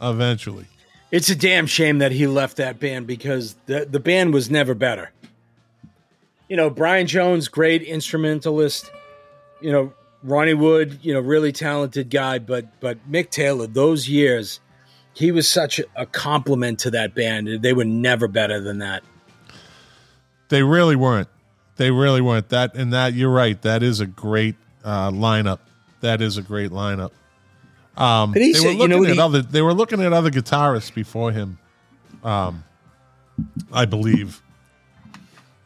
Eventually. 0.00 0.68
It's 1.10 1.30
a 1.30 1.36
damn 1.36 1.66
shame 1.66 1.98
that 1.98 2.12
he 2.12 2.26
left 2.26 2.56
that 2.56 2.80
band 2.80 3.06
because 3.06 3.54
the 3.66 3.86
the 3.86 4.00
band 4.00 4.34
was 4.34 4.50
never 4.50 4.74
better. 4.74 5.12
You 6.48 6.56
know, 6.56 6.70
Brian 6.70 7.06
Jones, 7.06 7.48
great 7.48 7.82
instrumentalist. 7.82 8.90
You 9.60 9.72
know, 9.72 9.92
Ronnie 10.22 10.54
Wood, 10.54 10.98
you 11.02 11.14
know, 11.14 11.20
really 11.20 11.52
talented 11.52 12.10
guy, 12.10 12.38
but 12.38 12.80
but 12.80 12.98
Mick 13.10 13.30
Taylor, 13.30 13.66
those 13.66 14.08
years, 14.08 14.60
he 15.14 15.30
was 15.30 15.48
such 15.48 15.80
a, 15.94 16.06
compliment 16.06 16.80
to 16.80 16.90
that 16.90 17.14
band. 17.14 17.62
They 17.62 17.72
were 17.72 17.84
never 17.84 18.28
better 18.28 18.60
than 18.60 18.78
that. 18.78 19.02
They 20.48 20.62
really 20.62 20.96
weren't. 20.96 21.28
They 21.76 21.90
really 21.90 22.20
weren't. 22.20 22.48
That 22.50 22.74
and 22.74 22.92
that 22.92 23.14
you're 23.14 23.32
right. 23.32 23.60
That 23.62 23.82
is 23.82 24.00
a 24.00 24.06
great 24.06 24.56
uh, 24.84 25.10
lineup. 25.10 25.60
That 26.00 26.20
is 26.20 26.36
a 26.36 26.42
great 26.42 26.70
lineup. 26.70 27.12
Um, 27.96 28.32
But 28.32 28.42
he 28.42 28.52
they 28.52 28.58
said- 28.58 28.66
were 28.66 28.72
you 28.72 28.78
looking 28.78 28.90
know, 29.00 29.04
at 29.04 29.12
he- 29.14 29.20
other. 29.20 29.42
They 29.42 29.62
were 29.62 29.74
looking 29.74 30.02
at 30.02 30.12
other 30.12 30.30
guitarists 30.30 30.92
before 30.94 31.32
him. 31.32 31.58
Um, 32.22 32.64
I 33.72 33.84
believe. 33.84 34.42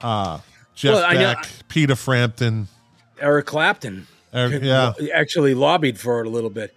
Uh, 0.01 0.39
Jeff 0.75 0.95
Well, 0.95 1.05
I 1.05 1.15
know- 1.15 1.35
Beck, 1.35 1.49
Peter 1.69 1.95
Frampton. 1.97 2.69
Eric 3.21 3.47
Clapton 3.47 4.07
Eric, 4.33 4.63
yeah, 4.63 4.93
actually 5.15 5.53
lobbied 5.55 5.99
for 6.01 6.21
it 6.21 6.27
a 6.27 6.31
little 6.31 6.49
bit. 6.49 6.75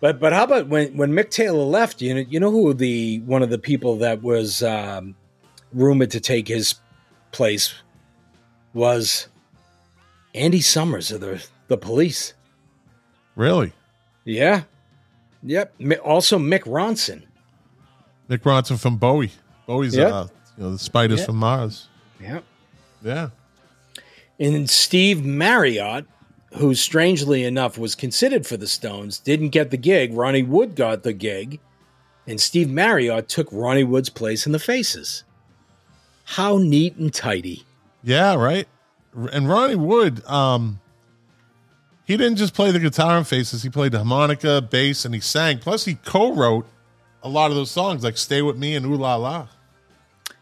But 0.00 0.18
but 0.18 0.32
how 0.32 0.42
about 0.44 0.66
when 0.66 0.96
when 0.96 1.12
Mick 1.12 1.30
Taylor 1.30 1.62
left? 1.62 2.02
You 2.02 2.14
know 2.14 2.20
you 2.28 2.40
know 2.40 2.50
who 2.50 2.74
the 2.74 3.20
one 3.20 3.42
of 3.42 3.50
the 3.50 3.58
people 3.58 3.96
that 3.98 4.20
was 4.22 4.62
um, 4.64 5.14
rumored 5.72 6.10
to 6.10 6.20
take 6.20 6.48
his 6.48 6.74
place 7.32 7.72
was 8.74 9.28
Andy 10.34 10.60
Summers 10.60 11.12
of 11.12 11.20
the 11.20 11.44
the 11.68 11.76
Police. 11.76 12.34
really. 13.36 13.72
Yeah, 14.24 14.62
yep. 15.42 15.74
Also 16.04 16.38
Mick 16.38 16.62
Ronson. 16.62 17.22
Mick 18.28 18.38
Ronson 18.40 18.78
from 18.80 18.96
Bowie. 18.96 19.32
Bowie's, 19.66 19.96
Yeah. 19.96 20.06
uh, 20.08 20.26
you 20.56 20.64
know, 20.64 20.72
the 20.72 20.78
Spiders 20.78 21.20
Yeah. 21.20 21.26
from 21.26 21.36
Mars. 21.36 21.88
Yep. 22.20 22.44
Yeah, 23.04 23.28
And 24.40 24.68
Steve 24.68 25.24
Marriott, 25.24 26.06
who 26.54 26.74
strangely 26.74 27.44
enough 27.44 27.78
was 27.78 27.94
considered 27.94 28.46
for 28.46 28.56
the 28.56 28.66
Stones, 28.66 29.18
didn't 29.18 29.50
get 29.50 29.70
the 29.70 29.76
gig. 29.76 30.12
Ronnie 30.14 30.42
Wood 30.42 30.74
got 30.74 31.02
the 31.04 31.12
gig, 31.12 31.60
and 32.26 32.40
Steve 32.40 32.68
Marriott 32.70 33.28
took 33.28 33.48
Ronnie 33.52 33.84
Wood's 33.84 34.08
place 34.08 34.44
in 34.46 34.52
the 34.52 34.58
Faces. 34.58 35.24
How 36.24 36.58
neat 36.58 36.96
and 36.96 37.12
tidy. 37.14 37.64
yeah, 38.02 38.34
right. 38.34 38.66
And 39.32 39.48
Ronnie 39.48 39.76
Wood, 39.76 40.24
um, 40.26 40.80
he 42.06 42.16
didn't 42.16 42.36
just 42.36 42.54
play 42.54 42.70
the 42.70 42.78
guitar 42.78 43.18
and 43.18 43.26
faces, 43.26 43.62
he 43.62 43.68
played 43.68 43.92
the 43.92 43.98
harmonica, 43.98 44.62
bass, 44.62 45.04
and 45.04 45.12
he 45.14 45.20
sang. 45.20 45.58
Plus, 45.58 45.84
he 45.84 45.96
co 45.96 46.34
wrote 46.34 46.66
a 47.22 47.28
lot 47.28 47.50
of 47.50 47.56
those 47.56 47.70
songs 47.70 48.02
like 48.04 48.16
Stay 48.16 48.40
With 48.40 48.56
Me 48.56 48.74
and 48.74 48.86
Ooh 48.86 48.94
La 48.96 49.16
La. 49.16 49.48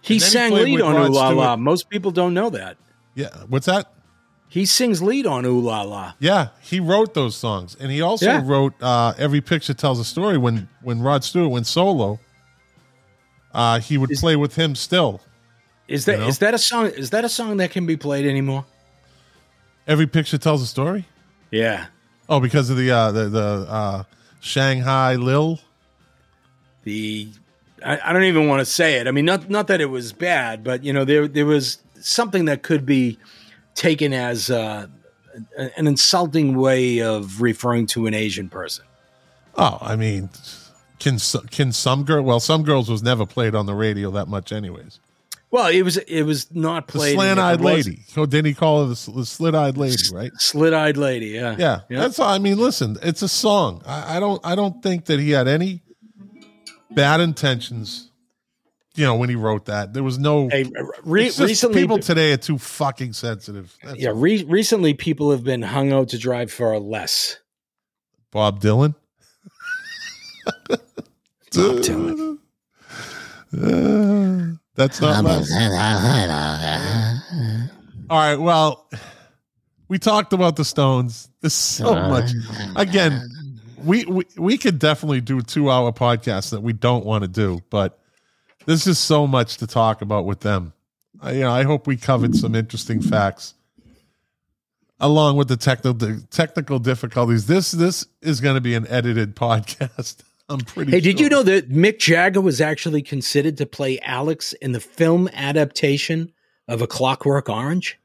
He 0.03 0.19
then 0.19 0.27
he 0.27 0.31
sang 0.31 0.53
lead 0.53 0.81
on 0.83 0.95
Rod 0.95 1.11
Ooh 1.11 1.13
La 1.15 1.29
La. 1.31 1.57
Most 1.57 1.89
people 1.89 2.11
don't 2.11 2.35
know 2.35 2.51
that. 2.51 2.77
Yeah. 3.15 3.31
What's 3.49 3.67
that? 3.67 3.91
He 4.49 4.67
sings 4.67 5.03
lead 5.03 5.27
on 5.27 5.45
Ooh 5.47 5.59
La 5.61 5.83
La. 5.83 6.13
Yeah, 6.21 6.49
he 6.61 6.79
wrote 6.79 7.15
those 7.15 7.35
songs, 7.35 7.75
and 7.81 7.91
he 7.91 8.01
also 8.03 8.27
Yeah. 8.27 8.43
wrote 8.45 8.75
uh, 8.81 9.15
"Every 9.19 9.41
Picture 9.41 9.75
Tells 9.75 9.99
a 9.99 10.05
Story." 10.05 10.39
When 10.39 10.69
when 10.83 11.01
Rod 11.01 11.25
Stewart 11.25 11.51
went 11.51 11.67
solo, 11.67 12.21
uh, 13.53 13.81
he 13.81 13.99
would 13.99 14.13
Is- 14.13 14.21
play 14.21 14.37
with 14.37 14.55
him 14.57 14.75
still. 14.77 15.21
Is 15.89 16.05
that 16.05 16.19
You 16.21 16.27
is 16.27 16.39
that 16.39 16.55
a 16.55 16.59
song? 16.59 16.87
Is 16.87 17.11
that 17.11 17.25
a 17.25 17.29
song 17.29 17.57
that 17.57 17.71
can 17.71 17.85
be 17.85 17.97
played 17.97 18.27
anymore? 18.27 18.65
Every 19.87 20.07
picture 20.07 20.39
tells 20.39 20.63
a 20.63 20.67
story. 20.67 21.07
Yeah. 21.55 21.87
Oh, 22.29 22.41
because 22.41 22.69
of 22.69 22.77
the 22.77 22.91
uh, 22.91 23.13
the 23.13 23.29
the 23.29 23.67
uh, 23.69 24.03
Shanghai 24.41 25.15
Lil. 25.15 25.61
The 26.83 27.29
I, 27.85 28.01
I 28.05 28.13
don't 28.13 28.25
even 28.25 28.49
want 28.49 28.61
to 28.61 28.65
say 28.65 28.95
it. 28.97 29.07
I 29.07 29.13
mean, 29.13 29.25
not 29.25 29.49
not 29.49 29.69
that 29.69 29.81
it 29.81 29.87
was 29.87 30.13
bad, 30.13 30.65
but 30.65 30.83
you 30.83 30.93
know, 30.93 31.05
there 31.05 31.29
there 31.29 31.47
was 31.47 31.79
something 32.01 32.47
that 32.47 32.65
could 32.65 32.85
be 32.85 33.19
taken 33.77 34.13
as 34.13 34.51
uh, 34.51 34.89
an 35.77 35.87
insulting 35.87 36.57
way 36.57 37.01
of 37.01 37.41
referring 37.41 37.87
to 37.89 38.07
an 38.07 38.15
Asian 38.15 38.49
person. 38.49 38.85
Oh, 39.57 39.79
I 39.81 39.95
mean, 39.95 40.31
can 40.99 41.19
can 41.53 41.71
some 41.71 42.05
girl? 42.05 42.25
Well, 42.25 42.41
some 42.41 42.65
girls 42.65 42.91
was 42.91 43.05
never 43.05 43.27
played 43.27 43.55
on 43.55 43.67
the 43.67 43.75
radio 43.75 44.11
that 44.11 44.27
much, 44.27 44.51
anyways. 44.51 44.99
Well, 45.55 45.69
it 45.69 45.83
was 45.83 45.99
it 45.99 46.23
was 46.25 46.53
not 46.53 46.89
played. 46.89 47.15
slant-eyed 47.15 47.61
it 47.61 47.65
lady. 47.65 48.03
So 48.09 48.27
didn't 48.27 48.47
he 48.47 48.55
call 48.55 48.81
her 48.83 48.89
the, 48.93 49.13
the 49.13 49.25
slit-eyed 49.25 49.77
lady? 49.77 49.95
Right. 50.13 50.33
Slit-eyed 50.37 50.97
lady. 50.97 51.27
Yeah. 51.29 51.55
Yeah, 51.57 51.81
Yeah. 51.89 52.01
that's 52.01 52.19
all. 52.19 52.29
I 52.29 52.39
mean, 52.39 52.59
listen, 52.59 52.97
it's 53.03 53.23
a 53.23 53.29
song. 53.29 53.81
I, 53.87 54.17
I 54.17 54.21
don't, 54.21 54.45
I 54.45 54.57
don't 54.57 54.83
think 54.83 55.05
that 55.05 55.21
he 55.21 55.31
had 55.31 55.47
any 55.47 55.83
bad 56.91 57.21
intentions. 57.21 58.11
You 58.97 59.05
know, 59.05 59.15
when 59.15 59.29
he 59.29 59.37
wrote 59.37 59.67
that, 59.67 59.93
there 59.93 60.03
was 60.03 60.19
no. 60.19 60.49
Hey, 60.49 60.65
re- 61.05 61.31
recently, 61.37 61.81
people 61.81 62.01
today 62.01 62.33
are 62.33 62.37
too 62.37 62.59
fucking 62.59 63.13
sensitive. 63.13 63.77
That's 63.85 63.99
yeah, 64.01 64.11
re- 64.13 64.43
recently 64.43 64.93
people 64.95 65.31
have 65.31 65.45
been 65.45 65.63
hung 65.63 65.93
out 65.93 66.09
to 66.09 66.19
drive 66.19 66.51
for 66.51 66.77
less. 66.81 67.39
Bob 68.33 68.61
Dylan. 68.61 68.97
Bob 70.69 70.81
Dylan. 71.53 72.39
Uh, 73.57 74.57
that's 74.75 75.01
not 75.01 75.25
less. 75.25 75.51
All 78.11 78.19
right. 78.19 78.37
Well, 78.37 78.89
we 79.89 79.99
talked 79.99 80.33
about 80.33 80.57
the 80.57 80.65
Stones. 80.65 81.29
There's 81.41 81.53
so 81.55 81.95
much. 82.09 82.31
Again, 82.77 83.29
we 83.85 84.05
we, 84.05 84.25
we 84.37 84.59
could 84.59 84.79
definitely 84.79 85.21
do 85.21 85.39
a 85.39 85.43
two 85.43 85.71
hour 85.71 85.93
podcast 85.93 86.51
that 86.51 86.63
we 86.63 86.73
don't 86.73 87.05
want 87.05 87.23
to 87.23 87.29
do, 87.29 87.61
but 87.71 87.99
there's 88.67 88.85
just 88.85 89.05
so 89.05 89.27
much 89.27 89.59
to 89.59 89.67
talk 89.67 90.03
about 90.03 90.25
with 90.25 90.41
them. 90.41 90.73
I, 91.21 91.33
you 91.33 91.41
know, 91.41 91.53
I 91.53 91.63
hope 91.63 91.87
we 91.87 91.97
covered 91.97 92.35
some 92.35 92.55
interesting 92.55 93.01
facts 93.01 93.55
along 95.01 95.37
with 95.37 95.49
the 95.49 95.57
technical 95.57 95.95
the 95.95 96.27
technical 96.31 96.79
difficulties. 96.79 97.47
This 97.47 97.71
this 97.73 98.07
is 98.23 98.41
going 98.41 98.55
to 98.55 98.61
be 98.61 98.75
an 98.75 98.87
edited 98.89 99.37
podcast. 99.37 100.17
I'm 100.49 100.61
pretty. 100.61 100.91
Hey, 100.91 101.01
did 101.01 101.21
you 101.21 101.29
know 101.29 101.43
that 101.43 101.71
Mick 101.71 101.99
Jagger 101.99 102.41
was 102.41 102.61
actually 102.61 103.03
considered 103.03 103.57
to 103.59 103.67
play 103.67 103.99
Alex 104.01 104.53
in 104.55 104.73
the 104.73 104.81
film 104.81 105.29
adaptation 105.33 106.33
of 106.69 106.83
A 106.83 106.87
Clockwork 106.87 107.49
Orange? 107.49 107.99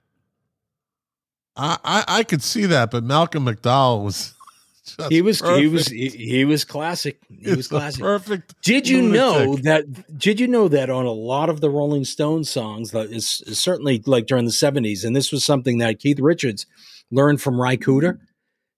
I, 1.56 1.78
I 1.84 2.04
I 2.08 2.24
could 2.24 2.42
see 2.42 2.66
that, 2.68 2.92
but 2.92 3.04
Malcolm 3.04 3.46
McDowell 3.46 4.04
was. 4.04 4.34
just 4.86 5.12
He 5.12 5.22
was 5.22 5.42
he 5.42 5.68
was 5.68 5.88
he, 5.88 6.08
he 6.10 6.46
was 6.46 6.64
classic. 6.64 7.20
He 7.28 7.50
was 7.50 7.60
It's 7.60 7.68
a 7.68 7.70
classic. 7.70 8.02
perfect. 8.02 8.62
Did 8.62 8.88
you 8.88 9.02
know 9.02 9.58
that? 9.58 10.18
Did 10.18 10.40
you 10.40 10.48
know 10.48 10.70
that 10.70 10.90
on 10.90 11.06
a 11.06 11.12
lot 11.12 11.50
of 11.50 11.60
the 11.60 11.70
Rolling 11.70 12.06
Stones 12.06 12.50
songs, 12.50 12.92
that 12.92 13.12
is 13.12 13.44
is 13.46 13.60
certainly 13.60 14.02
like 14.06 14.28
during 14.28 14.46
the 14.46 14.52
seventies, 14.52 15.04
and 15.04 15.14
this 15.14 15.32
was 15.32 15.44
something 15.44 15.80
that 15.80 16.00
Keith 16.00 16.20
Richards 16.20 16.66
learned 17.12 17.42
from 17.42 17.60
Ry 17.60 17.76
Cooder, 17.76 18.20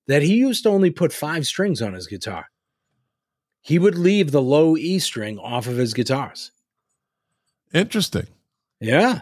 that 0.07 0.23
he 0.23 0.35
used 0.35 0.63
to 0.63 0.69
only 0.69 0.89
put 0.89 1.13
five 1.13 1.45
strings 1.45 1.81
on 1.81 1.93
his 1.93 2.07
guitar. 2.07 2.47
He 3.61 3.77
would 3.79 3.97
leave 3.97 4.31
the 4.31 4.41
low 4.41 4.75
E 4.75 4.99
string 4.99 5.37
off 5.37 5.67
of 5.67 5.77
his 5.77 5.93
guitars. 5.93 6.51
Interesting. 7.73 8.27
Yeah. 8.79 9.21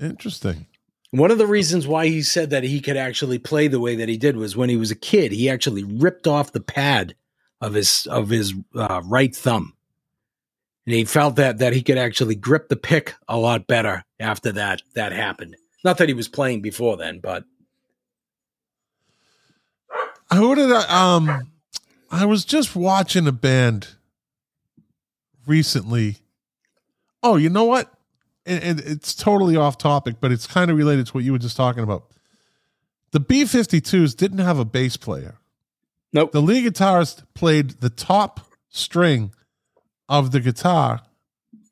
Interesting. 0.00 0.66
One 1.10 1.30
of 1.30 1.38
the 1.38 1.46
reasons 1.46 1.86
why 1.86 2.06
he 2.08 2.22
said 2.22 2.50
that 2.50 2.64
he 2.64 2.80
could 2.80 2.96
actually 2.96 3.38
play 3.38 3.68
the 3.68 3.80
way 3.80 3.96
that 3.96 4.08
he 4.08 4.16
did 4.16 4.36
was 4.36 4.56
when 4.56 4.68
he 4.68 4.76
was 4.76 4.90
a 4.90 4.96
kid, 4.96 5.32
he 5.32 5.48
actually 5.48 5.84
ripped 5.84 6.26
off 6.26 6.52
the 6.52 6.60
pad 6.60 7.14
of 7.60 7.74
his 7.74 8.06
of 8.10 8.28
his 8.28 8.54
uh, 8.74 9.00
right 9.04 9.34
thumb, 9.34 9.72
and 10.84 10.94
he 10.94 11.04
felt 11.04 11.36
that 11.36 11.58
that 11.58 11.72
he 11.72 11.82
could 11.82 11.96
actually 11.96 12.34
grip 12.34 12.68
the 12.68 12.76
pick 12.76 13.14
a 13.28 13.36
lot 13.38 13.66
better 13.66 14.04
after 14.20 14.52
that 14.52 14.82
that 14.94 15.12
happened. 15.12 15.56
Not 15.84 15.98
that 15.98 16.08
he 16.08 16.14
was 16.14 16.28
playing 16.28 16.60
before 16.60 16.96
then, 16.96 17.20
but 17.20 17.44
Who 20.32 20.54
did 20.54 20.70
I 20.70 21.14
um 21.14 21.50
I 22.10 22.24
was 22.24 22.44
just 22.44 22.76
watching 22.76 23.26
a 23.26 23.32
band 23.32 23.88
recently. 25.46 26.18
Oh, 27.22 27.36
you 27.36 27.50
know 27.50 27.64
what? 27.64 27.92
And, 28.44 28.62
and 28.62 28.80
it's 28.80 29.14
totally 29.14 29.56
off 29.56 29.78
topic, 29.78 30.16
but 30.20 30.32
it's 30.32 30.46
kind 30.46 30.70
of 30.70 30.76
related 30.76 31.06
to 31.08 31.12
what 31.12 31.24
you 31.24 31.32
were 31.32 31.38
just 31.38 31.56
talking 31.56 31.82
about. 31.82 32.04
The 33.12 33.20
B 33.20 33.42
52s 33.42 34.16
didn't 34.16 34.38
have 34.38 34.58
a 34.58 34.64
bass 34.64 34.96
player. 34.96 35.38
Nope. 36.12 36.32
The 36.32 36.42
lead 36.42 36.64
guitarist 36.64 37.24
played 37.34 37.80
the 37.80 37.90
top 37.90 38.40
string 38.68 39.32
of 40.08 40.30
the 40.32 40.40
guitar 40.40 41.00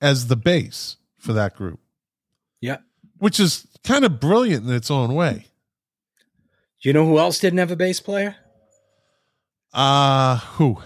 as 0.00 0.26
the 0.26 0.36
bass 0.36 0.96
for 1.18 1.32
that 1.32 1.54
group, 1.54 1.80
yeah. 2.60 2.78
which 3.18 3.40
is 3.40 3.66
kind 3.84 4.04
of 4.04 4.20
brilliant 4.20 4.66
in 4.66 4.74
its 4.74 4.90
own 4.90 5.14
way. 5.14 5.46
Do 6.82 6.88
you 6.88 6.92
know 6.92 7.06
who 7.06 7.18
else 7.18 7.38
didn't 7.38 7.58
have 7.58 7.70
a 7.70 7.76
bass 7.76 8.00
player? 8.00 8.36
Uh, 9.74 10.36
who? 10.38 10.78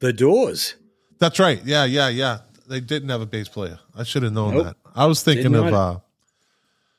The 0.00 0.12
Doors. 0.12 0.74
That's 1.18 1.38
right. 1.38 1.60
Yeah, 1.64 1.84
yeah, 1.84 2.08
yeah. 2.08 2.38
They 2.68 2.80
didn't 2.80 3.08
have 3.08 3.20
a 3.20 3.26
bass 3.26 3.48
player. 3.48 3.78
I 3.96 4.04
should 4.04 4.22
have 4.22 4.32
known 4.32 4.54
Nope. 4.54 4.64
that. 4.66 4.76
I 4.94 5.06
was 5.06 5.22
thinking 5.22 5.52
Did 5.52 5.66
of 5.66 5.72
uh 5.74 5.98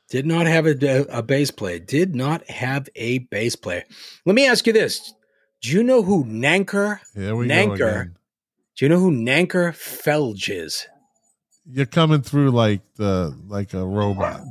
Did 0.10 0.26
not 0.26 0.46
have 0.48 0.66
a, 0.66 1.06
a 1.10 1.24
bass 1.24 1.52
player. 1.52 1.80
Did 1.80 2.14
not 2.16 2.48
have 2.50 2.90
a 2.96 3.20
bass 3.20 3.56
player. 3.56 3.84
Let 4.26 4.36
me 4.36 4.46
ask 4.48 4.68
you 4.68 4.74
this: 4.74 5.14
Do 5.62 5.70
you 5.72 5.84
know 5.84 6.04
who 6.04 6.26
Nanker? 6.26 7.00
here 7.16 7.36
we 7.36 7.48
go 7.48 7.54
Nanker. 7.54 8.14
Do 8.76 8.86
you 8.86 8.90
know 8.90 9.00
who 9.00 9.12
Nanker 9.12 9.74
Phelge 9.74 10.50
is? 10.50 10.88
You're 11.66 11.86
coming 11.86 12.22
through 12.22 12.52
like 12.52 12.82
the 12.96 13.36
like 13.48 13.74
a 13.74 13.86
robot. 13.86 14.42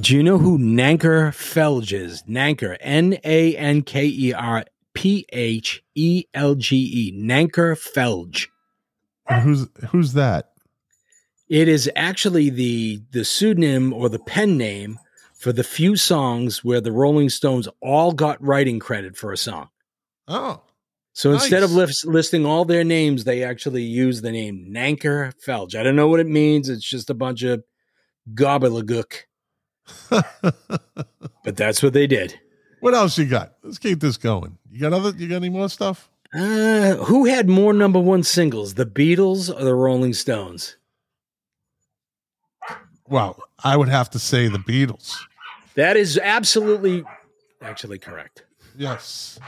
Do 0.00 0.16
you 0.16 0.22
know 0.22 0.38
who 0.38 0.58
Nanker 0.58 1.32
Phelge 1.34 1.92
is? 1.92 2.22
Nanker, 2.22 2.76
N 2.80 3.18
A 3.24 3.56
N 3.56 3.82
K 3.82 4.06
E 4.06 4.32
R 4.32 4.64
P 5.02 5.26
H 5.32 5.82
E 5.96 6.26
L 6.32 6.54
G 6.54 6.76
E. 6.76 7.12
Nanker 7.12 7.76
Phelge. 7.76 8.46
And 9.26 9.42
who's 9.42 9.66
who's 9.90 10.12
that? 10.12 10.52
It 11.48 11.66
is 11.66 11.90
actually 11.96 12.50
the 12.50 13.02
the 13.10 13.24
pseudonym 13.24 13.92
or 13.92 14.08
the 14.08 14.20
pen 14.20 14.56
name 14.56 15.00
for 15.34 15.52
the 15.52 15.64
few 15.64 15.96
songs 15.96 16.62
where 16.62 16.80
the 16.80 16.92
Rolling 16.92 17.30
Stones 17.30 17.66
all 17.80 18.12
got 18.12 18.40
writing 18.40 18.78
credit 18.78 19.16
for 19.16 19.32
a 19.32 19.36
song. 19.36 19.70
Oh, 20.28 20.62
So 21.14 21.32
instead 21.32 21.64
of 21.64 21.72
list, 21.72 22.06
listing 22.06 22.46
all 22.46 22.64
their 22.64 22.84
names, 22.84 23.24
they 23.24 23.42
actually 23.42 23.82
use 23.82 24.22
the 24.22 24.30
name 24.30 24.68
Nanker 24.70 25.34
Phelge. 25.44 25.74
I 25.74 25.82
don't 25.82 25.96
know 25.96 26.06
what 26.06 26.20
it 26.20 26.28
means. 26.28 26.68
It's 26.68 26.88
just 26.88 27.10
a 27.10 27.14
bunch 27.14 27.42
of 27.42 27.64
gobbledygook, 28.34 29.22
but 30.10 31.56
that's 31.56 31.82
what 31.82 31.92
they 31.92 32.06
did. 32.06 32.38
What 32.82 32.94
else 32.94 33.16
you 33.16 33.26
got? 33.26 33.52
Let's 33.62 33.78
keep 33.78 34.00
this 34.00 34.16
going. 34.16 34.58
You 34.68 34.80
got 34.80 34.92
other? 34.92 35.10
You 35.16 35.28
got 35.28 35.36
any 35.36 35.50
more 35.50 35.68
stuff? 35.68 36.10
Uh, 36.34 36.96
who 36.96 37.26
had 37.26 37.48
more 37.48 37.72
number 37.72 38.00
one 38.00 38.24
singles, 38.24 38.74
the 38.74 38.84
Beatles 38.84 39.48
or 39.48 39.62
the 39.62 39.74
Rolling 39.74 40.12
Stones? 40.14 40.76
Well, 43.06 43.40
I 43.62 43.76
would 43.76 43.88
have 43.88 44.10
to 44.10 44.18
say 44.18 44.48
the 44.48 44.58
Beatles. 44.58 45.16
That 45.76 45.96
is 45.96 46.18
absolutely, 46.18 47.04
actually 47.60 48.00
correct. 48.00 48.42
Yes. 48.76 49.38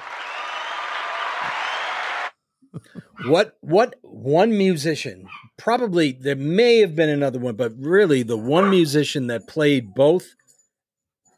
What 3.27 3.57
what 3.63 3.97
one 4.03 4.57
musician? 4.57 5.27
Probably 5.57 6.13
there 6.13 6.37
may 6.37 6.79
have 6.79 6.95
been 6.95 7.09
another 7.09 7.41
one, 7.41 7.57
but 7.57 7.73
really 7.77 8.23
the 8.23 8.37
one 8.37 8.71
musician 8.71 9.27
that 9.27 9.49
played 9.49 9.93
both 9.95 10.35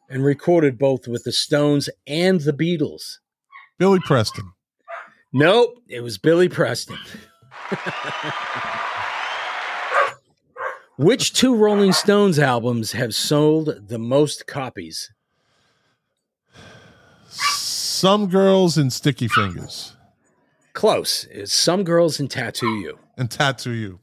and 0.09 0.25
recorded 0.25 0.79
both 0.79 1.07
with 1.09 1.25
the 1.25 1.33
Stones 1.33 1.89
and 2.07 2.41
the 2.41 2.53
Beatles. 2.53 3.19
Billy 3.79 4.01
Preston. 4.01 4.53
Nope, 5.33 5.79
it 5.89 6.01
was 6.01 6.19
Billy 6.19 6.49
Preston. 6.49 6.99
Which 10.99 11.35
two 11.35 11.55
Rolling 11.55 11.93
Stones 11.93 12.39
albums 12.39 12.93
have 12.93 13.15
sold 13.15 13.89
the 13.89 13.99
most 13.99 14.47
copies? 14.47 15.13
Some 17.29 18.29
girls 18.29 18.79
and 18.79 18.93
sticky 18.93 19.29
fingers 19.29 19.97
Close. 20.73 21.25
Is 21.25 21.53
some 21.53 21.85
girls 21.85 22.21
and 22.21 22.31
tattoo 22.31 22.77
you. 22.77 22.99
and 23.17 23.31
tattoo 23.31 23.73
you. 23.73 24.01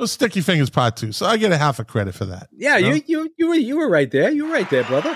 Well, 0.00 0.06
sticky 0.06 0.40
fingers 0.40 0.70
part 0.70 0.96
two. 0.96 1.12
So 1.12 1.26
I 1.26 1.36
get 1.36 1.52
a 1.52 1.58
half 1.58 1.78
a 1.78 1.84
credit 1.84 2.14
for 2.14 2.24
that. 2.24 2.48
Yeah, 2.56 2.78
No? 2.78 2.88
you 2.94 3.02
you 3.06 3.30
you 3.36 3.48
were 3.48 3.54
you 3.54 3.76
were 3.76 3.88
right 3.90 4.10
there. 4.10 4.30
You 4.30 4.46
were 4.46 4.52
right 4.52 4.68
there, 4.70 4.82
brother. 4.84 5.14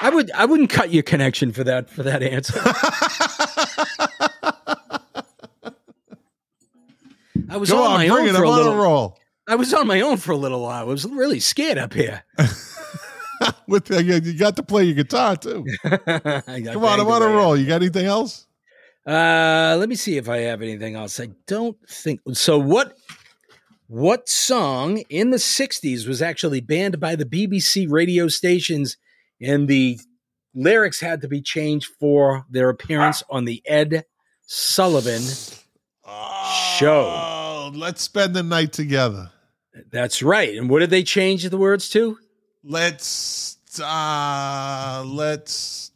I 0.00 0.08
would 0.10 0.30
I 0.30 0.46
wouldn't 0.46 0.70
cut 0.70 0.90
your 0.90 1.02
connection 1.02 1.52
for 1.52 1.62
that 1.64 1.90
for 1.90 2.02
that 2.04 2.22
answer. 2.22 2.58
I 7.48 7.56
was 7.58 7.70
Go 7.70 7.82
on 7.84 7.92
on, 7.92 7.98
my 7.98 8.08
own 8.08 8.34
for 8.34 8.42
a 8.44 8.50
little. 8.50 8.76
roll. 8.76 9.18
I 9.48 9.56
was 9.56 9.74
on 9.74 9.86
my 9.86 10.00
own 10.00 10.16
for 10.16 10.32
a 10.32 10.36
little 10.36 10.62
while. 10.62 10.80
I 10.80 10.84
was 10.84 11.04
really 11.04 11.40
scared 11.40 11.76
up 11.78 11.92
here. 11.92 12.22
With 13.66 13.86
the, 13.86 14.02
you 14.02 14.14
you 14.14 14.38
got 14.38 14.56
to 14.56 14.62
play 14.62 14.84
your 14.84 14.94
guitar 14.94 15.36
too. 15.36 15.66
Come 15.82 15.98
Come 16.04 16.84
on, 16.84 17.00
I'm 17.00 17.08
on 17.08 17.22
a 17.22 17.26
roll. 17.26 17.56
You 17.56 17.66
got 17.66 17.82
anything 17.82 18.06
else? 18.06 18.46
Uh, 19.06 19.76
let 19.78 19.88
me 19.88 19.94
see 19.94 20.16
if 20.16 20.28
I 20.28 20.38
have 20.38 20.62
anything 20.62 20.94
else. 20.94 21.18
I 21.18 21.30
don't 21.46 21.76
think 21.88 22.20
so. 22.32 22.58
What 22.58 22.96
what 23.88 24.28
song 24.28 24.98
in 25.10 25.30
the 25.30 25.38
'60s 25.38 26.06
was 26.06 26.22
actually 26.22 26.60
banned 26.60 27.00
by 27.00 27.16
the 27.16 27.24
BBC 27.24 27.90
radio 27.90 28.28
stations, 28.28 28.96
and 29.40 29.66
the 29.66 29.98
lyrics 30.54 31.00
had 31.00 31.20
to 31.22 31.28
be 31.28 31.42
changed 31.42 31.90
for 31.98 32.46
their 32.48 32.68
appearance 32.68 33.22
on 33.28 33.44
the 33.44 33.62
Ed 33.66 34.04
Sullivan? 34.42 35.22
Show. 36.76 37.06
Oh, 37.08 37.72
let's 37.74 38.02
spend 38.02 38.34
the 38.34 38.42
night 38.42 38.72
together. 38.72 39.30
That's 39.90 40.22
right. 40.22 40.56
And 40.56 40.68
what 40.68 40.80
did 40.80 40.90
they 40.90 41.02
change 41.02 41.48
the 41.48 41.56
words 41.56 41.88
to? 41.90 42.18
Let's 42.64 43.58
uh 43.80 45.02
let's 45.06 45.91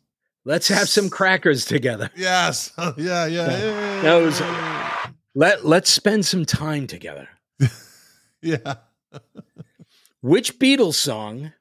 Let's 0.47 0.69
have 0.69 0.89
some 0.89 1.11
crackers 1.11 1.65
together. 1.65 2.09
yes. 2.17 2.73
yeah, 2.79 3.27
yeah. 3.27 3.27
yeah, 3.27 4.01
That 4.03 4.15
was- 4.23 5.13
Let 5.35 5.67
Let's 5.67 5.91
spend 5.91 6.25
some 6.25 6.45
time 6.47 6.87
together. 6.87 7.29
yeah. 8.43 8.75
Which 10.21 10.59
Beatles 10.61 10.95
song 10.95 11.53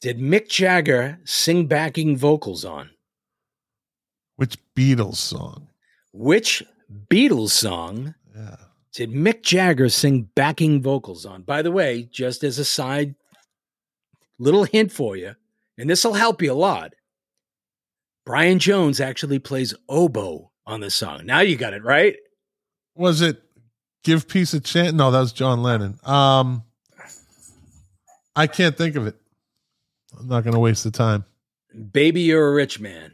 did 0.00 0.18
Mick 0.18 0.48
Jagger 0.48 1.18
sing 1.24 1.66
backing 1.66 2.16
vocals 2.16 2.64
on? 2.64 2.90
Which 4.36 4.56
Beatles 4.76 5.16
song? 5.16 5.68
Which 6.12 6.62
Beatles 7.10 7.50
song 7.50 8.14
Yeah. 8.34 8.56
did 8.92 9.10
Mick 9.12 9.42
Jagger 9.42 9.88
sing 9.88 10.30
backing 10.36 10.80
vocals 10.82 11.26
on? 11.26 11.42
By 11.42 11.62
the 11.62 11.72
way, 11.72 12.04
just 12.04 12.44
as 12.44 12.60
a 12.60 12.64
side 12.64 13.16
little 14.38 14.64
hint 14.64 14.92
for 14.92 15.16
you, 15.16 15.34
and 15.76 15.90
this 15.90 16.04
will 16.04 16.14
help 16.14 16.40
you 16.42 16.52
a 16.52 16.54
lot. 16.54 16.94
Brian 18.26 18.58
Jones 18.58 19.00
actually 19.00 19.38
plays 19.38 19.74
oboe 19.88 20.50
on 20.66 20.80
the 20.80 20.90
song. 20.90 21.26
Now 21.26 21.40
you 21.40 21.56
got 21.56 21.74
it 21.74 21.84
right. 21.84 22.16
Was 22.94 23.20
it 23.20 23.42
Give 24.02 24.26
Peace 24.26 24.54
a 24.54 24.60
Chance? 24.60 24.94
No, 24.94 25.10
that 25.10 25.20
was 25.20 25.32
John 25.32 25.62
Lennon. 25.62 25.98
Um 26.04 26.62
I 28.36 28.46
can't 28.46 28.76
think 28.76 28.96
of 28.96 29.06
it. 29.06 29.16
I'm 30.18 30.28
not 30.28 30.44
gonna 30.44 30.60
waste 30.60 30.84
the 30.84 30.90
time. 30.90 31.24
Baby, 31.92 32.22
you're 32.22 32.48
a 32.48 32.54
rich 32.54 32.80
man. 32.80 33.12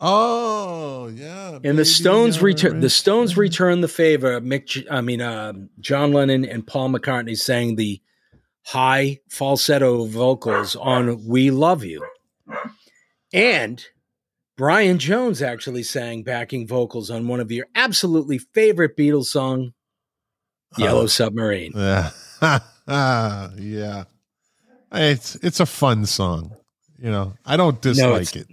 Oh, 0.00 1.08
yeah. 1.08 1.58
And 1.62 1.78
the 1.78 1.84
Stones 1.84 2.40
return 2.40 2.80
the 2.80 2.88
Stones 2.88 3.36
return 3.36 3.82
the 3.82 3.88
favor. 3.88 4.40
Mick, 4.40 4.86
I 4.90 5.02
mean, 5.02 5.20
uh, 5.20 5.52
John 5.78 6.12
Lennon 6.12 6.44
and 6.46 6.66
Paul 6.66 6.88
McCartney 6.88 7.36
sang 7.36 7.76
the 7.76 8.00
high 8.64 9.20
falsetto 9.28 10.06
vocals 10.06 10.74
on 10.74 11.26
"We 11.26 11.50
Love 11.50 11.84
You," 11.84 12.02
and 13.34 13.84
Brian 14.60 14.98
Jones 14.98 15.40
actually 15.40 15.82
sang 15.82 16.22
backing 16.22 16.66
vocals 16.66 17.10
on 17.10 17.26
one 17.26 17.40
of 17.40 17.50
your 17.50 17.64
absolutely 17.74 18.36
favorite 18.36 18.94
Beatles 18.94 19.24
song, 19.24 19.72
"Yellow 20.76 21.04
Oh. 21.04 21.06
Submarine." 21.06 21.72
Yeah. 22.86 23.50
yeah. 23.56 24.04
It's 24.92 25.36
it's 25.36 25.60
a 25.60 25.66
fun 25.66 26.04
song. 26.04 26.54
You 27.02 27.10
know, 27.10 27.32
I 27.46 27.56
don't 27.56 27.80
dislike 27.80 28.20
it's- 28.36 28.44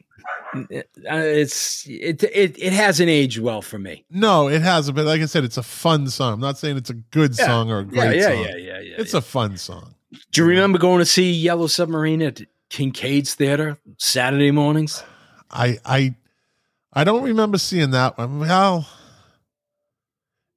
it. 0.69 0.89
Uh, 1.11 1.15
it's 1.17 1.85
it, 1.89 2.23
it 2.23 2.57
it 2.57 2.71
hasn't 2.71 3.09
aged 3.09 3.39
well 3.39 3.61
for 3.61 3.77
me. 3.77 4.05
No, 4.09 4.47
it 4.47 4.61
hasn't. 4.61 4.95
But 4.95 5.05
like 5.07 5.21
I 5.21 5.25
said, 5.25 5.43
it's 5.43 5.57
a 5.57 5.63
fun 5.63 6.07
song. 6.09 6.35
I'm 6.35 6.39
not 6.39 6.57
saying 6.57 6.77
it's 6.77 6.89
a 6.89 6.93
good 7.11 7.37
Yeah. 7.37 7.47
song 7.47 7.69
or 7.69 7.79
a 7.79 7.83
Yeah, 7.83 7.89
great 7.89 8.15
yeah, 8.17 8.23
song. 8.29 8.43
yeah, 8.43 8.55
yeah, 8.55 8.79
yeah. 8.79 8.95
It's 8.97 9.11
yeah. 9.11 9.19
a 9.19 9.21
fun 9.21 9.57
song. 9.57 9.93
Do 10.31 10.41
you 10.41 10.47
remember 10.47 10.79
going 10.79 10.99
to 10.99 11.05
see 11.05 11.33
Yellow 11.33 11.67
Submarine 11.67 12.21
at 12.21 12.39
Kincaid's 12.69 13.35
Theater 13.35 13.77
Saturday 13.97 14.51
mornings? 14.51 15.03
I 15.51 15.77
I 15.85 16.15
I 16.93 17.03
don't 17.03 17.23
remember 17.23 17.57
seeing 17.57 17.91
that 17.91 18.17
one. 18.17 18.39
Well, 18.39 18.87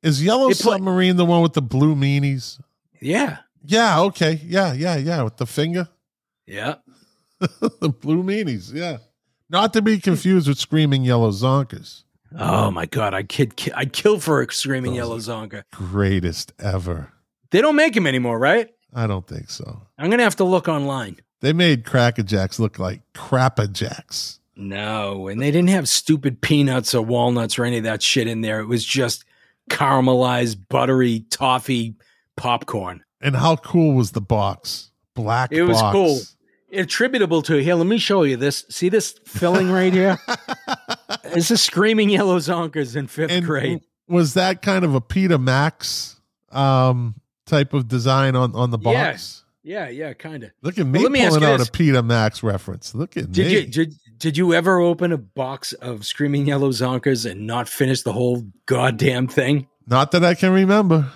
is 0.02 0.22
Yellow 0.22 0.46
play- 0.46 0.54
Submarine 0.54 1.16
the 1.16 1.24
one 1.26 1.42
with 1.42 1.52
the 1.52 1.62
blue 1.62 1.94
meanies? 1.94 2.60
Yeah, 3.00 3.38
Yeah. 3.64 4.00
Okay. 4.02 4.40
Yeah. 4.44 4.72
Yeah. 4.72 4.96
Yeah. 4.96 5.22
With 5.22 5.36
the 5.36 5.46
finger, 5.46 5.88
yeah. 6.46 6.76
the 7.40 7.88
blue 7.88 8.22
meanies. 8.22 8.72
Yeah. 8.72 8.98
Not 9.48 9.72
to 9.72 9.82
be 9.82 9.98
confused 9.98 10.46
with 10.48 10.58
Screaming 10.58 11.04
Yellow 11.04 11.30
Zonkers. 11.30 12.04
Oh 12.38 12.70
my 12.70 12.86
god, 12.86 13.12
I 13.12 13.24
kid, 13.24 13.56
ki- 13.56 13.72
I'd 13.72 13.92
kill 13.92 14.20
for 14.20 14.40
a 14.40 14.52
screaming 14.52 14.92
Those 14.92 14.96
yellow 14.98 15.18
zonka. 15.18 15.64
Greatest 15.72 16.52
ever. 16.60 17.12
They 17.50 17.60
don't 17.60 17.74
make 17.74 17.94
them 17.94 18.06
anymore, 18.06 18.38
right? 18.38 18.68
I 18.94 19.08
don't 19.08 19.26
think 19.26 19.50
so. 19.50 19.82
I'm 19.98 20.10
gonna 20.10 20.22
have 20.22 20.36
to 20.36 20.44
look 20.44 20.68
online. 20.68 21.16
They 21.40 21.52
made 21.52 21.84
Cracker 21.84 22.22
Jacks 22.22 22.60
look 22.60 22.78
like 22.78 23.02
Crapper 23.14 23.72
Jacks. 23.72 24.38
No, 24.60 25.26
and 25.28 25.40
they 25.40 25.50
didn't 25.50 25.70
have 25.70 25.88
stupid 25.88 26.40
peanuts 26.40 26.94
or 26.94 27.02
walnuts 27.02 27.58
or 27.58 27.64
any 27.64 27.78
of 27.78 27.84
that 27.84 28.02
shit 28.02 28.26
in 28.28 28.42
there. 28.42 28.60
It 28.60 28.66
was 28.66 28.84
just 28.84 29.24
caramelized, 29.70 30.58
buttery 30.68 31.24
toffee 31.30 31.94
popcorn. 32.36 33.02
And 33.20 33.36
how 33.36 33.56
cool 33.56 33.94
was 33.94 34.12
the 34.12 34.20
box? 34.20 34.90
Black 35.14 35.52
It 35.52 35.62
was 35.62 35.80
box. 35.80 35.92
cool. 35.92 36.20
Attributable 36.78 37.42
to 37.42 37.56
here. 37.56 37.74
Let 37.74 37.86
me 37.86 37.98
show 37.98 38.22
you 38.22 38.36
this. 38.36 38.64
See 38.68 38.88
this 38.88 39.18
filling 39.26 39.70
right 39.70 39.92
here? 39.92 40.18
This 41.34 41.50
is 41.52 41.60
screaming 41.62 42.08
yellow 42.10 42.38
zonkers 42.38 42.96
in 42.96 43.06
fifth 43.06 43.30
and 43.30 43.44
grade. 43.46 43.80
was 44.08 44.34
that 44.34 44.62
kind 44.62 44.84
of 44.84 44.94
a 44.96 45.00
Peter 45.00 45.38
Max 45.38 46.20
um, 46.50 47.14
type 47.46 47.72
of 47.72 47.86
design 47.88 48.34
on, 48.34 48.54
on 48.56 48.70
the 48.70 48.78
box? 48.78 48.94
Yes. 48.94 49.44
Yeah, 49.62 49.88
yeah, 49.90 50.12
kind 50.14 50.42
of. 50.44 50.50
Look 50.62 50.78
at 50.78 50.86
me 50.86 51.00
let 51.00 51.12
pulling 51.12 51.42
you 51.42 51.48
out 51.48 51.58
this. 51.58 51.68
a 51.68 51.72
Peter 51.72 52.02
Max 52.02 52.42
reference. 52.42 52.94
Look 52.96 53.16
at 53.16 53.30
Did 53.30 53.46
me. 53.46 53.52
you 53.60 53.66
did, 53.66 53.94
did 54.20 54.36
you 54.36 54.52
ever 54.52 54.78
open 54.78 55.12
a 55.12 55.18
box 55.18 55.72
of 55.72 56.04
screaming 56.04 56.46
yellow 56.46 56.70
zonkers 56.70 57.28
and 57.28 57.46
not 57.46 57.68
finish 57.68 58.02
the 58.02 58.12
whole 58.12 58.44
goddamn 58.66 59.26
thing? 59.26 59.66
Not 59.86 60.12
that 60.12 60.22
I 60.22 60.34
can 60.34 60.52
remember. 60.52 61.10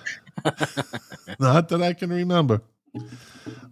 Not 1.39 1.69
that 1.69 1.81
I 1.83 1.93
can 1.93 2.11
remember. 2.11 2.63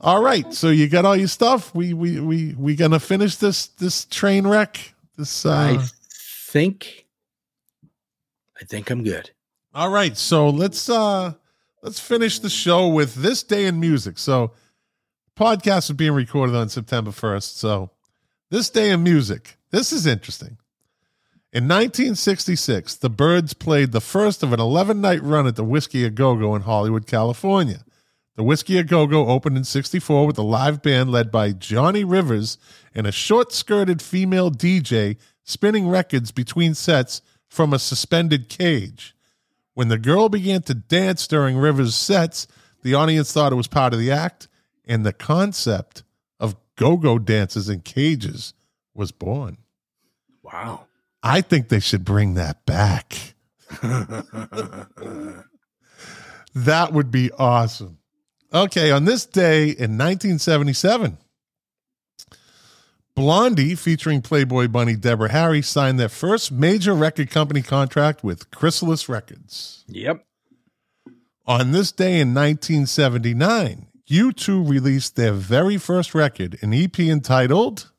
All 0.00 0.22
right, 0.22 0.52
so 0.54 0.68
you 0.68 0.88
got 0.88 1.04
all 1.04 1.16
your 1.16 1.28
stuff. 1.28 1.74
We 1.74 1.92
we 1.92 2.20
we 2.20 2.54
we 2.54 2.76
gonna 2.76 3.00
finish 3.00 3.36
this 3.36 3.66
this 3.66 4.04
train 4.04 4.46
wreck. 4.46 4.94
This 5.16 5.44
uh, 5.44 5.50
I 5.50 5.78
think 6.46 7.06
I 8.60 8.64
think 8.64 8.90
I'm 8.90 9.02
good. 9.02 9.30
All 9.74 9.90
right, 9.90 10.16
so 10.16 10.50
let's 10.50 10.88
uh 10.88 11.34
let's 11.82 11.98
finish 11.98 12.38
the 12.38 12.50
show 12.50 12.88
with 12.88 13.16
this 13.16 13.42
day 13.42 13.66
in 13.66 13.80
music. 13.80 14.18
So 14.18 14.52
podcast 15.36 15.90
is 15.90 15.96
being 15.96 16.12
recorded 16.12 16.54
on 16.54 16.68
September 16.68 17.10
1st. 17.10 17.56
So 17.56 17.90
this 18.52 18.68
day 18.68 18.90
in 18.90 19.02
music. 19.02 19.56
This 19.70 19.94
is 19.94 20.06
interesting. 20.06 20.58
In 21.54 21.64
1966, 21.64 22.96
the 22.96 23.08
Byrds 23.08 23.54
played 23.54 23.92
the 23.92 24.00
first 24.00 24.42
of 24.42 24.52
an 24.52 24.60
11 24.60 25.00
night 25.00 25.22
run 25.22 25.46
at 25.46 25.56
the 25.56 25.64
Whisky 25.64 26.04
a 26.04 26.10
Go 26.10 26.36
Go 26.36 26.54
in 26.54 26.60
Hollywood, 26.60 27.06
California. 27.06 27.82
The 28.36 28.42
Whisky 28.42 28.76
a 28.76 28.84
Go 28.84 29.06
Go 29.06 29.28
opened 29.28 29.56
in 29.56 29.64
64 29.64 30.26
with 30.26 30.36
a 30.36 30.42
live 30.42 30.82
band 30.82 31.10
led 31.10 31.30
by 31.30 31.52
Johnny 31.52 32.04
Rivers 32.04 32.58
and 32.94 33.06
a 33.06 33.12
short 33.12 33.52
skirted 33.52 34.02
female 34.02 34.50
DJ 34.50 35.16
spinning 35.44 35.88
records 35.88 36.30
between 36.30 36.74
sets 36.74 37.22
from 37.48 37.72
a 37.72 37.78
suspended 37.78 38.50
cage. 38.50 39.16
When 39.72 39.88
the 39.88 39.96
girl 39.96 40.28
began 40.28 40.60
to 40.64 40.74
dance 40.74 41.26
during 41.26 41.56
Rivers' 41.56 41.94
sets, 41.94 42.46
the 42.82 42.92
audience 42.92 43.32
thought 43.32 43.52
it 43.52 43.56
was 43.56 43.66
part 43.66 43.94
of 43.94 43.98
the 43.98 44.12
act, 44.12 44.46
and 44.84 45.06
the 45.06 45.14
concept 45.14 46.02
go 46.82 46.96
go 46.96 47.18
dances 47.18 47.68
in 47.68 47.80
cages 47.80 48.54
was 48.94 49.12
born. 49.12 49.58
Wow. 50.42 50.86
I 51.22 51.40
think 51.40 51.68
they 51.68 51.78
should 51.78 52.04
bring 52.04 52.34
that 52.34 52.66
back. 52.66 53.34
that 56.54 56.92
would 56.92 57.10
be 57.12 57.30
awesome. 57.38 57.98
Okay, 58.52 58.90
on 58.90 59.04
this 59.04 59.24
day 59.24 59.62
in 59.68 59.96
1977, 59.96 61.16
Blondie, 63.14 63.76
featuring 63.76 64.20
Playboy 64.20 64.68
bunny 64.68 64.96
Deborah 64.96 65.30
Harry, 65.30 65.62
signed 65.62 66.00
their 66.00 66.08
first 66.08 66.50
major 66.50 66.94
record 66.94 67.30
company 67.30 67.62
contract 67.62 68.24
with 68.24 68.50
Chrysalis 68.50 69.08
Records. 69.08 69.84
Yep. 69.86 70.24
On 71.46 71.70
this 71.70 71.92
day 71.92 72.20
in 72.20 72.34
1979, 72.34 73.86
U2 74.12 74.68
released 74.68 75.16
their 75.16 75.32
very 75.32 75.78
first 75.78 76.14
record, 76.14 76.58
an 76.60 76.74
EP 76.74 76.98
entitled 77.00 77.90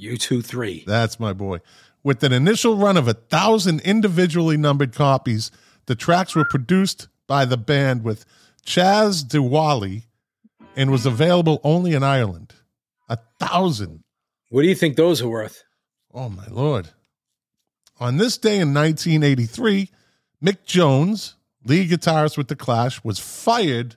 U2 0.00 0.42
three. 0.42 0.84
That's 0.86 1.20
my 1.20 1.34
boy. 1.34 1.58
With 2.02 2.24
an 2.24 2.32
initial 2.32 2.76
run 2.76 2.96
of 2.96 3.06
a 3.06 3.12
thousand 3.12 3.80
individually 3.82 4.56
numbered 4.56 4.94
copies, 4.94 5.50
the 5.84 5.94
tracks 5.94 6.34
were 6.34 6.46
produced 6.46 7.08
by 7.26 7.44
the 7.44 7.58
band 7.58 8.04
with 8.04 8.24
Chas 8.64 9.22
de 9.22 9.42
Whalley 9.42 10.04
and 10.74 10.90
was 10.90 11.04
available 11.04 11.60
only 11.62 11.92
in 11.92 12.02
Ireland. 12.02 12.54
A 13.10 13.18
thousand. 13.38 14.02
What 14.48 14.62
do 14.62 14.68
you 14.68 14.74
think 14.74 14.96
those 14.96 15.20
are 15.20 15.28
worth? 15.28 15.62
Oh, 16.14 16.30
my 16.30 16.46
Lord. 16.48 16.88
On 17.98 18.16
this 18.16 18.38
day 18.38 18.58
in 18.58 18.72
1983, 18.72 19.90
Mick 20.42 20.64
Jones, 20.64 21.34
lead 21.66 21.90
guitarist 21.90 22.38
with 22.38 22.48
The 22.48 22.56
Clash, 22.56 23.04
was 23.04 23.18
fired 23.18 23.96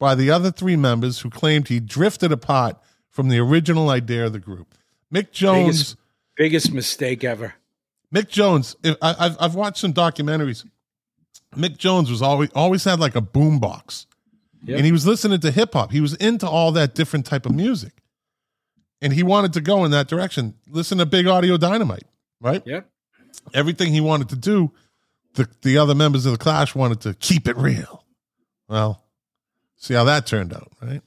by 0.00 0.16
the 0.16 0.30
other 0.30 0.50
three 0.50 0.74
members 0.74 1.20
who 1.20 1.30
claimed 1.30 1.68
he 1.68 1.78
drifted 1.78 2.32
apart 2.32 2.76
from 3.08 3.28
the 3.28 3.38
original 3.38 3.90
idea 3.90 4.26
of 4.26 4.32
the 4.32 4.40
group. 4.40 4.74
Mick 5.14 5.30
Jones. 5.30 5.66
Biggest, 5.66 5.96
biggest 6.36 6.72
mistake 6.72 7.22
ever. 7.22 7.54
Mick 8.12 8.28
Jones, 8.28 8.74
if- 8.82 8.96
I, 9.00 9.14
I've 9.18 9.36
I've 9.38 9.54
watched 9.54 9.78
some 9.78 9.92
documentaries. 9.92 10.66
Mick 11.56 11.76
Jones 11.76 12.10
was 12.10 12.22
always 12.22 12.50
always 12.56 12.82
had 12.82 12.98
like 12.98 13.14
a 13.14 13.20
boom 13.20 13.58
box, 13.60 14.06
Yep. 14.64 14.76
and 14.78 14.86
he 14.86 14.90
was 14.92 15.06
listening 15.06 15.38
to 15.40 15.50
hip 15.52 15.74
hop. 15.74 15.92
He 15.92 16.00
was 16.00 16.14
into 16.14 16.48
all 16.48 16.72
that 16.72 16.94
different 16.94 17.26
type 17.26 17.44
of 17.46 17.52
music, 17.54 17.92
and 19.02 19.12
he 19.12 19.22
wanted 19.22 19.52
to 19.52 19.60
go 19.60 19.84
in 19.84 19.90
that 19.92 20.08
direction. 20.08 20.54
Listen 20.68 20.98
to 20.98 21.06
Big 21.06 21.26
Audio 21.26 21.56
Dynamite, 21.56 22.04
right? 22.40 22.62
Yep. 22.64 22.88
Everything 23.54 23.92
he 23.92 24.00
wanted 24.00 24.28
to 24.30 24.36
do, 24.36 24.70
the 25.34 25.48
the 25.62 25.76
other 25.78 25.94
members 25.94 26.24
of 26.26 26.32
the 26.32 26.38
Clash 26.38 26.74
wanted 26.74 27.00
to 27.02 27.14
keep 27.14 27.46
it 27.48 27.56
real. 27.56 28.04
Well, 28.68 29.04
see 29.80 29.94
how 29.94 30.04
that 30.04 30.26
turned 30.26 30.52
out, 30.52 30.70
right? 30.80 31.02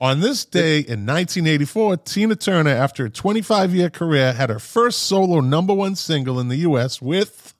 On 0.00 0.20
this 0.20 0.46
day 0.46 0.78
in 0.78 1.04
1984, 1.04 1.98
Tina 1.98 2.34
Turner, 2.34 2.70
after 2.70 3.04
a 3.04 3.10
25 3.10 3.74
year 3.74 3.90
career, 3.90 4.32
had 4.32 4.50
her 4.50 4.58
first 4.58 5.04
solo 5.04 5.40
number 5.40 5.74
one 5.74 5.94
single 5.94 6.40
in 6.40 6.48
the 6.48 6.56
U.S. 6.56 7.00
with 7.00 7.54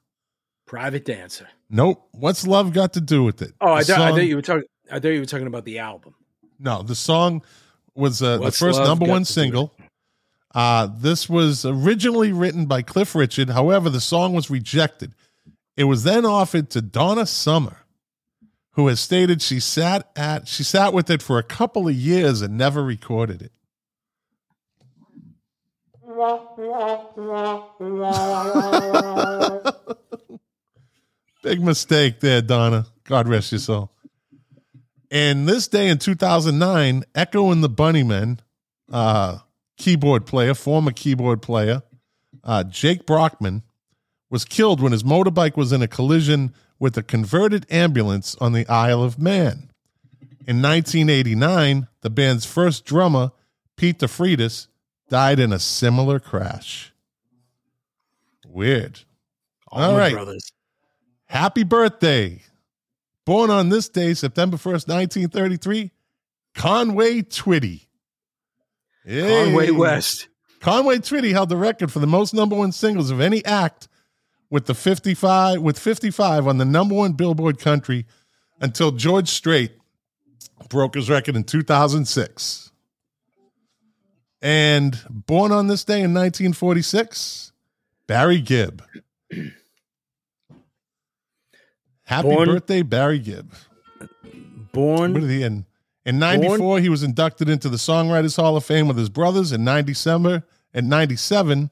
Private 0.67 1.05
Dancer. 1.05 1.49
Nope. 1.69 2.09
What's 2.13 2.47
Love 2.47 2.73
Got 2.73 2.95
to 2.95 3.01
Do 3.01 3.23
with 3.25 3.43
It? 3.43 3.53
Oh, 3.61 3.73
I, 3.73 3.83
thought, 3.83 4.01
I 4.01 4.11
thought 4.11 4.25
you 4.25 4.37
were 4.37 4.43
talking. 4.43 4.65
I 4.91 4.99
thought 4.99 5.09
you 5.09 5.21
were 5.21 5.27
talking 5.27 5.47
about 5.47 5.65
the 5.65 5.79
album. 5.79 6.15
No, 6.59 6.83
the 6.83 6.95
song 6.95 7.43
was 7.95 8.23
uh, 8.23 8.39
the 8.39 8.51
first 8.51 8.79
Love 8.79 8.89
number 8.89 9.07
one 9.07 9.25
single. 9.25 9.73
Uh, 10.55 10.89
this 10.97 11.29
was 11.29 11.65
originally 11.65 12.33
written 12.33 12.67
by 12.67 12.83
Cliff 12.83 13.15
Richard. 13.15 13.51
However, 13.51 13.89
the 13.91 14.01
song 14.01 14.33
was 14.33 14.51
rejected. 14.51 15.13
It 15.77 15.85
was 15.85 16.03
then 16.05 16.25
offered 16.25 16.71
to 16.71 16.83
Donna 16.83 17.27
Summer, 17.27 17.80
who 18.81 18.89
has 18.89 18.99
stated 18.99 19.43
she 19.43 19.61
sat 19.61 20.11
at 20.17 20.49
she 20.49 20.65
sat 20.65 20.95
with 20.95 21.11
it 21.11 21.21
for 21.21 21.39
a 21.39 21.43
couple 21.43 21.87
of 21.87 21.95
years 21.95 22.41
and 22.41 22.57
never 22.57 22.83
recorded 22.83 23.43
it. 23.43 23.53
Big 31.43 31.63
mistake 31.63 32.21
there, 32.21 32.41
Donna. 32.41 32.87
God 33.05 33.29
rest 33.29 33.53
your 33.53 33.59
soul. 33.59 33.93
And 35.11 35.47
this 35.47 35.69
day 35.69 35.89
in 35.89 35.99
2009, 35.99 37.05
Echo 37.15 37.51
and 37.51 37.63
the 37.63 37.69
Bunnymen, 37.69 38.39
uh, 38.91 39.39
keyboard 39.77 40.25
player, 40.25 40.55
former 40.55 40.93
keyboard 40.93 41.43
player, 41.43 41.83
uh, 42.45 42.65
Jake 42.65 43.05
Brockman, 43.05 43.63
was 44.31 44.47
killed 44.47 44.81
when 44.81 44.93
his 44.93 45.03
motorbike 45.03 45.57
was 45.57 45.71
in 45.71 45.83
a 45.83 45.89
collision 45.89 46.55
with 46.81 46.97
a 46.97 47.03
converted 47.03 47.67
ambulance 47.71 48.35
on 48.41 48.53
the 48.53 48.67
Isle 48.69 49.05
of 49.05 49.19
Man. 49.19 49.71
In 50.47 50.63
1989, 50.63 51.87
the 52.01 52.11
band's 52.11 52.47
first 52.47 52.85
drummer, 52.85 53.31
Pete 53.77 53.99
de 53.99 54.07
Freitas, 54.07 54.67
died 55.09 55.39
in 55.39 55.53
a 55.53 55.59
similar 55.59 56.19
crash. 56.19 56.93
Weird. 58.49 59.01
All 59.69 59.83
Allman 59.83 59.99
right. 59.99 60.13
Brothers. 60.13 60.51
Happy 61.27 61.63
birthday. 61.63 62.43
Born 63.25 63.51
on 63.51 63.69
this 63.69 63.89
day, 63.89 64.15
September 64.15 64.57
1st, 64.57 64.89
1933, 64.89 65.93
Conway 66.55 67.23
Twitty. 67.23 67.87
Hey. 69.05 69.45
Conway 69.45 69.71
West. 69.71 70.29
Conway 70.61 70.99
Twitty 70.99 71.33
held 71.33 71.51
the 71.51 71.57
record 71.57 71.93
for 71.93 72.01
the 72.01 72.07
most 72.07 72.35
number 72.35 72.57
one 72.57 72.73
singles 72.73 73.11
of 73.11 73.21
any 73.21 73.45
act 73.45 73.87
with 74.51 74.67
the 74.67 74.75
55 74.75 75.63
with 75.63 75.79
55 75.79 76.47
on 76.47 76.59
the 76.59 76.65
number 76.65 76.95
one 76.95 77.13
Billboard 77.13 77.59
country 77.59 78.07
until 78.61 78.91
George 78.91 79.29
Strait 79.29 79.73
broke 80.69 80.95
his 80.95 81.09
record 81.09 81.37
in 81.37 81.45
2006. 81.45 82.73
And 84.43 84.99
born 85.09 85.53
on 85.53 85.67
this 85.69 85.85
day 85.85 86.01
in 86.01 86.15
1946, 86.15 87.53
Barry 88.07 88.41
Gibb. 88.41 88.83
Happy 92.05 92.29
Born- 92.29 92.49
birthday, 92.49 92.83
Barry 92.83 93.19
Gibb. 93.19 93.53
Born. 94.73 95.13
What 95.13 95.21
did 95.21 95.31
he 95.31 95.43
in? 95.43 95.67
In 96.07 96.19
'94, 96.19 96.81
he 96.81 96.89
was 96.89 97.03
inducted 97.03 97.49
into 97.49 97.69
the 97.69 97.77
Songwriters 97.77 98.37
Hall 98.37 98.57
of 98.57 98.65
Fame 98.65 98.89
with 98.89 98.97
his 98.97 99.11
brothers. 99.11 99.53
In 99.53 99.63
'97, 99.65 100.43
in 100.73 100.89
'97, 100.89 101.71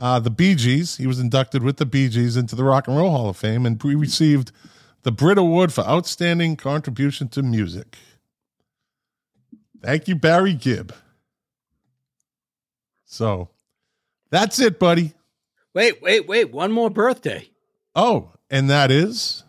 uh, 0.00 0.18
the 0.18 0.30
Bee 0.30 0.54
Gees. 0.56 0.96
He 0.96 1.06
was 1.06 1.20
inducted 1.20 1.62
with 1.62 1.76
the 1.76 1.86
Bee 1.86 2.08
Gees 2.08 2.36
into 2.36 2.56
the 2.56 2.64
Rock 2.64 2.88
and 2.88 2.96
Roll 2.96 3.10
Hall 3.10 3.28
of 3.28 3.36
Fame, 3.36 3.64
and 3.66 3.80
he 3.80 3.94
received 3.94 4.50
the 5.02 5.12
Brit 5.12 5.38
Award 5.38 5.72
for 5.72 5.82
outstanding 5.82 6.56
contribution 6.56 7.28
to 7.28 7.42
music. 7.42 7.96
Thank 9.82 10.08
you, 10.08 10.14
Barry 10.16 10.54
Gibb. 10.54 10.92
So, 13.04 13.48
that's 14.30 14.58
it, 14.60 14.78
buddy. 14.78 15.14
Wait, 15.74 16.00
wait, 16.02 16.26
wait. 16.28 16.52
One 16.52 16.72
more 16.72 16.90
birthday. 16.90 17.48
Oh, 17.94 18.32
and 18.50 18.68
that 18.70 18.90
is 18.90 19.42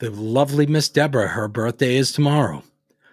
The 0.00 0.10
lovely 0.10 0.66
Miss 0.66 0.88
Deborah. 0.88 1.28
Her 1.28 1.48
birthday 1.48 1.96
is 1.96 2.12
tomorrow. 2.12 2.62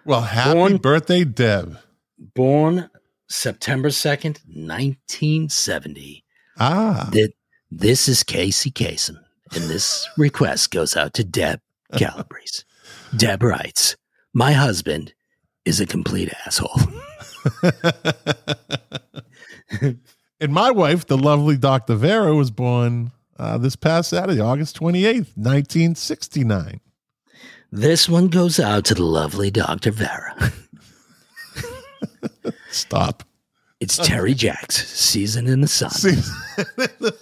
well, 0.04 0.22
happy 0.22 0.54
Born- 0.54 0.76
birthday, 0.78 1.24
Deb. 1.24 1.78
Born 2.18 2.90
September 3.28 3.88
2nd, 3.88 4.38
1970. 4.46 6.24
Ah, 6.58 7.08
Th- 7.12 7.30
This 7.70 8.08
is 8.08 8.22
Casey 8.22 8.70
Kasem, 8.70 9.16
and 9.54 9.64
this 9.64 10.08
request 10.16 10.70
goes 10.70 10.96
out 10.96 11.14
to 11.14 11.24
Deb 11.24 11.60
Calabrese. 11.96 12.62
Deb 13.16 13.42
writes, 13.42 13.96
My 14.32 14.52
husband 14.52 15.14
is 15.64 15.80
a 15.80 15.86
complete 15.86 16.32
asshole. 16.46 16.80
and 20.40 20.52
my 20.52 20.70
wife, 20.70 21.06
the 21.06 21.18
lovely 21.18 21.56
Dr. 21.56 21.94
Vera, 21.94 22.34
was 22.34 22.50
born 22.50 23.12
uh, 23.38 23.58
this 23.58 23.76
past 23.76 24.10
Saturday, 24.10 24.40
August 24.40 24.78
28th, 24.80 25.36
1969. 25.36 26.80
This 27.72 28.08
one 28.08 28.28
goes 28.28 28.60
out 28.60 28.84
to 28.86 28.94
the 28.94 29.02
lovely 29.04 29.50
Dr. 29.50 29.90
Vera. 29.90 30.52
Stop. 32.70 33.24
It's 33.80 33.98
Terry 33.98 34.34
Jacks, 34.34 34.86
Season 34.88 35.46
in 35.46 35.60
the 35.60 35.68
Sun. 35.68 35.90
See, 35.90 36.16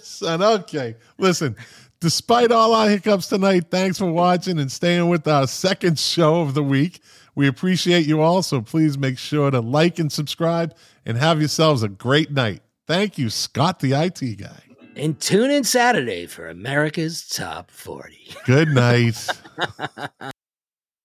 son, 0.01 0.41
okay. 0.41 0.95
Listen, 1.17 1.55
despite 1.99 2.51
all 2.51 2.73
our 2.73 2.87
hiccups 2.89 3.27
tonight, 3.27 3.65
thanks 3.69 3.97
for 3.97 4.11
watching 4.11 4.59
and 4.59 4.71
staying 4.71 5.09
with 5.09 5.27
our 5.27 5.47
second 5.47 5.99
show 5.99 6.41
of 6.41 6.53
the 6.53 6.63
week. 6.63 7.01
We 7.35 7.47
appreciate 7.47 8.05
you 8.05 8.21
all, 8.21 8.43
so 8.43 8.61
please 8.61 8.97
make 8.97 9.17
sure 9.17 9.51
to 9.51 9.59
like 9.59 9.99
and 9.99 10.11
subscribe 10.11 10.75
and 11.05 11.17
have 11.17 11.39
yourselves 11.39 11.83
a 11.83 11.89
great 11.89 12.31
night. 12.31 12.61
Thank 12.87 13.17
you, 13.17 13.29
Scott, 13.29 13.79
the 13.79 13.93
IT 13.93 14.37
guy. 14.37 14.63
And 14.95 15.19
tune 15.19 15.49
in 15.49 15.63
Saturday 15.63 16.27
for 16.27 16.47
America's 16.47 17.27
Top 17.27 17.71
40. 17.71 18.35
Good 18.45 18.69
night. 18.69 19.27